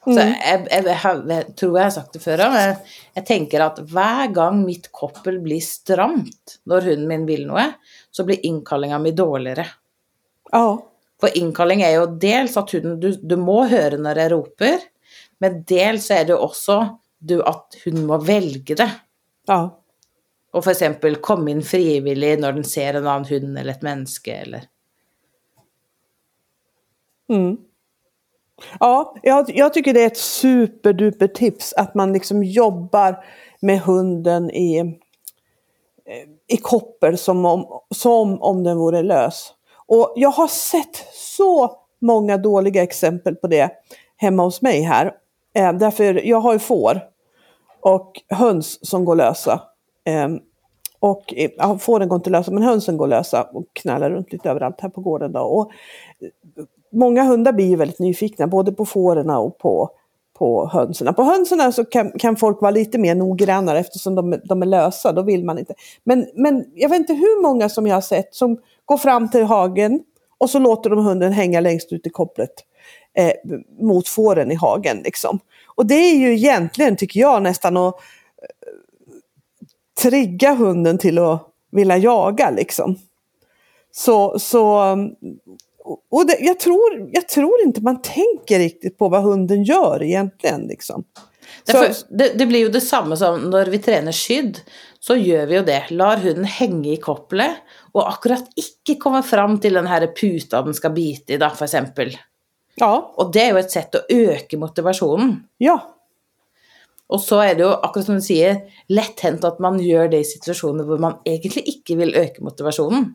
Så 0.00 0.16
jeg, 0.16 0.62
jeg, 0.70 0.84
jeg, 0.88 1.46
tror 1.60 1.74
jeg 1.76 1.84
har 1.84 1.92
sagt 1.92 2.14
det 2.16 2.22
før 2.24 2.40
men 2.54 2.70
jeg 3.18 3.24
tenker 3.28 3.60
at 3.60 3.82
hver 3.90 4.30
gang 4.32 4.62
mitt 4.64 4.88
koppel 4.96 5.36
blir 5.44 5.60
stramt 5.60 6.54
når 6.70 6.86
hunden 6.88 7.10
min 7.10 7.26
vil 7.28 7.44
noe, 7.50 7.66
så 8.08 8.24
blir 8.24 8.40
innkallinga 8.48 9.00
mi 9.02 9.12
dårligere. 9.12 9.66
ja, 10.54 10.64
For 11.20 11.36
innkalling 11.36 11.84
er 11.84 11.98
jo 11.98 12.06
dels 12.22 12.56
at 12.56 12.72
hunden 12.72 12.96
du, 13.02 13.10
du 13.12 13.36
må 13.36 13.66
høre 13.68 14.00
når 14.00 14.22
jeg 14.22 14.32
roper, 14.32 14.88
men 15.44 15.60
dels 15.68 16.08
er 16.16 16.24
det 16.24 16.32
jo 16.32 16.40
også 16.48 16.80
du, 17.20 17.36
at 17.44 17.76
hun 17.84 18.00
må 18.08 18.22
velge 18.24 18.78
det. 18.80 18.88
ja. 19.52 19.62
Og 20.50 20.64
f.eks. 20.66 20.80
komme 21.22 21.52
inn 21.52 21.60
frivillig 21.62 22.32
når 22.40 22.56
den 22.56 22.64
ser 22.66 22.96
en 22.98 23.04
annen 23.06 23.28
hund 23.28 23.52
eller 23.52 23.76
et 23.76 23.84
menneske, 23.86 24.40
eller 24.46 24.64
Mm. 27.30 27.52
Ja, 28.80 29.14
jag, 29.22 29.50
jag 29.54 29.74
tycker 29.74 29.94
det 29.94 30.02
är 30.02 30.06
ett 30.06 30.16
superduper 30.16 31.28
tips 31.28 31.72
att 31.72 31.94
man 31.94 32.12
liksom 32.12 32.44
jobbar 32.44 33.24
med 33.60 33.80
hunden 33.80 34.50
i, 34.50 34.78
eh, 34.78 36.54
i 36.54 36.56
koppel 36.56 37.18
som 37.18 37.44
om, 37.44 37.80
som 37.94 38.42
om 38.42 38.64
den 38.64 38.78
vore 38.78 39.02
lös. 39.02 39.54
Och 39.86 40.12
jag 40.16 40.30
har 40.30 40.48
sett 40.48 40.96
så 41.12 41.76
många 42.00 42.36
dåliga 42.36 42.82
exempel 42.82 43.36
på 43.36 43.46
det 43.46 43.70
hemma 44.16 44.42
hos 44.42 44.62
mig 44.62 44.80
här. 44.80 45.12
Eh, 45.54 45.72
därför 45.72 46.26
jag 46.26 46.40
har 46.40 46.52
ju 46.52 46.58
får 46.58 47.00
och 47.80 48.22
höns 48.28 48.86
som 48.88 49.04
går 49.04 49.14
lösa. 49.14 49.62
Eh, 50.04 50.28
och 50.98 51.34
eh, 51.36 51.50
ja, 51.56 51.78
fåren 51.78 52.08
går 52.08 52.16
inte 52.16 52.30
lösa 52.30 52.50
men 52.50 52.62
hönsen 52.62 52.96
går 52.96 53.06
lösa 53.06 53.42
och 53.42 53.64
knallar 53.72 54.10
runt 54.10 54.32
lite 54.32 54.50
överallt 54.50 54.80
här 54.80 54.88
på 54.88 55.00
gården. 55.00 55.32
Då. 55.32 55.40
Och 55.40 55.70
många 56.92 57.22
hundar 57.22 57.52
blir 57.52 57.66
ju 57.66 57.76
väldigt 57.76 57.98
nyfikna, 57.98 58.46
både 58.46 58.72
på 58.72 58.86
fåren 58.86 59.30
och 59.30 59.58
på, 59.58 59.90
på 60.38 60.70
hönsen. 60.72 61.14
På 61.14 61.22
hönsen 61.22 61.72
så 61.72 61.84
kan, 61.84 62.12
kan 62.18 62.36
folk 62.36 62.60
vara 62.60 62.70
lite 62.70 62.98
mer 62.98 63.14
noggrannare 63.14 63.78
eftersom 63.78 64.14
de, 64.14 64.40
de 64.44 64.62
är 64.62 64.66
lösa, 64.66 65.12
då 65.12 65.22
vill 65.22 65.44
man 65.44 65.58
inte. 65.58 65.74
Men, 66.04 66.26
men 66.34 66.64
jag 66.74 66.88
vet 66.88 66.98
inte 66.98 67.14
hur 67.14 67.42
många 67.42 67.68
som 67.68 67.86
jag 67.86 67.96
har 67.96 68.00
sett 68.00 68.34
som 68.34 68.58
går 68.84 68.96
fram 68.96 69.30
till 69.30 69.44
hagen 69.44 70.00
och 70.38 70.50
så 70.50 70.58
låter 70.58 70.90
de 70.90 70.98
hunden 70.98 71.32
hänga 71.32 71.60
längst 71.60 71.92
ut 71.92 72.06
i 72.06 72.10
kopplet 72.10 72.52
eh, 73.14 73.32
mot 73.80 74.08
fåren 74.08 74.50
i 74.50 74.54
hagen. 74.54 75.00
Liksom. 75.04 75.38
Och 75.66 75.86
det 75.86 75.94
är 75.94 76.16
ju 76.16 76.34
egentligen, 76.34 76.96
tycker 76.96 77.20
jag, 77.20 77.42
nästan 77.42 77.76
att 77.76 77.94
eh, 77.94 78.00
trigga 80.02 80.54
hunden 80.54 80.98
till 80.98 81.18
att 81.18 81.46
vilja 81.70 81.96
jaga. 81.96 82.50
Liksom. 82.50 82.96
Så, 83.92 84.38
så 84.38 84.96
och 86.10 86.26
det, 86.26 86.36
jag, 86.40 86.60
tror, 86.60 87.10
jag 87.12 87.28
tror 87.28 87.62
inte 87.64 87.80
man 87.80 88.02
tänker 88.02 88.58
riktigt 88.58 88.98
på 88.98 89.08
vad 89.08 89.22
hunden 89.22 89.64
gör 89.64 90.02
egentligen. 90.02 90.66
Liksom. 90.66 91.04
Så, 91.64 91.72
Derfor, 91.72 92.16
det, 92.16 92.32
det 92.38 92.46
blir 92.46 92.60
jo 92.60 92.68
det 92.68 92.80
samme 92.80 93.16
som 93.16 93.40
når 93.50 93.70
vi 93.72 93.78
trener 93.82 94.12
skydd, 94.12 94.60
så 95.00 95.16
gjør 95.16 95.46
vi 95.46 95.56
jo 95.58 95.62
det. 95.66 95.80
Lar 95.90 96.22
hunden 96.22 96.44
henge 96.48 96.92
i 96.94 96.98
koppelet, 97.00 97.60
og 97.92 98.06
akkurat 98.06 98.48
ikke 98.60 98.98
komme 99.02 99.22
fram 99.26 99.58
til 99.60 99.78
den 99.78 99.88
her 99.90 100.06
puta 100.16 100.62
den 100.66 100.76
skal 100.76 100.94
bite 100.96 101.34
i, 101.34 101.40
da, 101.40 101.50
for 101.54 101.66
eksempel. 101.68 102.12
ja, 102.80 102.92
Og 103.16 103.32
det 103.32 103.42
er 103.42 103.50
jo 103.54 103.62
et 103.62 103.72
sett 103.72 103.96
å 103.96 104.04
øke 104.08 104.60
motivasjonen. 104.60 105.34
ja, 105.58 105.78
Og 107.10 107.18
så 107.20 107.40
er 107.42 107.56
det 107.58 107.64
jo, 107.64 107.72
akkurat 107.74 108.06
som 108.06 108.20
du 108.20 108.22
sier, 108.22 108.60
lett 108.88 109.20
hendt 109.26 109.44
at 109.44 109.58
man 109.60 109.80
gjør 109.82 110.12
det 110.12 110.20
i 110.22 110.28
situasjoner 110.28 110.86
hvor 110.86 111.00
man 111.02 111.16
egentlig 111.26 111.64
ikke 111.72 111.96
vil 111.98 112.14
øke 112.14 112.44
motivasjonen. 112.46 113.08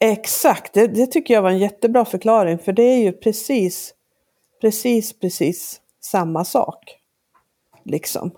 Exakt. 0.00 0.74
Det, 0.74 0.86
det 0.86 1.06
tycker 1.06 1.34
jag 1.34 1.42
var 1.42 1.50
en 1.50 1.58
jättebra 1.58 2.04
förklaring. 2.04 2.58
För 2.58 2.72
det 2.72 2.82
är 2.82 2.98
ju 2.98 3.12
precis, 3.12 3.94
precis, 4.60 5.18
precis 5.18 5.80
samma 6.00 6.44
sak. 6.44 6.96
Liksom. 7.84 8.30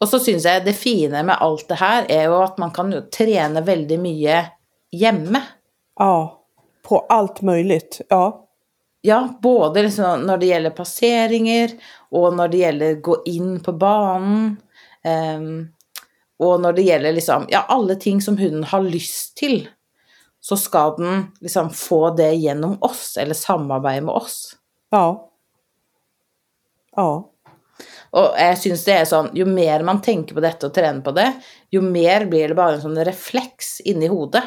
Og 0.00 0.08
så 0.08 0.18
syns 0.18 0.44
jeg 0.44 0.64
det 0.64 0.72
fine 0.72 1.22
med 1.22 1.36
alt 1.40 1.68
det 1.68 1.78
her 1.80 2.06
er 2.10 2.24
jo 2.28 2.40
at 2.42 2.58
man 2.58 2.70
kan 2.74 2.92
jo 2.92 3.00
trene 3.14 3.62
veldig 3.62 3.98
mye 4.02 4.40
hjemme. 4.94 5.42
Ja, 5.98 6.38
på 6.88 6.98
allt 7.08 7.42
möjligt. 7.42 8.00
Ja, 8.08 8.44
Ja, 9.00 9.38
både 9.42 9.82
liksom 9.82 10.20
når 10.26 10.38
det 10.38 10.46
gjelder 10.46 10.70
passeringer, 10.74 11.70
og 12.10 12.34
når 12.36 12.48
det 12.48 12.58
gjelder 12.58 12.94
gå 13.00 13.14
inn 13.30 13.60
på 13.62 13.72
banen. 13.72 14.56
ehm, 15.04 15.68
og 16.38 16.60
når 16.60 16.72
det 16.72 16.82
gjelder 16.82 17.12
liksom 17.12 17.46
Ja, 17.48 17.64
alle 17.68 17.94
ting 17.94 18.20
som 18.22 18.36
hunden 18.38 18.64
har 18.64 18.82
lyst 18.82 19.36
til, 19.36 19.68
så 20.48 20.56
skal 20.56 20.94
den 20.96 21.26
liksom 21.40 21.70
få 21.70 22.10
det 22.16 22.30
gjennom 22.34 22.78
oss, 22.80 23.16
eller 23.20 23.34
samarbeide 23.34 24.06
med 24.06 24.14
oss. 24.14 24.56
ja. 24.90 25.24
Ja, 26.96 27.30
Og 28.10 28.38
jeg 28.40 28.56
syns 28.58 28.80
det 28.86 28.94
er 28.96 29.04
sånn 29.06 29.28
Jo 29.36 29.44
mer 29.46 29.84
man 29.86 30.00
tenker 30.02 30.34
på 30.34 30.42
dette 30.42 30.66
og 30.66 30.72
trener 30.74 31.04
på 31.04 31.12
det, 31.14 31.28
jo 31.70 31.82
mer 31.84 32.24
blir 32.26 32.48
det 32.50 32.56
bare 32.58 32.78
en 32.78 32.80
sånn 32.82 32.96
refleks 33.06 33.76
inni 33.84 34.08
hodet. 34.10 34.42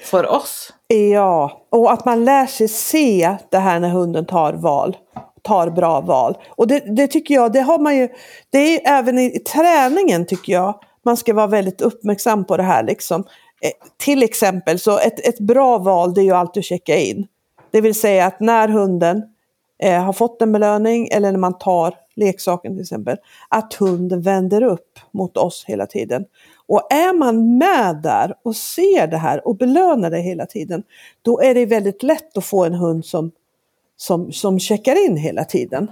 For 0.00 0.26
oss. 0.26 0.72
Ja, 0.88 1.66
och 1.70 1.92
att 1.92 2.04
man 2.04 2.24
lär 2.24 2.46
sig 2.46 2.68
se 2.68 3.36
det 3.50 3.58
här 3.58 3.80
när 3.80 3.88
hunden 3.88 4.26
tar 4.26 4.52
val. 4.52 4.96
Tar 5.42 5.70
bra 5.70 6.00
val. 6.00 6.38
Och 6.48 6.66
det, 6.66 6.96
det 6.96 7.06
tycker 7.06 7.34
jag, 7.34 7.52
det 7.52 7.60
har 7.60 7.78
man 7.78 7.96
ju, 7.96 8.08
det 8.50 8.58
är 8.58 8.98
även 8.98 9.18
i, 9.18 9.36
i 9.36 9.38
träningen 9.38 10.26
tycker 10.26 10.52
jag, 10.52 10.80
man 11.04 11.16
ska 11.16 11.34
vara 11.34 11.46
väldigt 11.46 11.80
uppmärksam 11.80 12.44
på 12.44 12.56
det 12.56 12.62
här 12.62 12.82
liksom. 12.82 13.24
Eh, 13.60 13.70
till 13.96 14.22
exempel, 14.22 14.78
så 14.78 14.98
ett, 14.98 15.28
ett 15.28 15.40
bra 15.40 15.78
val 15.78 16.14
det 16.14 16.20
är 16.20 16.24
ju 16.24 16.32
alltid 16.32 16.60
att 16.60 16.64
checka 16.64 16.96
in. 16.96 17.26
Det 17.70 17.80
vill 17.80 17.94
säga 17.94 18.26
att 18.26 18.40
när 18.40 18.68
hunden 18.68 19.22
eh, 19.82 20.02
har 20.02 20.12
fått 20.12 20.42
en 20.42 20.52
belöning 20.52 21.08
eller 21.08 21.32
när 21.32 21.38
man 21.38 21.58
tar 21.58 21.94
leksaken 22.16 22.72
till 22.72 22.82
exempel, 22.82 23.16
att 23.48 23.74
hunden 23.74 24.22
vänder 24.22 24.62
upp 24.62 24.98
mot 25.12 25.36
oss 25.36 25.64
hela 25.66 25.86
tiden. 25.86 26.24
Och 26.66 26.92
är 26.92 27.18
man 27.18 27.58
med 27.58 27.96
där 28.02 28.34
och 28.42 28.56
ser 28.56 29.06
det 29.06 29.16
här 29.16 29.48
och 29.48 29.56
belönar 29.56 30.10
det 30.10 30.20
hela 30.20 30.46
tiden, 30.46 30.82
då 31.22 31.40
är 31.40 31.54
det 31.54 31.66
väldigt 31.66 32.02
lätt 32.02 32.36
att 32.36 32.44
få 32.44 32.64
en 32.64 32.74
hund 32.74 33.04
som, 33.04 33.30
som, 33.96 34.32
som 34.32 34.58
checkar 34.58 35.06
in 35.06 35.16
hela 35.16 35.44
tiden. 35.44 35.90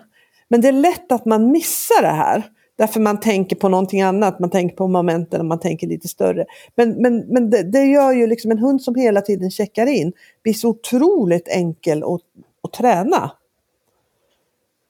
Men 0.49 0.61
det 0.61 0.69
är 0.69 0.73
lätt 0.73 1.13
att 1.13 1.25
man 1.25 1.51
missar 1.51 2.03
det 2.03 2.09
här. 2.09 2.43
Därför 2.79 3.01
man 3.01 3.21
tänker 3.21 3.57
på 3.57 3.69
någonting 3.69 4.03
annat, 4.03 4.39
man 4.39 4.51
tänker 4.51 4.77
på 4.77 4.87
momenten 4.87 5.41
och 5.41 5.47
man 5.47 5.61
tänker 5.61 5.87
lite 5.87 6.09
större. 6.09 6.47
Men, 6.75 7.03
men, 7.03 7.19
men 7.19 7.51
det, 7.51 7.63
det 7.63 7.85
gör 7.85 8.13
ju 8.13 8.27
liksom 8.27 8.51
en 8.51 8.59
hund 8.59 8.83
som 8.83 8.95
hela 8.95 9.21
tiden 9.21 9.51
checkar 9.51 9.87
in, 9.87 10.13
blir 10.43 10.55
så 10.55 10.69
otroligt 10.69 11.49
enkel 11.49 12.03
att, 12.03 12.21
att 12.63 12.73
träna. 12.73 13.31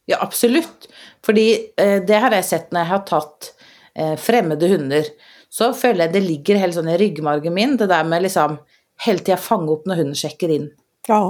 Ja, 0.05 0.17
absolutt. 0.21 0.89
Fordi 1.27 1.67
eh, 1.77 2.03
det 2.03 2.15
har 2.15 2.33
jeg 2.33 2.45
sett 2.45 2.71
når 2.73 2.81
jeg 2.81 2.93
har 2.93 3.03
tatt 3.09 3.51
eh, 3.95 4.15
fremmede 4.21 4.69
hunder. 4.69 5.09
Så 5.49 5.73
føler 5.73 6.07
jeg 6.07 6.17
det 6.19 6.25
ligger 6.29 6.61
helt 6.61 6.77
sånn 6.77 6.93
i 6.93 7.01
ryggmargen 7.01 7.57
min, 7.57 7.77
det 7.81 7.89
der 7.89 8.05
med 8.05 8.25
liksom 8.25 8.61
hele 9.05 9.25
tida 9.25 9.41
fange 9.41 9.73
opp 9.73 9.89
når 9.89 10.03
hunden 10.03 10.19
sjekker 10.19 10.53
inn. 10.53 10.71
Ja, 11.09 11.23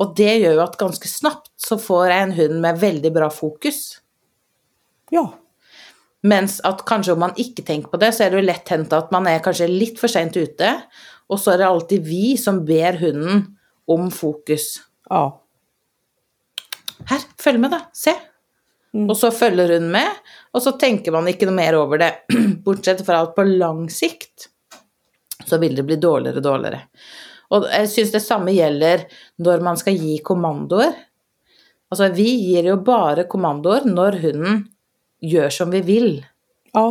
Og 0.00 0.16
det 0.16 0.32
gjør 0.40 0.56
jo 0.56 0.64
at 0.64 0.80
ganske 0.80 1.08
snapt 1.08 1.52
så 1.60 1.76
får 1.78 2.08
jeg 2.10 2.22
en 2.22 2.36
hund 2.38 2.60
med 2.64 2.80
veldig 2.80 3.12
bra 3.14 3.30
fokus. 3.30 4.00
ja, 5.10 5.28
Mens 6.24 6.56
at 6.64 6.82
kanskje 6.88 7.12
om 7.12 7.20
man 7.26 7.34
ikke 7.40 7.64
tenker 7.66 7.92
på 7.92 8.00
det, 8.00 8.14
så 8.16 8.24
er 8.24 8.32
det 8.32 8.40
jo 8.40 8.48
lett 8.48 8.70
hendt 8.72 8.94
at 8.96 9.10
man 9.12 9.28
er 9.28 9.42
kanskje 9.44 9.68
litt 9.68 10.00
for 10.00 10.08
seint 10.08 10.36
ute, 10.36 10.70
og 11.28 11.40
så 11.40 11.54
er 11.54 11.60
det 11.60 11.68
alltid 11.68 12.06
vi 12.06 12.34
som 12.40 12.62
ber 12.64 12.96
hunden 13.00 13.44
om 13.90 14.08
fokus. 14.12 14.78
ja, 15.10 15.40
Her, 17.10 17.26
følg 17.40 17.60
med, 17.60 17.74
da. 17.74 17.82
Se. 17.92 18.14
Og 18.94 19.16
så 19.18 19.30
følger 19.34 19.74
hun 19.74 19.88
med, 19.90 20.20
og 20.54 20.62
så 20.62 20.72
tenker 20.78 21.12
man 21.12 21.26
noe 21.26 21.54
mer 21.54 21.76
over 21.76 22.00
det. 22.00 22.12
Bortsett 22.64 23.02
fra 23.04 23.24
at 23.26 23.34
på 23.36 23.44
lang 23.44 23.88
sikt 23.90 24.48
så 25.44 25.58
vil 25.60 25.74
det 25.76 25.84
bli 25.84 25.98
dårligere 26.00 26.40
og 26.40 26.46
dårligere. 26.46 26.84
Og 27.52 27.66
jeg 27.68 27.90
syns 27.90 28.12
det 28.14 28.22
samme 28.24 28.54
gjelder 28.54 29.04
når 29.44 29.64
man 29.66 29.76
skal 29.76 29.98
gi 29.98 30.16
kommandoer. 30.24 30.94
Altså, 31.92 32.08
vi 32.14 32.30
gir 32.46 32.70
jo 32.70 32.78
bare 32.86 33.26
kommandoer 33.30 33.84
når 33.90 34.20
hunden 34.22 34.62
gjør 35.22 35.50
som 35.52 35.70
vi 35.74 35.80
vil. 35.84 36.24
ja, 36.74 36.86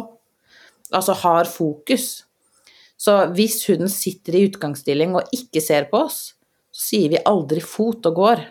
Altså 0.94 1.14
har 1.24 1.46
fokus. 1.50 2.24
Så 2.98 3.16
hvis 3.34 3.64
hunden 3.66 3.90
sitter 3.90 4.36
i 4.38 4.44
utgangsstilling 4.46 5.16
og 5.18 5.32
ikke 5.34 5.62
ser 5.64 5.88
på 5.90 6.04
oss, 6.06 6.36
så 6.70 6.84
sier 6.92 7.10
vi 7.16 7.22
aldri 7.26 7.64
fot 7.66 8.06
og 8.06 8.16
går. 8.20 8.44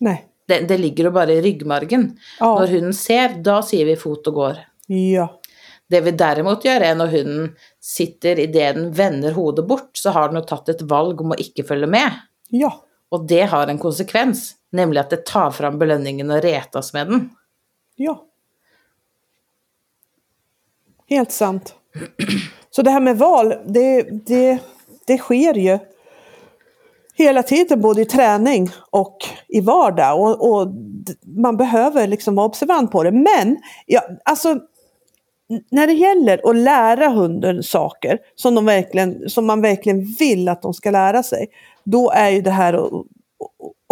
nej, 0.00 0.24
Det, 0.48 0.60
det 0.68 0.78
ligger 0.80 1.04
jo 1.04 1.10
bare 1.10 1.34
i 1.34 1.42
ryggmargen. 1.42 2.06
Ja. 2.38 2.52
Når 2.58 2.70
hunden 2.70 2.94
ser, 2.94 3.34
da 3.42 3.60
sier 3.66 3.86
vi 3.86 3.96
fot 3.96 4.26
og 4.30 4.34
går. 4.34 4.62
ja, 4.88 5.28
Det 5.90 6.00
vi 6.04 6.10
derimot 6.16 6.64
gjør, 6.64 6.80
er 6.86 6.94
når 6.94 7.10
hunden 7.12 7.56
sitter 7.80 8.38
idet 8.38 8.74
den 8.76 8.90
vender 8.96 9.32
hodet 9.32 9.66
bort, 9.66 9.90
så 9.98 10.10
har 10.14 10.28
den 10.30 10.40
jo 10.40 10.46
tatt 10.46 10.68
et 10.68 10.82
valg 10.88 11.20
om 11.20 11.34
å 11.34 11.38
ikke 11.38 11.66
følge 11.66 11.86
med. 11.90 12.10
ja, 12.50 12.70
Og 13.12 13.26
det 13.28 13.42
har 13.50 13.66
en 13.68 13.78
konsekvens, 13.78 14.54
nemlig 14.72 15.00
at 15.00 15.10
det 15.10 15.24
tar 15.26 15.50
fram 15.50 15.78
belønningen 15.78 16.30
og 16.30 16.44
retas 16.44 16.92
med 16.94 17.08
den. 17.08 17.30
ja. 17.98 18.22
Helt 21.12 21.32
sant. 21.32 21.74
Så 22.70 22.82
det 22.82 22.90
här 22.90 23.00
med 23.00 23.18
val, 23.18 23.54
det, 23.66 24.02
det, 24.26 24.58
det 25.06 25.18
sker 25.18 25.54
ju 25.54 25.78
hela 27.14 27.42
tiden 27.42 27.80
både 27.80 28.02
i 28.02 28.04
träning 28.04 28.70
och 28.90 29.16
i 29.48 29.60
vardag. 29.60 30.20
Och, 30.20 30.50
och 30.50 30.68
man 31.36 31.56
behöver 31.56 32.06
liksom 32.06 32.34
vara 32.34 32.46
observant 32.46 32.92
på 32.92 33.02
det. 33.02 33.10
Men 33.12 33.56
ja, 33.86 34.02
alltså, 34.24 34.58
när 35.70 35.86
det 35.86 35.92
gäller 35.92 36.50
att 36.50 36.56
lära 36.56 37.08
hunden 37.08 37.62
saker 37.62 38.18
som, 38.34 38.54
de 38.54 38.66
verkligen, 38.66 39.30
som 39.30 39.46
man 39.46 39.62
verkligen 39.62 40.04
vill 40.18 40.48
att 40.48 40.62
de 40.62 40.74
ska 40.74 40.90
lära 40.90 41.22
sig. 41.22 41.46
Då 41.84 42.10
är 42.10 42.30
ju 42.30 42.40
det 42.40 42.50
här 42.50 42.74
att, 42.74 43.06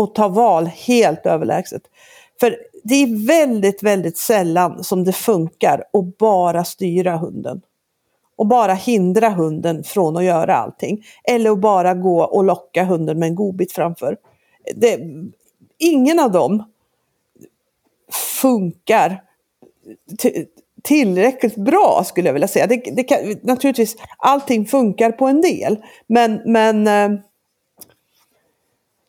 att 0.02 0.14
ta 0.14 0.28
val 0.28 0.66
helt 0.66 1.26
överlägset. 1.26 1.82
För 2.40 2.56
det 2.84 2.94
är 2.94 3.26
väldigt, 3.26 3.82
väldigt 3.82 4.18
sällan 4.18 4.84
som 4.84 5.04
det 5.04 5.12
funkar 5.12 5.84
att 5.92 6.18
bara 6.18 6.64
styra 6.64 7.16
hunden 7.16 7.60
och 8.36 8.46
bara 8.46 8.74
hindra 8.74 9.28
hunden 9.28 9.84
från 9.84 10.16
att 10.16 10.24
göra 10.24 10.56
allting. 10.56 11.04
Eller 11.24 11.50
att 11.50 11.60
bara 11.60 11.94
gå 11.94 12.24
och 12.24 12.44
locka 12.44 12.84
hunden 12.84 13.18
med 13.18 13.26
en 13.26 13.34
godbit 13.34 13.72
framför. 13.72 14.16
Det, 14.74 15.00
ingen 15.78 16.18
av 16.18 16.32
dem 16.32 16.64
funkar 18.40 19.22
tillräckligt 20.82 21.56
bra 21.56 22.02
skulle 22.04 22.28
jag 22.28 22.32
vilja 22.32 22.48
säga. 22.48 22.66
Det, 22.66 22.76
det 22.76 23.02
kan, 23.02 23.18
naturligtvis, 23.42 23.96
allting 24.18 24.66
funkar 24.66 25.12
på 25.12 25.26
en 25.26 25.40
del. 25.40 25.78
Men, 26.06 26.40
men 26.44 26.86
eh, 26.86 27.20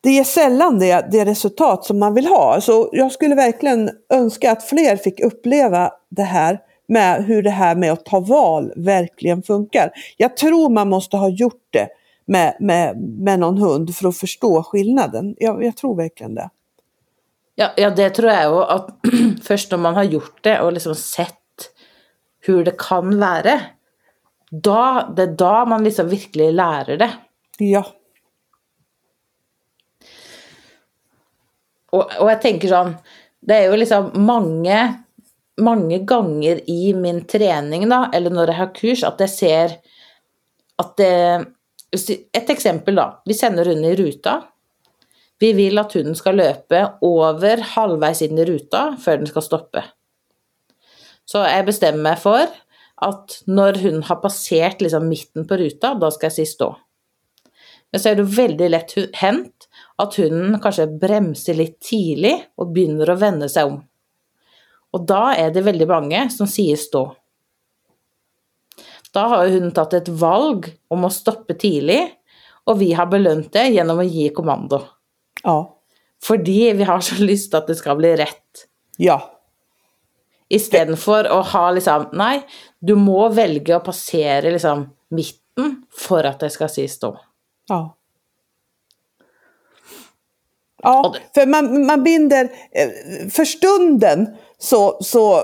det 0.01 0.11
ger 0.11 0.23
sällan 0.23 0.79
det, 0.79 1.07
det 1.11 1.25
resultat 1.25 1.85
som 1.85 1.99
man 1.99 2.13
vill 2.13 2.25
ha. 2.25 2.61
Så 2.61 2.89
jag 2.91 3.11
skulle 3.11 3.35
verkligen 3.35 3.89
önska 4.13 4.51
att 4.51 4.63
fler 4.63 4.95
fick 4.95 5.19
uppleva 5.19 5.91
det 6.09 6.23
här 6.23 6.59
med 6.87 7.25
hur 7.25 7.43
det 7.43 7.49
här 7.49 7.75
med 7.75 7.91
att 7.91 8.05
ta 8.05 8.19
val 8.19 8.73
verkligen 8.75 9.43
funkar. 9.43 9.91
Jag 10.17 10.37
tror 10.37 10.69
man 10.69 10.89
måste 10.89 11.17
ha 11.17 11.29
gjort 11.29 11.67
det 11.69 11.87
med, 12.25 12.55
med, 12.59 12.97
med 12.97 13.39
någon 13.39 13.57
hund 13.57 13.95
för 13.95 14.07
att 14.07 14.17
förstå 14.17 14.63
skillnaden. 14.63 15.35
Jag, 15.39 15.63
jag 15.63 15.77
tror 15.77 15.95
verkligen 15.95 16.35
det. 16.35 16.49
Ja, 17.55 17.69
ja, 17.77 17.89
det 17.89 18.09
tror 18.09 18.31
jeg 18.31 18.47
jo 18.49 18.61
at 18.63 18.87
først 19.47 19.71
når 19.71 19.81
man 19.83 19.97
har 19.99 20.07
gjort 20.09 20.39
det 20.43 20.55
og 20.63 20.71
liksom 20.73 20.95
sett 20.95 21.37
hvor 22.45 22.63
det 22.65 22.73
kan 22.79 23.11
være, 23.21 23.59
da, 24.49 25.07
det 25.13 25.27
er 25.27 25.35
da 25.37 25.65
man 25.69 25.83
liksom 25.85 26.09
virkelig 26.09 26.47
lærer 26.57 26.97
det. 26.97 27.09
Ja, 27.61 27.83
Og, 31.91 32.03
og 32.21 32.29
jeg 32.31 32.39
tenker 32.43 32.71
sånn 32.71 32.93
Det 33.43 33.57
er 33.57 33.65
jo 33.67 33.79
liksom 33.79 34.11
mange, 34.23 34.77
mange 35.59 36.01
ganger 36.07 36.61
i 36.71 36.93
min 36.97 37.23
trening, 37.29 37.87
da, 37.91 38.05
eller 38.13 38.33
når 38.33 38.51
jeg 38.51 38.59
har 38.61 38.75
kurs, 38.77 39.03
at 39.07 39.23
jeg 39.25 39.35
ser 39.35 39.75
at 40.81 40.95
det 41.01 41.15
Et 41.91 42.37
eh, 42.39 42.51
eksempel, 42.53 42.95
da. 42.95 43.21
Vi 43.27 43.35
sender 43.35 43.67
hunden 43.67 43.89
i 43.89 43.97
ruta. 43.99 44.37
Vi 45.41 45.49
vil 45.57 45.79
at 45.81 45.91
hunden 45.97 46.15
skal 46.15 46.37
løpe 46.39 46.79
over 47.03 47.63
halvveis 47.73 48.21
inn 48.23 48.39
i 48.39 48.45
ruta 48.47 48.93
før 49.01 49.19
den 49.19 49.27
skal 49.27 49.43
stoppe. 49.43 49.83
Så 51.27 51.41
jeg 51.43 51.65
bestemmer 51.67 52.05
meg 52.05 52.21
for 52.21 52.47
at 53.01 53.37
når 53.49 53.81
hunden 53.81 54.05
har 54.07 54.21
passert 54.23 54.79
liksom 54.83 55.09
midten 55.09 55.47
på 55.49 55.57
ruta, 55.59 55.95
da 55.97 56.11
skal 56.13 56.29
jeg 56.29 56.37
si 56.37 56.53
stå. 56.53 56.69
Men 57.91 58.03
så 58.03 58.11
er 58.11 58.19
det 58.19 58.29
veldig 58.37 58.69
lett 58.71 58.95
hendt 59.19 59.67
at 60.01 60.17
hunden 60.19 60.57
kanskje 60.61 60.89
bremser 61.01 61.57
litt 61.57 61.77
tidlig 61.83 62.33
og 62.59 62.71
begynner 62.73 63.11
å 63.13 63.17
vende 63.21 63.49
seg 63.51 63.69
om. 63.69 63.81
Og 64.91 65.03
da 65.07 65.31
er 65.37 65.53
det 65.55 65.63
veldig 65.63 65.87
mange 65.87 66.23
som 66.33 66.49
sier 66.49 66.79
stå. 66.79 67.03
Da 69.15 69.27
har 69.31 69.51
hunden 69.51 69.73
tatt 69.75 69.93
et 69.97 70.09
valg 70.09 70.69
om 70.91 71.05
å 71.07 71.11
stoppe 71.11 71.55
tidlig, 71.59 71.99
og 72.67 72.79
vi 72.79 72.91
har 72.95 73.09
belønt 73.11 73.51
det 73.53 73.69
gjennom 73.75 73.99
å 73.99 74.07
gi 74.07 74.29
kommando. 74.35 74.81
ja, 75.43 75.59
Fordi 76.23 76.73
vi 76.77 76.83
har 76.83 77.01
så 77.01 77.17
lyst 77.23 77.51
til 77.51 77.59
at 77.59 77.67
det 77.67 77.77
skal 77.79 77.97
bli 77.97 78.15
rett. 78.15 78.67
ja, 78.99 79.19
Istedenfor 80.51 81.29
å 81.31 81.39
ha 81.47 81.71
liksom 81.71 82.09
Nei, 82.19 82.41
du 82.79 82.95
må 82.99 83.29
velge 83.31 83.77
å 83.77 83.83
passere 83.83 84.51
liksom 84.51 84.83
midten 85.15 85.77
for 85.95 86.27
at 86.27 86.41
jeg 86.43 86.51
skal 86.51 86.69
si 86.69 86.87
stå. 86.87 87.15
ja. 87.69 87.81
Ja, 90.81 91.07
Och 91.07 91.17
för 91.33 91.45
man, 91.45 91.85
man 91.85 92.03
binder, 92.03 92.43
eh, 92.71 93.29
för 93.29 93.45
stunden 93.45 94.27
så, 94.59 94.97
så 95.01 95.43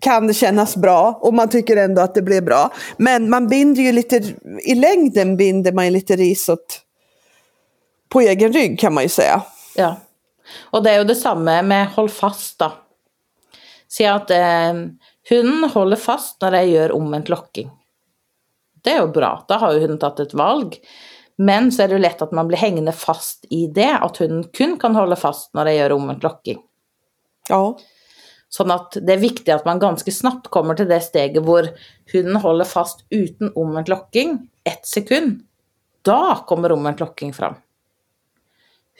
kan 0.00 0.26
det 0.26 0.34
kännas 0.34 0.76
bra 0.76 1.18
och 1.22 1.34
man 1.34 1.48
tycker 1.48 1.76
ändå 1.76 2.02
att 2.02 2.14
det 2.14 2.22
blir 2.22 2.40
bra. 2.40 2.70
Men 2.96 3.30
man 3.30 3.48
binder 3.48 3.82
ju 3.82 3.92
lite, 3.92 4.22
i 4.62 4.74
längden 4.74 5.36
binder 5.36 5.72
man 5.72 5.84
ju 5.84 5.90
lite 5.90 6.16
ris 6.16 6.48
åt, 6.48 6.80
på 8.08 8.20
egen 8.20 8.52
rygg 8.52 8.78
kan 8.78 8.94
man 8.94 9.02
ju 9.02 9.08
säga. 9.08 9.42
Ja. 9.76 9.96
Og 10.70 10.84
det 10.84 10.92
er 10.92 11.00
jo 11.00 11.08
det 11.08 11.16
samme 11.18 11.62
med 11.62 11.94
hold 11.96 12.12
fast, 12.12 12.58
da. 12.60 12.70
Si 13.88 14.04
at 14.04 14.30
eh, 14.30 14.74
hunden 15.30 15.70
holder 15.72 16.00
fast 16.00 16.36
når 16.42 16.58
jeg 16.58 16.72
gjør 16.74 16.94
omvendt 16.98 17.32
lokking. 17.32 17.70
Det 18.84 18.92
er 18.92 19.00
jo 19.00 19.12
bra, 19.14 19.38
da 19.48 19.58
har 19.62 19.72
jo 19.72 19.84
hunden 19.86 20.00
tatt 20.02 20.20
et 20.20 20.34
valg. 20.36 20.76
Men 21.36 21.72
så 21.74 21.84
er 21.84 21.90
det 21.90 21.98
jo 21.98 22.04
lett 22.04 22.22
at 22.22 22.34
man 22.36 22.46
blir 22.50 22.60
hengende 22.60 22.94
fast 22.94 23.48
i 23.50 23.64
det, 23.66 23.90
at 23.90 24.20
hunden 24.22 24.44
kun 24.54 24.76
kan 24.80 24.94
holde 24.94 25.18
fast 25.18 25.50
når 25.56 25.70
jeg 25.70 25.80
gjør 25.80 25.96
omvendt 25.96 26.26
lokking. 26.26 26.60
Ja. 27.50 27.62
Sånn 28.54 28.70
at 28.70 28.94
det 29.02 29.16
er 29.16 29.22
viktig 29.24 29.50
at 29.50 29.66
man 29.66 29.82
ganske 29.82 30.12
snabbt 30.14 30.46
kommer 30.54 30.78
til 30.78 30.86
det 30.90 31.00
steget 31.02 31.42
hvor 31.42 31.66
hunden 32.12 32.38
holder 32.42 32.68
fast 32.70 33.02
uten 33.10 33.50
omvendt 33.58 33.90
lokking 33.90 34.38
ett 34.68 34.86
sekund. 34.86 35.40
Da 36.06 36.44
kommer 36.46 36.72
omvendt 36.72 37.02
lokking 37.02 37.32
fram. 37.34 37.58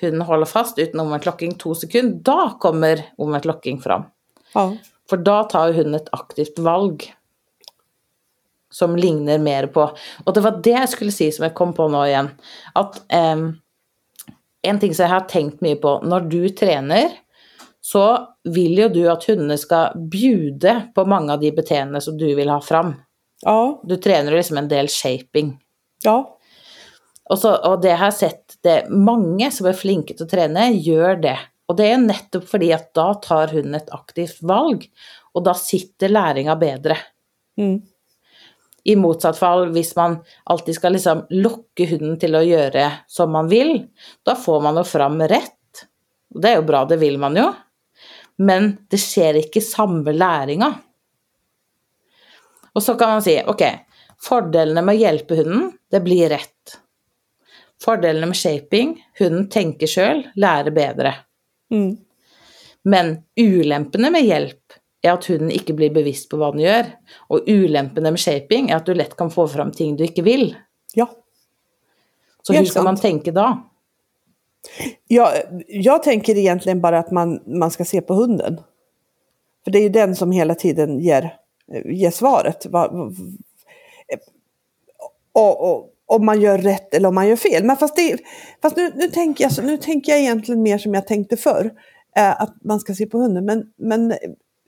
Hunden 0.03 0.25
holder 0.27 0.51
fast 0.51 0.81
uten 0.81 1.05
omvendt 1.05 1.29
lokking 1.29 1.55
to 1.61 1.77
sekunder. 1.79 2.19
Da 2.27 2.57
kommer 2.61 3.05
omvendt 3.19 3.47
lokking 3.47 3.79
fram. 3.85 4.11
ja. 4.55 4.73
For 5.05 5.21
da 5.21 5.43
tar 5.45 5.75
hunden 5.77 5.99
et 5.99 6.09
aktivt 6.17 6.57
valg 6.65 7.03
som 8.75 8.97
ligner 8.99 9.39
mer 9.39 9.69
på 9.71 9.85
Og 10.25 10.35
det 10.35 10.43
var 10.43 10.59
det 10.65 10.75
jeg 10.75 10.91
skulle 10.91 11.15
si 11.15 11.29
som 11.33 11.47
jeg 11.47 11.55
kom 11.55 11.75
på 11.77 11.87
nå 11.93 12.01
igjen. 12.09 12.31
At 12.75 12.99
em, 13.15 13.47
en 14.67 14.81
ting 14.83 14.95
som 14.95 15.07
jeg 15.07 15.15
har 15.15 15.29
tenkt 15.31 15.63
mye 15.63 15.79
på 15.79 16.01
Når 16.03 16.29
du 16.33 16.41
trener, 16.57 17.13
så 17.85 18.05
vil 18.49 18.79
jo 18.81 18.89
du 18.89 19.03
at 19.13 19.27
hundene 19.29 19.59
skal 19.61 19.95
bjude 20.11 20.77
på 20.97 21.05
mange 21.09 21.35
av 21.35 21.43
de 21.43 21.51
beteendene 21.53 22.01
som 22.01 22.17
du 22.19 22.31
vil 22.35 22.49
ha 22.49 22.57
fram. 22.65 22.95
Ja. 23.45 23.59
Du 23.85 23.99
trener 24.01 24.33
jo 24.33 24.41
liksom 24.41 24.59
en 24.59 24.71
del 24.71 24.89
shaping. 24.89 25.53
Ja. 26.05 26.17
Og, 27.29 27.39
så, 27.41 27.55
og 27.69 27.83
det 27.85 27.97
har 28.01 28.13
sett 28.17 28.57
det 28.65 28.87
mange 28.89 29.51
som 29.53 29.69
er 29.69 29.77
flinke 29.77 30.17
til 30.17 30.27
å 30.27 30.31
trene, 30.31 30.71
gjør 30.73 31.21
det. 31.25 31.37
Og 31.69 31.77
det 31.79 31.91
er 31.91 32.01
nettopp 32.01 32.49
fordi 32.49 32.71
at 32.77 32.91
da 32.97 33.11
tar 33.25 33.53
hunden 33.53 33.77
et 33.79 33.93
aktivt 33.93 34.43
valg, 34.45 34.85
og 35.37 35.45
da 35.47 35.55
sitter 35.57 36.13
læringa 36.13 36.57
bedre. 36.61 36.99
Mm. 37.61 37.79
I 38.85 38.97
motsatt 39.01 39.39
fall, 39.39 39.71
hvis 39.73 39.95
man 39.97 40.19
alltid 40.45 40.77
skal 40.77 40.93
liksom 40.93 41.23
lokke 41.41 41.87
hunden 41.89 42.19
til 42.21 42.37
å 42.37 42.43
gjøre 42.45 42.89
som 43.09 43.33
man 43.33 43.49
vil, 43.49 43.79
da 44.27 44.35
får 44.37 44.61
man 44.65 44.81
jo 44.81 44.85
fram 44.85 45.23
rett. 45.25 45.87
Og 46.35 46.43
det 46.45 46.51
er 46.51 46.59
jo 46.59 46.67
bra, 46.69 46.83
det 46.89 46.99
vil 47.01 47.17
man 47.23 47.39
jo. 47.39 47.47
Men 48.45 48.75
det 48.91 49.01
skjer 49.01 49.41
ikke 49.41 49.63
samme 49.65 50.13
læringa. 50.13 50.69
Og 52.75 52.83
så 52.83 52.97
kan 52.99 53.15
man 53.15 53.25
si 53.25 53.39
ok, 53.39 53.63
fordelene 54.21 54.83
med 54.85 54.99
å 54.99 55.03
hjelpe 55.05 55.39
hunden, 55.39 55.69
det 55.91 56.03
blir 56.05 56.29
rett. 56.35 56.79
Fordelene 57.81 58.29
med 58.31 58.39
shaping, 58.39 58.97
hunden 59.19 59.49
tenker 59.53 59.91
sjøl, 59.91 60.25
lærer 60.41 60.75
bedre. 60.75 61.15
Mm. 61.73 61.95
Men 62.91 63.15
ulempene 63.41 64.11
med 64.13 64.27
hjelp 64.27 64.81
er 65.05 65.13
at 65.13 65.27
hunden 65.29 65.51
ikke 65.51 65.75
blir 65.77 65.93
bevisst 65.95 66.31
på 66.31 66.39
hva 66.41 66.51
den 66.55 66.63
gjør. 66.65 66.89
Og 67.29 67.49
ulempene 67.51 68.11
med 68.15 68.21
shaping 68.21 68.71
er 68.71 68.77
at 68.81 68.87
du 68.87 68.95
lett 68.95 69.17
kan 69.17 69.31
få 69.31 69.47
fram 69.49 69.71
ting 69.73 69.97
du 69.97 70.05
ikke 70.05 70.25
vil. 70.27 70.55
Ja. 70.95 71.07
Så 72.43 72.53
hur 72.53 72.65
ska 72.65 72.83
man 72.83 72.97
tänka 72.97 73.33
då? 73.33 73.71
Ja, 75.09 75.33
jag 75.69 76.03
tänker 76.03 76.37
egentligen 76.39 76.81
bara 76.81 76.99
att 76.99 77.11
man, 77.11 77.41
man 77.47 77.71
ska 77.71 77.85
se 77.85 78.01
på 78.01 78.15
hunden. 78.15 78.61
För 79.65 79.71
det 79.71 79.79
är 79.79 79.83
ju 79.83 79.89
den 79.89 80.17
som 80.17 80.33
hela 80.33 80.55
tiden 80.55 81.01
ger, 81.01 81.37
ger 81.85 82.11
svaret. 82.11 82.67
Va- 82.67 82.89
va- 82.89 83.13
Och, 85.33 85.71
och, 85.71 85.91
om 86.07 86.27
man 86.27 86.41
gör 86.41 86.59
rätt 86.59 86.95
eller 86.95 87.09
om 87.09 87.15
man 87.15 87.29
gör 87.29 87.37
fel. 87.37 87.65
Men 87.65 87.77
fast, 87.77 87.97
det, 87.97 88.19
fast 88.63 88.77
nu, 88.77 88.93
nu, 88.97 89.09
tänker 89.09 89.45
jag, 89.45 89.65
nu 89.65 89.77
tänker 89.77 90.13
jag 90.13 90.21
egentligen 90.21 90.63
mer 90.63 90.79
som 90.79 90.95
jag 90.95 91.07
tänkte 91.07 91.37
förr. 91.37 91.71
Eh, 92.17 92.43
att 92.43 92.55
man 92.65 92.81
ska 92.81 92.95
se 92.95 93.07
på 93.07 93.19
hunden. 93.19 93.45
Men, 93.45 93.73
men 93.77 94.15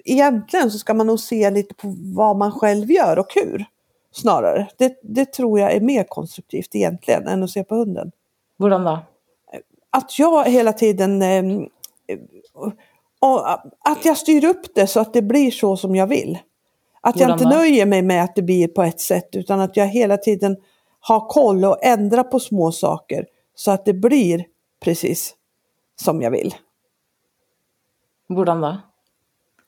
egentligen 0.07 0.71
så 0.71 0.79
ska 0.79 0.95
man 0.95 1.07
nog 1.07 1.21
se 1.21 1.51
lite 1.51 1.75
på 1.75 1.95
vad 2.15 2.37
man 2.37 2.53
själv 2.53 2.91
gör 2.91 3.19
och 3.19 3.35
hur. 3.35 3.65
Snarare. 4.13 4.69
Det, 4.77 5.01
det 5.03 5.33
tror 5.33 5.61
jag 5.61 5.73
är 5.73 5.81
mer 5.81 6.05
konstruktivt 6.05 6.75
egentligen 6.75 7.29
än 7.29 7.43
att 7.43 7.51
se 7.51 7.65
på 7.65 7.75
hunden 7.75 8.13
Hvordan 8.59 8.85
då? 8.85 8.99
att 9.91 10.19
jag 10.19 10.45
hela 10.45 10.73
tiden 10.73 11.23
eh, 11.23 11.45
att 13.85 14.05
jag 14.05 14.17
styr 14.17 14.45
upp 14.45 14.75
det 14.75 14.87
så 14.87 15.01
att 15.01 15.13
det 15.13 15.23
blir 15.23 15.51
så 15.51 15.77
som 15.77 15.97
jag 15.97 16.07
vill. 16.07 16.39
Att 17.01 17.21
jag 17.21 17.31
inte 17.31 17.49
nöjer 17.49 17.87
mig 17.87 18.03
med 18.03 18.25
att 18.25 18.37
det 18.37 18.43
blir 18.43 18.69
på 18.69 18.83
ett 18.83 19.01
sätt 19.01 19.29
utan 19.33 19.61
att 19.61 19.77
jag 19.77 19.87
hela 19.87 20.17
tiden 20.17 20.57
har 21.01 21.29
koll 21.29 21.65
och 21.65 21.85
ändrar 21.85 22.23
på 22.23 22.41
små 22.41 22.73
saker 22.73 23.27
så 23.55 23.71
att 23.71 23.85
det 23.85 23.93
blir 23.93 24.45
precis 24.81 25.35
som 26.01 26.23
jag 26.23 26.31
vill. 26.31 26.55
Hvordan 28.29 28.61
då? 28.61 28.77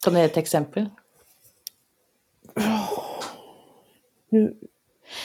Kan 0.05 0.15
du 0.15 0.21
ge 0.21 0.27
ett 0.29 0.37
exempel? 0.37 0.89
Nu, 4.31 4.57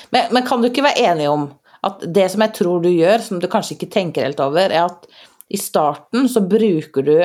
Men, 0.09 0.23
men 0.31 0.45
kan 0.47 0.61
du 0.61 0.69
ikke 0.69 0.85
være 0.85 1.03
enig 1.11 1.29
om 1.29 1.49
at 1.83 2.03
det 2.15 2.29
som 2.31 2.43
jeg 2.45 2.55
tror 2.55 2.83
du 2.83 2.89
gjør, 2.89 3.19
som 3.19 3.39
du 3.43 3.49
kanskje 3.51 3.75
ikke 3.75 3.91
tenker 3.91 4.23
helt 4.23 4.39
over, 4.39 4.71
er 4.71 4.85
at 4.85 5.07
i 5.51 5.59
starten 5.59 6.29
så 6.31 6.41
bruker 6.47 7.03
du 7.03 7.17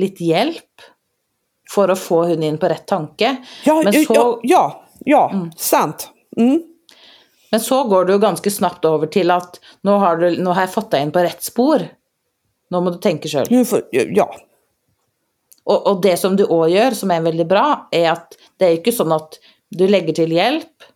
litt 0.00 0.22
hjelp 0.24 0.86
for 1.70 1.92
å 1.92 1.98
få 1.98 2.22
hun 2.30 2.44
inn 2.46 2.56
på 2.60 2.70
rett 2.70 2.86
tanke, 2.88 3.34
ja, 3.66 3.74
men, 3.82 3.92
så, 4.06 4.16
ja, 4.46 4.62
ja, 5.04 5.20
ja 5.28 5.50
sant. 5.60 6.08
Mm. 6.36 6.60
men 7.50 7.60
så 7.64 7.82
går 7.88 8.04
du 8.04 8.14
jo 8.14 8.22
ganske 8.22 8.50
snabbt 8.52 8.84
over 8.84 9.08
til 9.12 9.32
at 9.32 9.60
nå 9.88 9.94
har, 10.02 10.20
du, 10.20 10.40
nå 10.40 10.52
har 10.56 10.66
jeg 10.66 10.74
fått 10.74 10.90
deg 10.92 11.06
inn 11.06 11.12
på 11.14 11.22
rett 11.24 11.44
spor. 11.44 11.84
Nå 12.72 12.80
må 12.82 12.92
du 12.92 12.98
tenke 13.02 13.30
sjøl. 13.30 13.46
Nu 13.52 13.62
får, 13.68 13.86
ja, 13.94 14.26
Og, 15.66 15.86
og 15.90 16.02
det 16.04 16.14
som 16.20 16.36
du 16.38 16.44
òg 16.46 16.70
gjør, 16.70 16.94
som 16.94 17.10
er 17.10 17.24
veldig 17.26 17.46
bra, 17.50 17.66
er 17.94 18.12
at 18.12 18.36
det 18.60 18.66
er 18.68 18.76
ikke 18.78 18.94
sånn 18.94 19.14
at 19.16 19.38
du 19.74 19.86
legger 19.90 20.14
til 20.14 20.34
hjelp. 20.34 20.86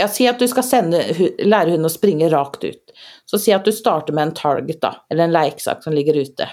Ja, 0.00 0.08
si 0.10 0.26
at 0.26 0.40
du 0.40 0.46
hu- 0.48 1.36
lære 1.44 1.70
hunden 1.70 1.86
å 1.86 1.92
springe 1.92 2.30
rakt 2.32 2.64
ut. 2.64 2.94
Så 3.28 3.38
si 3.38 3.52
at 3.52 3.64
du 3.64 3.72
starter 3.72 4.12
med 4.16 4.28
en 4.28 4.34
target, 4.34 4.80
da, 4.80 4.94
eller 5.10 5.24
en 5.28 5.36
lekesak 5.36 5.84
som 5.84 5.92
ligger 5.94 6.16
ute. 6.16 6.48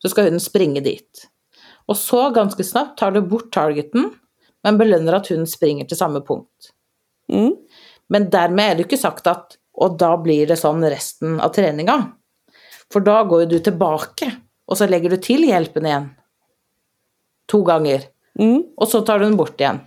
Så 0.00 0.08
skal 0.12 0.24
hunden 0.30 0.40
springe 0.40 0.80
dit. 0.84 1.26
Og 1.88 1.96
så, 1.96 2.30
ganske 2.32 2.64
snart, 2.64 2.96
tar 2.96 3.12
du 3.12 3.20
bort 3.20 3.50
targeten, 3.52 4.12
men 4.64 4.78
belønner 4.80 5.18
at 5.18 5.28
hunden 5.28 5.50
springer 5.50 5.84
til 5.88 5.98
samme 6.00 6.22
punkt. 6.24 6.72
mm. 7.32 7.52
Men 8.12 8.26
dermed 8.30 8.64
er 8.64 8.74
det 8.76 8.84
ikke 8.84 9.00
sagt 9.00 9.26
at 9.26 9.56
Og 9.74 9.96
da 9.98 10.12
blir 10.20 10.46
det 10.46 10.54
sånn 10.60 10.84
resten 10.86 11.40
av 11.42 11.50
treninga. 11.50 11.96
For 12.92 13.02
da 13.02 13.24
går 13.26 13.48
du 13.50 13.56
tilbake, 13.58 14.28
og 14.70 14.78
så 14.78 14.86
legger 14.86 15.10
du 15.10 15.16
til 15.18 15.42
hjelpen 15.48 15.88
igjen. 15.88 16.04
To 17.50 17.62
ganger. 17.66 18.06
Mm. 18.38 18.62
Og 18.76 18.88
så 18.90 19.02
tar 19.06 19.20
du 19.20 19.28
den 19.28 19.36
bort 19.38 19.60
igjen. 19.60 19.82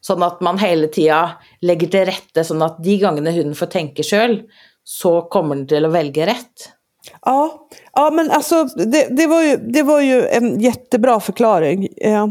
Sånn 0.00 0.22
at 0.24 0.40
man 0.44 0.60
hele 0.60 0.88
tida 0.92 1.40
legger 1.64 1.90
til 1.92 2.06
rette, 2.08 2.44
sånn 2.46 2.62
at 2.64 2.78
de 2.82 2.96
gangene 3.02 3.32
hunden 3.34 3.56
får 3.56 3.72
tenke 3.74 4.04
sjøl, 4.06 4.38
så 4.84 5.20
kommer 5.32 5.58
den 5.58 5.66
til 5.68 5.86
å 5.86 5.92
velge 5.92 6.24
rett. 6.28 6.70
Ja, 7.24 7.68
ja 7.96 8.06
men 8.12 8.30
alltså 8.30 8.64
det, 8.64 9.08
det, 9.16 9.26
var 9.26 9.42
ju, 9.42 9.56
det 9.56 9.82
var 9.82 10.00
ju 10.00 10.26
en 10.26 10.60
jättebra 10.60 11.20
förklaring. 11.20 11.88
Eh, 11.96 12.26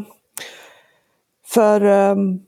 för 1.46 1.82
ehm, 1.82 2.40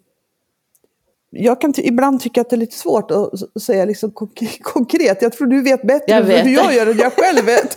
jag 1.34 1.62
kan 1.62 1.74
ibland 1.78 2.22
tycka 2.22 2.42
att 2.42 2.50
det 2.50 2.56
är 2.56 2.58
lite 2.58 2.78
svårt 2.78 3.12
att 3.12 3.62
säga 3.62 3.86
liksom 3.86 4.12
konk- 4.12 4.62
konkret. 4.62 5.22
Jag 5.22 5.34
tror 5.34 5.48
du 5.48 5.62
vet 5.62 5.82
bättre 5.82 6.14
Jag 6.14 6.24
vet 6.24 6.46
hur 6.46 6.54
jag 6.54 6.74
gör 6.74 6.88
än 6.88 6.98
jag 6.98 7.14
själv 7.14 7.46
vet. 7.46 7.76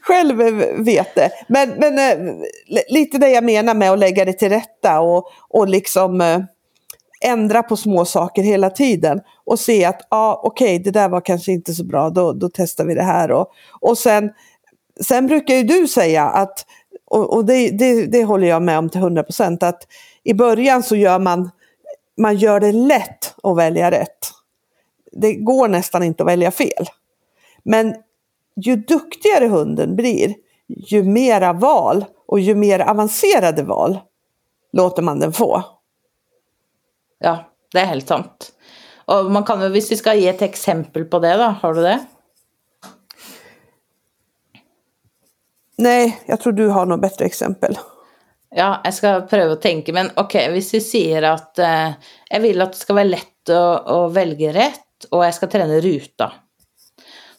själv 0.02 0.36
vet 0.84 1.14
det. 1.14 1.30
Men, 1.48 1.70
men 1.78 1.98
eh, 1.98 2.34
li- 2.66 2.84
lite 2.88 3.18
det 3.18 3.28
jag 3.30 3.44
menar 3.44 3.74
med 3.74 3.90
att 3.92 3.98
lägga 3.98 4.24
det 4.24 4.32
till 4.32 4.48
rätta 4.48 5.00
och, 5.00 5.24
och 5.48 5.68
liksom 5.68 6.20
eh, 6.20 6.38
ändra 7.24 7.62
på 7.62 7.76
små 7.76 8.04
saker 8.04 8.42
hela 8.42 8.70
tiden 8.70 9.20
och 9.44 9.58
se 9.60 9.84
att 9.84 10.00
ah, 10.08 10.40
okej, 10.42 10.78
det 10.78 10.90
där 10.90 11.08
var 11.08 11.20
kanske 11.20 11.52
inte 11.52 11.74
så 11.74 11.84
bra, 11.84 12.10
då, 12.10 12.32
då 12.32 12.50
testar 12.54 12.84
vi 12.84 12.94
det 12.94 13.02
här. 13.02 13.30
Och, 13.30 13.46
och 13.80 13.98
sen, 13.98 14.30
sen 15.00 15.26
brukar 15.26 15.54
ju 15.54 15.62
du 15.62 15.86
säga 15.88 16.24
att, 16.24 16.66
och, 17.04 17.34
och 17.34 17.44
det, 17.44 17.70
det, 17.70 18.06
det 18.06 18.24
håller 18.24 18.46
jag 18.46 18.62
med 18.62 18.78
om 18.78 18.88
till 18.90 19.00
100%, 19.00 19.64
att 19.64 19.82
i 20.24 20.34
början 20.34 20.82
så 20.82 20.96
gör 20.96 21.18
man, 21.18 21.50
man 22.22 22.36
gör 22.36 22.60
det 22.60 22.72
lätt 22.72 23.34
att 23.42 23.56
välja 23.56 23.90
rätt. 23.90 24.30
Det 25.12 25.34
går 25.34 25.68
nästan 25.68 26.02
inte 26.02 26.22
att 26.22 26.28
välja 26.28 26.50
fel. 26.50 26.86
Men 27.62 27.94
ju 28.56 28.76
duktigare 28.76 29.46
hunden 29.46 29.96
blir, 29.96 30.34
ju 30.66 31.02
mera 31.02 31.52
val 31.52 32.04
och 32.26 32.40
ju 32.40 32.54
mer 32.54 32.80
avancerade 32.80 33.62
val 33.62 34.00
låter 34.72 35.02
man 35.02 35.20
den 35.20 35.32
få. 35.32 35.62
Ja, 37.18 37.44
det 37.72 37.80
er 37.80 37.84
helt 37.84 38.08
sant. 38.08 38.52
Og 39.06 39.30
man 39.30 39.44
kan 39.44 39.62
jo, 39.62 39.68
hvis 39.74 39.90
vi 39.90 39.96
skal 39.96 40.18
gi 40.18 40.28
et 40.30 40.42
eksempel 40.42 41.04
på 41.04 41.18
det, 41.22 41.36
da, 41.36 41.48
har 41.62 41.74
du 41.74 41.82
det? 41.82 41.98
Nej, 45.78 46.20
jag 46.26 46.40
tror 46.40 46.52
du 46.52 46.68
har 46.68 46.86
något 46.86 47.00
bättre 47.00 47.24
exempel. 47.24 47.78
Ja, 48.52 48.82
jeg 48.84 48.96
skal 48.98 49.22
prøve 49.30 49.56
å 49.56 49.60
tenke, 49.60 49.94
men 49.96 50.10
ok, 50.20 50.36
hvis 50.52 50.72
vi 50.76 50.82
sier 50.84 51.24
at 51.30 51.60
eh, 51.62 51.94
jeg 52.28 52.44
vil 52.44 52.64
at 52.64 52.74
det 52.74 52.82
skal 52.82 52.98
være 52.98 53.12
lett 53.14 53.52
å, 53.52 53.62
å 53.80 53.98
velge 54.12 54.52
rett, 54.52 55.06
og 55.10 55.24
jeg 55.24 55.36
skal 55.38 55.50
trene 55.50 55.78
ruta, 55.82 56.28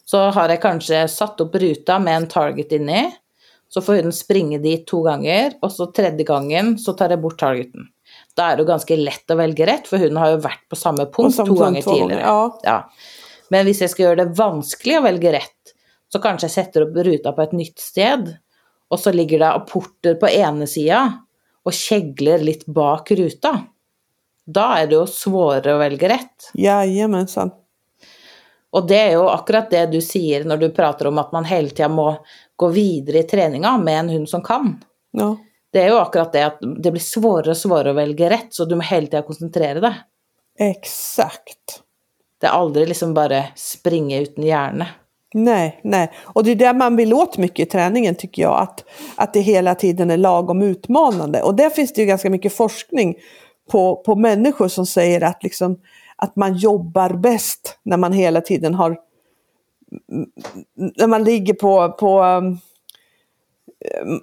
så 0.04 0.26
har 0.34 0.52
jeg 0.52 0.62
kanskje 0.62 1.04
satt 1.08 1.40
opp 1.44 1.54
ruta 1.60 2.00
med 2.02 2.18
en 2.18 2.26
target 2.30 2.74
inni, 2.76 3.06
så 3.70 3.82
får 3.82 4.00
hunden 4.00 4.14
springe 4.14 4.58
dit 4.62 4.84
to 4.86 5.00
ganger, 5.06 5.56
og 5.62 5.72
så 5.72 5.88
tredje 5.94 6.26
gangen 6.28 6.74
så 6.78 6.94
tar 6.98 7.14
jeg 7.14 7.22
bort 7.22 7.40
targeten. 7.40 7.88
Da 8.34 8.50
er 8.50 8.58
det 8.58 8.64
jo 8.66 8.70
ganske 8.72 8.98
lett 8.98 9.30
å 9.30 9.38
velge 9.38 9.66
rett, 9.70 9.88
for 9.90 10.02
hunden 10.02 10.20
har 10.20 10.34
jo 10.34 10.42
vært 10.44 10.66
på 10.70 10.78
samme 10.78 11.06
punkt 11.14 11.38
samme 11.38 11.50
to 11.50 11.56
punkt 11.56 11.64
ganger 11.64 11.86
två 11.86 11.96
gånger, 11.98 12.18
tidligere. 12.18 12.34
ja. 12.66 12.78
Men 13.54 13.68
hvis 13.68 13.82
jeg 13.84 13.92
skal 13.92 14.08
gjøre 14.08 14.24
det 14.24 14.38
vanskelig 14.38 14.98
å 14.98 15.04
velge 15.06 15.34
rett, 15.34 15.74
så 16.10 16.20
kanskje 16.22 16.48
jeg 16.50 16.54
setter 16.54 16.86
opp 16.86 16.98
ruta 17.06 17.32
på 17.34 17.42
et 17.42 17.54
nytt 17.58 17.82
sted, 17.82 18.34
og 18.94 19.00
så 19.02 19.10
ligger 19.12 19.42
det 19.42 19.50
apporter 19.50 20.14
på 20.20 20.30
ene 20.30 20.68
sida 20.70 21.02
og 21.64 21.74
kjegler 21.74 22.44
litt 22.44 22.62
bak 22.70 23.10
ruta. 23.18 23.56
Da 24.44 24.66
er 24.78 24.88
det 24.90 24.98
jo 24.98 25.06
svårere 25.08 25.74
å 25.74 25.80
velge 25.80 26.10
rett. 26.12 26.50
Jajamensan. 26.54 27.50
Og 28.74 28.86
det 28.90 28.98
er 29.00 29.12
jo 29.16 29.26
akkurat 29.30 29.70
det 29.70 29.84
du 29.92 30.00
sier 30.02 30.44
når 30.46 30.62
du 30.62 30.68
prater 30.74 31.08
om 31.08 31.18
at 31.22 31.32
man 31.34 31.46
hele 31.48 31.70
tida 31.70 31.88
må 31.90 32.08
gå 32.58 32.68
videre 32.74 33.22
i 33.22 33.28
treninga 33.28 33.76
med 33.82 34.00
en 34.00 34.12
hund 34.16 34.30
som 34.30 34.42
kan. 34.44 34.76
Ja. 35.14 35.32
Det 35.74 35.82
er 35.82 35.94
jo 35.94 36.00
akkurat 36.02 36.34
det 36.34 36.42
at 36.46 36.60
det 36.62 36.92
blir 36.94 37.02
svårere 37.02 37.54
og 37.54 37.58
svårere 37.58 37.94
å 37.94 37.98
velge 37.98 38.28
rett, 38.30 38.50
så 38.54 38.66
du 38.66 38.76
må 38.78 38.86
hele 38.86 39.08
tida 39.10 39.24
konsentrere 39.26 39.82
deg. 39.82 40.02
Exakt. 40.70 41.80
Det 42.38 42.50
er 42.50 42.58
aldri 42.58 42.84
liksom 42.90 43.14
bare 43.16 43.48
springe 43.58 44.20
uten 44.22 44.46
hjerne. 44.46 44.86
Nej, 45.36 45.80
nej. 45.82 46.12
Och 46.22 46.44
det 46.44 46.50
är 46.50 46.56
det 46.56 46.72
man 46.72 46.96
vill 46.96 47.14
åt 47.14 47.38
mycket 47.38 47.68
i 47.68 47.70
träningen 47.70 48.14
tycker 48.14 48.42
jag. 48.42 48.58
Att, 48.62 48.84
att 49.16 49.32
det 49.32 49.40
hela 49.40 49.74
tiden 49.74 50.10
är 50.10 50.16
lagom 50.16 50.62
utmanande. 50.62 51.42
Och 51.42 51.54
där 51.54 51.70
finns 51.70 51.92
det 51.92 52.00
ju 52.00 52.06
ganska 52.06 52.30
mycket 52.30 52.52
forskning 52.52 53.14
på, 53.70 53.96
på 53.96 54.14
människor 54.14 54.68
som 54.68 54.86
säger 54.86 55.20
att, 55.20 55.42
liksom, 55.42 55.80
att 56.16 56.36
man 56.36 56.56
jobbar 56.56 57.10
bäst 57.10 57.78
när 57.82 57.96
man 57.96 58.12
hela 58.12 58.40
tiden 58.40 58.74
har... 58.74 58.96
När 60.96 61.06
man 61.06 61.24
ligger 61.24 61.54
på... 61.54 61.92
på 61.92 62.22
um, 62.22 62.58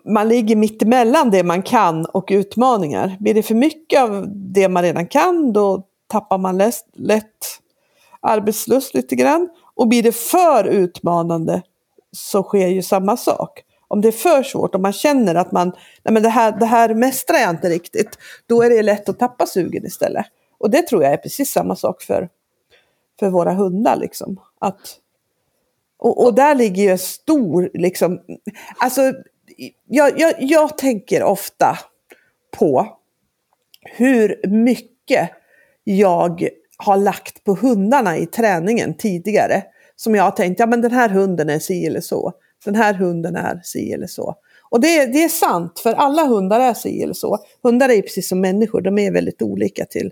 man 0.06 0.30
ligger 0.30 0.56
mitt 0.56 0.82
emellan 0.82 1.30
det 1.30 1.44
man 1.44 1.62
kan 1.62 2.06
och 2.06 2.28
utmaningar. 2.32 3.18
Blir 3.20 3.34
det 3.34 3.44
för 3.44 3.56
mycket 3.56 4.02
av 4.02 4.26
det 4.28 4.70
man 4.70 4.84
redan 4.84 5.08
kan 5.08 5.54
då 5.54 5.84
tappar 6.08 6.38
man 6.38 6.58
lätt, 6.58 6.86
lätt 6.94 7.62
arbetslust 8.22 8.94
lite 8.94 9.16
grann. 9.16 9.50
Och 9.82 9.88
blir 9.88 10.04
det 10.04 10.12
för 10.12 10.64
utmanande 10.64 11.62
så 12.12 12.44
sker 12.44 12.68
ju 12.68 12.82
samma 12.82 13.18
sak. 13.18 13.64
Om 13.88 14.02
det 14.02 14.08
är 14.08 14.12
för 14.12 14.44
svårt, 14.44 14.76
om 14.76 14.82
man 14.82 14.94
känner 14.94 15.36
att 15.36 15.52
man, 15.52 15.68
nej 16.04 16.14
men 16.14 16.24
det 16.24 16.30
här, 16.30 16.60
det 16.60 16.66
här 16.66 16.94
mästrar 16.94 17.38
jag 17.38 17.50
inte 17.50 17.70
riktigt, 17.70 18.10
då 18.46 18.62
är 18.62 18.70
det 18.70 18.82
lätt 18.82 19.10
att 19.10 19.20
tappa 19.20 19.46
sugen 19.46 19.86
istället. 19.86 20.26
Och 20.58 20.70
det 20.70 20.82
tror 20.88 21.04
jag 21.04 21.14
är 21.14 21.18
precis 21.18 21.52
samma 21.52 21.76
sak 21.76 22.02
för, 22.02 22.30
för 23.20 23.30
våra 23.30 23.54
hundar. 23.54 23.96
Liksom. 23.96 24.40
Att, 24.60 24.98
och, 26.00 26.26
och 26.26 26.34
där 26.34 26.56
ligger 26.56 26.84
ju 26.84 26.90
en 26.90 26.98
stor, 26.98 27.70
liksom, 27.74 28.22
alltså 28.78 29.14
jag, 29.88 30.20
jag, 30.20 30.34
jag 30.40 30.78
tänker 30.78 31.24
ofta 31.24 31.80
på 32.52 32.98
hur 33.82 34.48
mycket 34.48 35.30
jag 35.84 36.50
har 36.82 36.98
lagt 36.98 37.44
på 37.44 37.56
hundarna 37.56 38.18
i 38.18 38.26
träningen 38.26 38.94
tidigare. 38.94 39.64
Som 39.96 40.16
jag 40.16 40.24
har 40.24 40.32
tänkt, 40.32 40.60
ja 40.60 40.66
men 40.66 40.82
den 40.82 40.92
här 40.92 41.10
hunden 41.10 41.50
är 41.50 41.60
si 41.60 41.86
eller 41.86 42.02
så. 42.02 42.34
Den 42.66 42.76
här 42.76 42.94
hunden 42.94 43.36
är 43.36 43.62
si 43.64 43.94
eller 43.94 44.08
så. 44.08 44.36
Och 44.70 44.82
det, 44.82 45.06
det 45.06 45.24
är 45.24 45.30
sant, 45.30 45.80
för 45.80 45.94
alla 45.94 46.26
hundar 46.26 46.60
är 46.60 46.74
si 46.74 47.04
eller 47.04 47.14
så. 47.14 47.38
Hundar 47.64 47.90
är 47.90 48.02
precis 48.02 48.30
som 48.30 48.42
människor, 48.42 48.82
de 48.82 48.98
är 48.98 49.12
väldigt 49.12 49.42
olika 49.42 49.86
till 49.86 50.12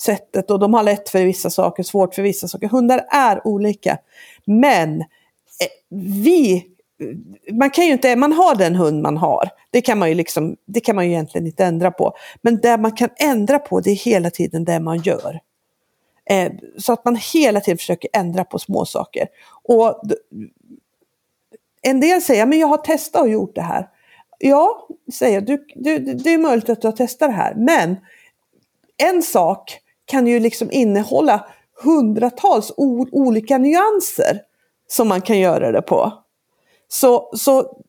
sättet 0.00 0.50
och 0.50 0.58
de 0.58 0.74
har 0.74 0.82
lätt 0.82 1.08
för 1.08 1.24
vissa 1.24 1.50
saker, 1.50 1.82
svårt 1.82 2.14
för 2.14 2.22
vissa 2.22 2.48
saker. 2.48 2.68
Hundar 2.68 3.04
är 3.10 3.46
olika. 3.46 3.98
Men 4.44 5.00
eh, 5.00 5.06
vi, 5.90 6.64
man 7.52 7.70
kan 7.70 7.86
ju 7.86 7.92
inte, 7.92 8.16
man 8.16 8.32
har 8.32 8.54
den 8.54 8.74
hund 8.74 9.02
man 9.02 9.16
har. 9.16 9.48
Det 9.70 9.80
kan 9.80 9.98
man 9.98 10.08
ju 10.08 10.14
liksom, 10.14 10.56
det 10.66 10.80
kan 10.80 10.96
man 10.96 11.06
ju 11.06 11.10
egentligen 11.10 11.46
inte 11.46 11.64
ändra 11.64 11.90
på. 11.90 12.12
Men 12.42 12.60
det 12.60 12.78
man 12.78 12.92
kan 12.92 13.08
ändra 13.16 13.58
på 13.58 13.80
det 13.80 13.90
är 13.90 13.94
hela 13.94 14.30
tiden 14.30 14.64
det 14.64 14.80
man 14.80 14.98
gör. 14.98 15.40
Eh, 16.28 16.52
så 16.78 16.92
att 16.92 17.04
man 17.04 17.16
hela 17.16 17.60
tiden 17.60 17.78
försöker 17.78 18.10
ändra 18.12 18.44
på 18.44 18.58
små 18.58 18.84
saker. 18.84 19.28
Och 19.62 20.02
en 21.82 22.00
del 22.00 22.22
säger, 22.22 22.46
men 22.46 22.58
jag 22.58 22.66
har 22.66 22.76
testat 22.76 23.22
och 23.22 23.28
gjort 23.28 23.54
det 23.54 23.62
här. 23.62 23.88
Ja, 24.38 24.88
säger 25.12 25.34
jag, 25.34 25.46
du, 25.46 25.66
du, 25.74 25.98
det 25.98 26.30
är 26.30 26.38
möjligt 26.38 26.68
att 26.68 26.80
du 26.80 26.88
har 26.88 26.92
testat 26.92 27.28
det 27.28 27.34
här. 27.34 27.54
Men 27.54 27.96
en 28.96 29.22
sak 29.22 29.80
kan 30.04 30.26
ju 30.26 30.40
liksom 30.40 30.70
innehålla 30.70 31.46
hundratals 31.84 32.72
olika 33.12 33.58
nyanser 33.58 34.40
som 34.88 35.08
man 35.08 35.20
kan 35.20 35.38
göra 35.38 35.72
det 35.72 35.82
på. 35.82 36.12
Så, 36.88 37.30
så 37.36 37.82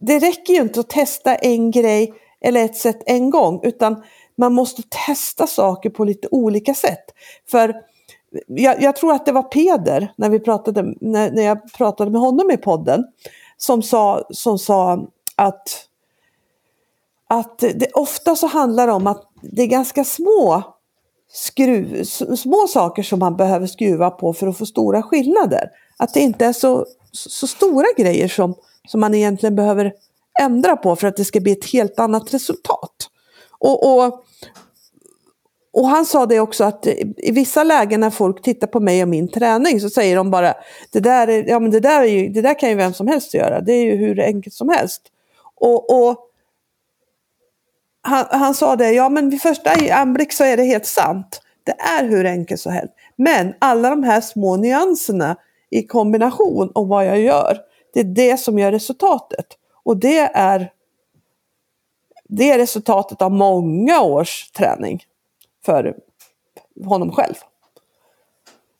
det 0.00 0.18
räcker 0.18 0.54
ju 0.54 0.60
inte 0.60 0.80
att 0.80 0.88
testa 0.88 1.34
en 1.34 1.70
grej 1.70 2.14
eller 2.40 2.64
ett 2.64 2.76
sätt 2.76 3.02
en 3.06 3.30
gång, 3.30 3.60
utan 3.62 4.02
man 4.40 4.54
måste 4.54 4.82
testa 5.06 5.46
saker 5.46 5.90
på 5.90 6.04
lite 6.04 6.28
olika 6.30 6.74
sätt. 6.74 7.04
För 7.50 7.74
jag, 8.46 8.82
jag, 8.82 8.96
tror 8.96 9.12
att 9.12 9.26
det 9.26 9.32
var 9.32 9.42
Peder, 9.42 10.12
när, 10.16 10.28
vi 10.28 10.40
pratade, 10.40 10.94
när, 11.00 11.30
när 11.30 11.42
jag 11.42 11.72
pratade 11.72 12.10
med 12.10 12.20
honom 12.20 12.50
i 12.50 12.56
podden, 12.56 13.04
som 13.56 13.82
sa, 13.82 14.26
som 14.30 14.58
sa 14.58 15.06
att, 15.36 15.86
att 17.28 17.58
det 17.58 17.90
ofta 17.94 18.36
så 18.36 18.46
handlar 18.46 18.88
om 18.88 19.06
att 19.06 19.22
det 19.42 19.62
är 19.62 19.66
ganska 19.66 20.04
små, 20.04 20.62
skruv, 21.32 22.04
små 22.36 22.66
saker 22.68 23.02
som 23.02 23.18
man 23.18 23.36
behöver 23.36 23.66
skruva 23.66 24.10
på 24.10 24.32
för 24.32 24.46
att 24.46 24.58
få 24.58 24.66
stora 24.66 25.02
skillnader. 25.02 25.70
Att 25.96 26.14
det 26.14 26.20
inte 26.20 26.46
är 26.46 26.52
så, 26.52 26.86
så 27.12 27.46
stora 27.46 27.86
grejer 27.96 28.28
som, 28.28 28.54
som 28.88 29.00
man 29.00 29.14
egentligen 29.14 29.56
behöver 29.56 29.92
ändra 30.40 30.76
på 30.76 30.96
för 30.96 31.06
att 31.06 31.16
det 31.16 31.24
ska 31.24 31.40
bli 31.40 31.52
ett 31.52 31.72
helt 31.72 31.98
annat 31.98 32.34
resultat. 32.34 33.09
Och, 33.60 33.92
och, 33.92 34.24
och 35.72 35.88
han 35.88 36.06
sa 36.06 36.26
det 36.26 36.40
också 36.40 36.64
att 36.64 36.86
i 37.16 37.32
vissa 37.32 37.64
lägen 37.64 38.00
när 38.00 38.10
folk 38.10 38.42
tittar 38.42 38.66
på 38.66 38.80
mig 38.80 39.02
och 39.02 39.08
min 39.08 39.28
träning 39.28 39.80
så 39.80 39.90
säger 39.90 40.16
de 40.16 40.30
bara 40.30 40.54
det 40.92 41.00
där, 41.00 41.28
är, 41.28 41.48
ja, 41.48 41.60
men 41.60 41.70
det 41.70 41.80
där, 41.80 42.00
är 42.00 42.06
ju, 42.06 42.28
det 42.28 42.42
där 42.42 42.58
kan 42.58 42.68
ju 42.68 42.74
vem 42.74 42.92
som 42.92 43.08
helst 43.08 43.34
göra, 43.34 43.60
det 43.60 43.72
är 43.72 43.84
ju 43.84 43.96
hur 43.96 44.20
enkelt 44.20 44.54
som 44.54 44.68
helst. 44.68 45.02
Och, 45.54 46.08
och 46.08 46.26
han, 48.02 48.26
han, 48.30 48.54
sa 48.54 48.76
det, 48.76 48.92
ja 48.92 49.08
men 49.08 49.30
vid 49.30 49.42
första 49.42 49.70
anblick 49.94 50.32
så 50.32 50.44
är 50.44 50.56
det 50.56 50.62
helt 50.62 50.86
sant. 50.86 51.40
Det 51.64 51.72
är 51.72 52.04
hur 52.04 52.26
enkelt 52.26 52.60
som 52.60 52.72
helst. 52.72 52.94
Men 53.16 53.54
alla 53.58 53.90
de 53.90 54.02
här 54.02 54.20
små 54.20 54.56
nyanserna 54.56 55.36
i 55.70 55.82
kombination 55.82 56.70
och 56.74 56.88
vad 56.88 57.06
jag 57.06 57.20
gör, 57.20 57.58
det 57.94 58.00
är 58.00 58.04
det 58.04 58.40
som 58.40 58.58
gör 58.58 58.72
resultatet. 58.72 59.46
Och 59.84 59.96
det 59.96 60.18
är, 60.18 60.70
det 62.30 62.50
är 62.50 62.58
resultatet 62.58 63.22
av 63.22 63.32
många 63.32 64.00
års 64.00 64.50
träning 64.50 65.04
för 65.64 65.94
honom 66.84 67.12
själv. 67.12 67.34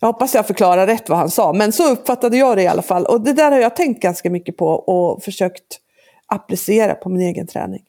Jag 0.00 0.06
hoppas 0.06 0.34
jag 0.34 0.46
förklarar 0.46 0.86
rätt 0.86 1.08
vad 1.08 1.18
han 1.18 1.30
sa, 1.30 1.52
men 1.52 1.72
så 1.72 1.92
uppfattade 1.92 2.36
jag 2.36 2.56
det 2.56 2.62
i 2.62 2.66
alla 2.66 2.82
fall. 2.82 3.06
Och 3.06 3.20
det 3.20 3.32
där 3.32 3.50
har 3.50 3.58
jag 3.58 3.76
tänkt 3.76 4.02
ganska 4.02 4.30
mycket 4.30 4.56
på 4.56 4.66
och 4.66 5.22
försökt 5.22 5.80
applicera 6.26 6.94
på 6.94 7.08
min 7.08 7.20
egen 7.20 7.46
träning. 7.46 7.82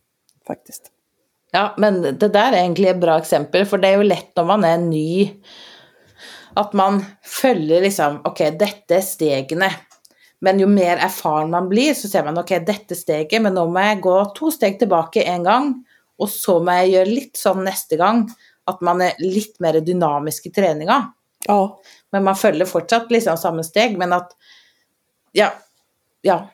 Faktiskt. 0.48 0.84
Ja, 1.52 1.76
men 1.78 2.02
det 2.02 2.28
där 2.28 2.52
är 2.52 2.58
egentligen 2.58 2.96
ett 2.96 3.02
bra 3.02 3.18
exempel, 3.18 3.66
för 3.66 3.78
det 3.78 3.88
är 3.88 3.98
ju 3.98 4.04
lätt 4.04 4.38
om 4.38 4.48
man 4.48 4.64
är 4.64 4.78
ny 4.78 5.32
att 6.54 6.74
man 6.74 7.06
följer 7.22 7.82
liksom, 7.82 8.22
okej, 8.24 8.48
okay, 8.48 8.58
detta 8.58 8.96
är 8.96 9.02
stegen. 9.02 9.64
Men 10.42 10.60
ju 10.60 10.66
mer 10.68 10.98
erfaren 10.98 11.52
man 11.54 11.70
blir, 11.70 11.94
så 11.94 12.10
ser 12.10 12.26
man 12.26 12.38
okej, 12.38 12.62
okay, 12.62 12.74
detta 12.74 12.96
steget, 12.96 13.42
men 13.42 13.54
nu 13.54 13.66
måste 13.66 13.88
jag 13.88 14.02
gå 14.02 14.34
två 14.36 14.52
steg 14.52 14.80
tillbaka 14.80 15.24
en 15.24 15.44
gång 15.44 15.86
och 16.18 16.30
så 16.30 16.60
måste 16.60 16.74
jag 16.74 16.90
göra 16.90 17.06
lite 17.06 17.40
som 17.40 17.64
nästa 17.64 17.96
gång 17.96 18.30
at 18.66 18.82
man 18.82 19.02
er 19.02 19.18
litt 19.20 19.60
mer 19.60 19.80
dynamisk 19.82 20.46
i 20.46 20.52
treninga. 20.52 21.12
Ja. 21.48 21.80
Men 22.12 22.24
man 22.24 22.36
følger 22.36 22.66
fortsatt 22.66 23.12
liksom 23.12 23.38
samme 23.38 23.64
steg, 23.64 23.98
men 23.98 24.14
at 24.14 24.36
Ja. 25.32 25.54
ja. 26.22 26.50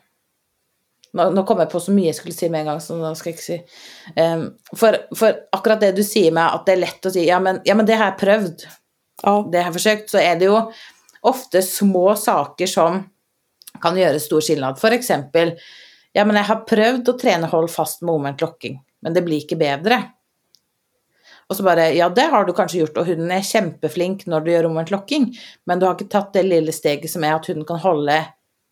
Nå, 1.13 1.29
nå 1.33 1.43
kom 1.43 1.59
jeg 1.59 1.71
på 1.71 1.79
så 1.81 1.91
mye 1.95 2.11
jeg 2.11 2.17
skulle 2.19 2.35
si 2.35 2.49
med 2.49 2.61
en 2.61 2.73
gang, 2.73 2.81
så 2.83 2.95
nå 2.95 3.13
skal 3.17 3.31
jeg 3.31 3.37
ikke 3.37 3.45
si 3.45 3.55
um, 4.21 4.43
for, 4.75 4.97
for, 5.17 5.39
akkurat 5.55 5.81
det 5.81 5.95
du 5.97 6.03
sier 6.05 6.35
med 6.35 6.45
at 6.45 6.67
det 6.67 6.75
er 6.75 6.81
lett 6.83 7.07
å 7.07 7.11
si 7.15 7.23
ja, 7.25 7.39
men, 7.41 7.61
ja, 7.65 7.73
men 7.79 7.87
det 7.87 7.95
har 7.97 8.11
jeg 8.11 8.19
prøvd, 8.21 8.65
ja. 9.23 9.33
det 9.49 9.61
har 9.61 9.71
jeg 9.71 9.77
forsøkt, 9.79 10.11
så 10.13 10.21
er 10.21 10.37
det 10.37 10.49
jo 10.51 10.59
ofte 11.25 11.63
små 11.65 12.11
saker 12.19 12.69
som 12.69 12.99
kan 13.81 13.97
gjøre 13.97 14.21
stor 14.21 14.43
skillnad. 14.43 14.79
For 14.81 14.95
eksempel 14.95 15.55
ja, 16.15 16.23
men 16.25 16.39
jeg 16.39 16.49
har 16.49 16.63
prøvd 16.65 17.09
å 17.11 17.17
trene 17.19 17.49
hold 17.51 17.69
fast 17.69 18.01
med 18.01 18.15
omvendt 18.15 18.41
lokking, 18.41 18.79
men 19.05 19.13
det 19.13 19.21
blir 19.25 19.43
ikke 19.43 19.59
bedre. 19.59 19.99
Og 21.47 21.55
så 21.55 21.63
bare 21.63 21.91
Ja, 21.95 22.09
det 22.09 22.27
har 22.31 22.45
du 22.45 22.53
kanskje 22.53 22.81
gjort, 22.81 22.97
og 22.97 23.07
hunden 23.07 23.31
er 23.31 23.45
kjempeflink 23.45 24.25
når 24.27 24.43
du 24.43 24.51
gjør 24.51 24.69
omvendt 24.71 24.91
lokking, 24.91 25.29
men 25.65 25.79
du 25.79 25.85
har 25.87 25.95
ikke 25.95 26.11
tatt 26.11 26.33
det 26.35 26.47
lille 26.47 26.73
steget 26.75 27.11
som 27.11 27.23
er 27.23 27.37
at 27.37 27.47
hunden 27.47 27.67
kan 27.67 27.79
holde 27.83 28.17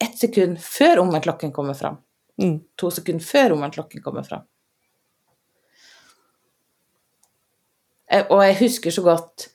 ett 0.02 0.18
sekund 0.20 0.60
før 0.60 1.06
omvendt 1.06 1.30
lokking 1.30 1.54
kommer 1.56 1.78
fram. 1.78 2.02
Mm. 2.42 2.60
To 2.76 2.92
sekunder 2.92 3.24
før 3.24 3.56
omvendt 3.56 3.78
lokking 3.80 4.04
kommer 4.04 4.26
fram. 4.28 4.44
Eh, 8.12 8.26
og 8.30 8.44
jeg 8.44 8.58
husker 8.60 8.94
så 8.94 9.02
godt 9.02 9.48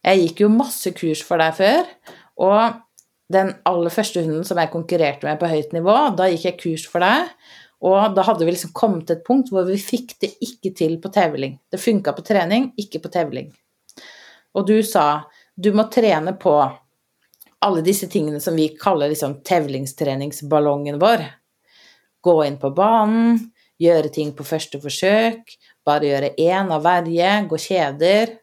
Jeg 0.00 0.20
gikk 0.22 0.38
jo 0.40 0.46
masse 0.48 0.88
kurs 0.96 1.20
for 1.20 1.36
deg 1.42 1.52
før, 1.58 1.88
og 2.40 2.78
den 3.30 3.52
aller 3.68 3.94
første 3.94 4.24
hunden 4.24 4.46
som 4.46 4.58
jeg 4.58 4.72
konkurrerte 4.72 5.26
med 5.28 5.38
på 5.40 5.50
høyt 5.50 5.74
nivå, 5.76 5.96
da 6.18 6.26
gikk 6.30 6.46
jeg 6.48 6.60
kurs 6.60 6.86
for 6.90 7.04
det. 7.04 7.30
Og 7.86 8.12
da 8.16 8.24
hadde 8.26 8.44
vi 8.44 8.52
liksom 8.52 8.74
kommet 8.76 9.06
til 9.08 9.16
et 9.16 9.24
punkt 9.24 9.52
hvor 9.54 9.64
vi 9.68 9.78
fikk 9.80 10.18
det 10.20 10.34
ikke 10.44 10.74
til 10.76 10.98
på 11.00 11.12
tevling. 11.14 11.56
Det 11.72 11.80
funka 11.80 12.12
på 12.16 12.24
trening, 12.26 12.70
ikke 12.80 13.00
på 13.04 13.12
tevling. 13.12 13.48
Og 14.58 14.66
du 14.68 14.80
sa 14.84 15.24
du 15.60 15.70
må 15.76 15.86
trene 15.92 16.34
på 16.40 16.54
alle 17.60 17.82
disse 17.84 18.08
tingene 18.08 18.40
som 18.40 18.56
vi 18.56 18.70
kaller 18.80 19.12
liksom 19.12 19.40
tevlingstreningsballongen 19.44 21.00
vår. 21.00 21.24
Gå 22.24 22.36
inn 22.46 22.56
på 22.60 22.70
banen, 22.76 23.38
gjøre 23.80 24.12
ting 24.12 24.32
på 24.36 24.44
første 24.44 24.80
forsøk, 24.80 25.56
bare 25.86 26.08
gjøre 26.08 26.32
én 26.40 26.72
av 26.72 26.84
verje, 26.84 27.34
gå 27.48 27.60
kjeder. 27.60 28.34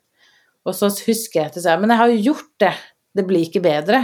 Og 0.67 0.75
så 0.77 0.89
husker 1.07 1.41
jeg 1.41 1.49
at 1.49 1.57
jeg 1.57 1.65
sa 1.65 1.77
men 1.79 1.93
jeg 1.93 2.01
har 2.01 2.13
jo 2.13 2.23
gjort 2.31 2.53
det, 2.61 2.73
det 3.17 3.25
blir 3.25 3.45
ikke 3.47 3.63
bedre. 3.65 4.01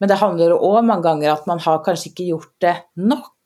Men 0.00 0.08
det 0.08 0.18
handler 0.20 0.56
òg 0.56 0.80
mange 0.84 1.04
ganger 1.04 1.34
at 1.34 1.46
man 1.50 1.60
har 1.60 1.82
kanskje 1.84 2.10
ikke 2.12 2.30
gjort 2.32 2.54
det 2.64 2.76
nok. 2.96 3.36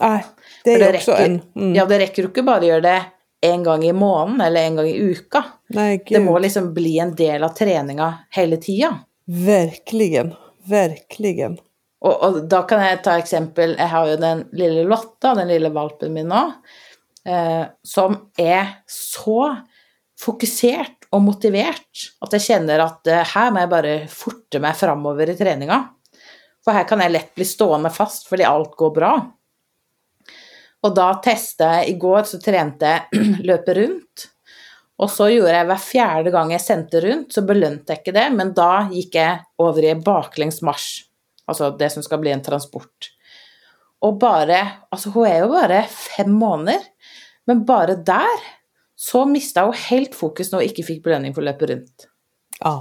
Nej, 0.00 0.26
det 0.64 0.72
är 0.72 0.78
det 0.78 0.98
också 0.98 1.10
rekker, 1.10 1.24
en... 1.24 1.40
Mm. 1.56 1.74
ja, 1.74 1.84
det 1.86 2.18
jo 2.18 2.28
ikke 2.30 2.42
bare 2.42 2.64
å 2.64 2.68
gjøre 2.70 2.84
det 2.86 3.00
en 3.40 3.64
gang 3.64 3.84
i 3.84 3.92
måneden 3.92 4.40
eller 4.40 4.60
en 4.66 4.76
gang 4.76 4.88
i 4.88 4.96
uka. 4.96 5.42
Nej, 5.68 5.98
Det 6.08 6.14
gud. 6.14 6.24
må 6.24 6.38
liksom 6.38 6.74
bli 6.74 6.98
en 6.98 7.14
del 7.14 7.44
av 7.44 7.54
treninga 7.56 8.14
hele 8.30 8.56
tida. 8.56 8.94
Verkligen, 9.24 10.34
verkligen. 10.64 11.58
Og, 12.00 12.14
og 12.24 12.38
da 12.48 12.62
kan 12.64 12.80
jeg 12.80 13.02
ta 13.04 13.18
eksempel 13.20 13.74
Jeg 13.76 13.92
har 13.92 14.06
jo 14.08 14.16
den 14.16 14.46
lille 14.56 14.86
Lotta, 14.88 15.34
den 15.36 15.50
lille 15.52 15.68
valpen 15.68 16.14
min 16.16 16.30
nå, 16.32 16.46
eh, 17.28 17.66
som 17.84 18.16
er 18.40 18.80
så 18.88 19.42
fokusert 20.20 20.99
og 21.10 21.22
motivert 21.24 22.04
at 22.22 22.34
jeg 22.36 22.46
kjenner 22.46 22.84
at 22.84 23.10
eh, 23.10 23.26
her 23.34 23.50
må 23.50 23.64
jeg 23.64 23.72
bare 23.72 23.94
forte 24.12 24.60
meg 24.62 24.78
framover 24.78 25.32
i 25.32 25.36
treninga. 25.38 25.80
For 26.64 26.76
her 26.76 26.86
kan 26.88 27.02
jeg 27.02 27.14
lett 27.14 27.30
bli 27.36 27.46
stående 27.48 27.90
fast 27.92 28.28
fordi 28.30 28.46
alt 28.46 28.76
går 28.78 28.92
bra. 28.94 29.14
Og 30.80 30.92
da 30.96 31.08
testa 31.24 31.74
jeg 31.78 31.94
I 31.94 31.96
går 32.00 32.28
så 32.28 32.40
trente 32.42 32.92
jeg 32.94 33.24
løpe 33.50 33.76
rundt. 33.76 34.28
Og 35.00 35.08
så 35.08 35.30
gjorde 35.32 35.56
jeg 35.56 35.68
hver 35.70 35.80
fjerde 35.80 36.32
gang 36.34 36.50
jeg 36.52 36.62
sendte 36.62 37.00
rundt, 37.00 37.30
så 37.32 37.42
belønte 37.48 37.94
jeg 37.94 38.02
ikke 38.02 38.12
det, 38.12 38.26
men 38.36 38.50
da 38.52 38.84
gikk 38.92 39.16
jeg 39.16 39.38
over 39.64 39.86
i 39.86 39.94
baklengs 39.96 40.60
marsj. 40.66 41.06
Altså 41.48 41.70
det 41.80 41.88
som 41.94 42.04
skal 42.04 42.20
bli 42.20 42.34
en 42.34 42.44
transport. 42.44 43.08
Og 44.04 44.18
bare 44.20 44.60
Altså, 44.92 45.10
hun 45.14 45.26
er 45.28 45.42
jo 45.42 45.50
bare 45.52 45.82
fem 45.88 46.30
måneder, 46.32 46.84
men 47.48 47.64
bare 47.64 47.96
der 47.96 48.44
så 49.00 49.24
mista 49.24 49.62
hun 49.64 49.76
helt 49.88 50.14
fokus 50.14 50.50
når 50.52 50.60
hun 50.60 50.68
ikke 50.68 50.82
fikk 50.84 51.04
belønning 51.06 51.32
for 51.32 51.40
å 51.40 51.46
løpe 51.48 51.68
rundt. 51.70 52.04
Ja. 52.58 52.74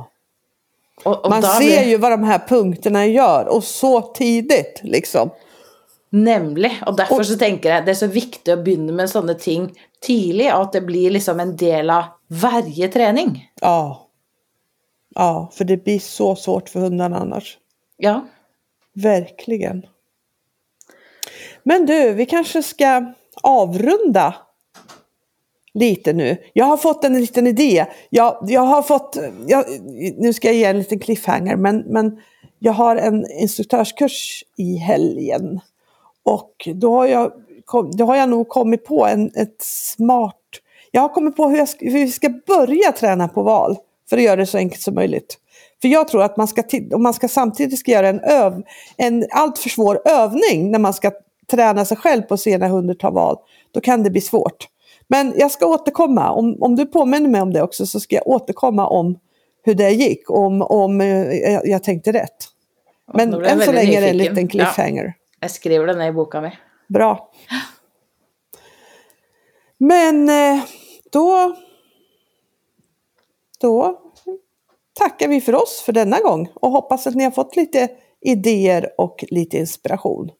Og, 1.05 1.13
og 1.13 1.29
Man 1.31 1.43
ser 1.43 1.85
ju 1.87 1.97
vad 1.97 2.11
de 2.11 2.23
här 2.23 2.39
punkterna 2.47 3.05
gör 3.05 3.45
och 3.45 3.63
så 3.63 4.01
tidigt 4.01 4.81
liksom. 4.83 5.29
Nemlig. 6.09 6.73
Og 6.85 6.97
derfor 6.97 7.23
så 7.23 7.37
tenker 7.39 7.71
jeg 7.71 7.85
det 7.85 7.93
er 7.93 7.99
så 8.01 8.09
viktig 8.11 8.51
å 8.51 8.59
begynne 8.65 8.95
med 8.97 9.07
sånne 9.07 9.37
ting 9.39 9.69
tidlig, 10.03 10.49
og 10.49 10.65
at 10.65 10.75
det 10.75 10.81
blir 10.89 11.13
liksom 11.15 11.39
en 11.39 11.55
del 11.55 11.93
av 11.93 12.11
varje 12.27 12.91
trening. 12.91 13.37
Ja. 13.61 14.09
Ja, 15.15 15.51
för 15.53 15.65
det 15.65 15.77
blir 15.83 15.99
så 15.99 16.35
svårt 16.35 16.69
för 16.69 16.79
hundarna 16.79 17.17
annars. 17.17 17.57
Ja. 17.97 18.27
Verkligen. 18.93 19.85
Men 21.63 21.85
du, 21.85 22.13
vi 22.13 22.25
kanske 22.25 22.63
ska 22.63 23.13
avrunda 23.43 24.35
lite 25.79 26.13
nu. 26.13 26.37
Jag 26.53 26.65
har 26.65 26.77
fått 26.77 27.03
en 27.03 27.21
liten 27.21 27.47
idé. 27.47 27.85
Jag, 28.09 28.37
jag 28.47 28.61
har 28.61 28.81
fått, 28.81 29.17
jag, 29.47 29.65
nu 30.17 30.33
ska 30.33 30.47
jag 30.47 30.55
ge 30.55 30.65
en 30.65 30.77
liten 30.77 30.99
cliffhanger, 30.99 31.55
men, 31.55 31.77
men 31.77 32.19
jag 32.59 32.73
har 32.73 32.95
en 32.95 33.31
instruktörskurs 33.31 34.43
i 34.57 34.75
helgen. 34.75 35.59
Och 36.23 36.69
då 36.75 36.93
har 36.93 37.05
jag, 37.05 37.31
då 37.97 38.05
har 38.05 38.15
jag 38.15 38.29
nog 38.29 38.47
kommit 38.47 38.85
på 38.85 39.05
en, 39.05 39.31
ett 39.35 39.61
smart... 39.61 40.35
Jag 40.91 41.01
har 41.01 41.09
kommit 41.09 41.35
på 41.35 41.47
hur, 41.47 41.57
jag, 41.57 41.67
hur 41.79 41.91
vi 41.91 42.11
ska 42.11 42.29
börja 42.47 42.91
träna 42.91 43.27
på 43.27 43.43
val 43.43 43.77
för 44.09 44.17
att 44.17 44.23
göra 44.23 44.35
det 44.35 44.45
så 44.45 44.57
enkelt 44.57 44.81
som 44.81 44.95
möjligt. 44.95 45.37
För 45.81 45.87
jag 45.87 46.07
tror 46.07 46.23
att 46.23 46.37
man 46.37 46.47
ska, 46.47 46.63
om 46.93 47.03
man 47.03 47.13
ska 47.13 47.27
samtidigt 47.27 47.79
ska 47.79 47.91
göra 47.91 48.09
en, 48.09 48.19
öv, 48.19 48.63
en 48.97 49.25
alltför 49.31 49.69
svår 49.69 50.01
övning 50.05 50.71
när 50.71 50.79
man 50.79 50.93
ska 50.93 51.11
träna 51.51 51.85
sig 51.85 51.97
själv 51.97 52.21
på 52.21 52.33
att 52.33 52.39
se 52.39 52.57
när 52.57 52.69
hunden 52.69 52.97
tar 52.97 53.11
val, 53.11 53.37
då 53.71 53.81
kan 53.81 54.03
det 54.03 54.09
bli 54.09 54.21
svårt. 54.21 54.67
Men 55.09 55.33
jag 55.35 55.51
ska 55.51 55.65
återkomma, 55.65 56.31
om, 56.31 56.57
om 56.61 56.75
du 56.75 56.85
påminner 56.85 57.29
mig 57.29 57.41
om 57.41 57.53
det 57.53 57.61
också 57.61 57.85
så 57.85 57.99
ska 57.99 58.15
jag 58.15 58.27
återkomma 58.27 58.87
om 58.87 59.19
hur 59.63 59.73
det 59.73 59.91
gick, 59.91 60.29
om, 60.29 60.61
om 60.61 61.01
eh, 61.01 61.33
jag, 61.33 61.67
jag 61.67 61.83
tänkte 61.83 62.11
rätt. 62.11 62.47
Men 63.13 63.31
jeg 63.31 63.51
än 63.51 63.61
så 63.61 63.71
länge 63.71 63.97
är 63.97 64.01
det 64.01 64.09
en 64.09 64.17
nyfiken. 64.17 64.35
liten 64.35 64.47
cliffhanger. 64.47 65.13
Jeg 65.41 65.51
skriver 65.51 65.87
det 65.87 65.93
ned 65.93 66.09
i 66.09 66.11
boka 66.11 66.41
mi. 66.41 66.51
Bra. 66.87 67.31
Men 69.77 70.29
eh, 70.29 70.63
då, 71.11 71.55
då 73.61 73.99
tackar 74.93 75.27
vi 75.27 75.41
för 75.41 75.55
oss 75.55 75.81
för 75.85 75.93
denna 75.93 76.19
gång 76.19 76.49
och 76.53 76.71
hoppas 76.71 77.07
att 77.07 77.15
ni 77.15 77.23
har 77.23 77.31
fått 77.31 77.55
lite 77.55 77.89
idéer 78.21 78.89
och 78.97 79.25
lite 79.29 79.57
inspiration. 79.57 80.31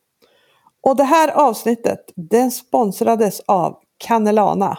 Och 0.82 0.95
det 0.95 1.03
här 1.03 1.32
avsnittet 1.32 2.11
den 2.15 2.51
sponsrades 2.51 3.39
av 3.39 3.78
Cannelana. 4.00 4.78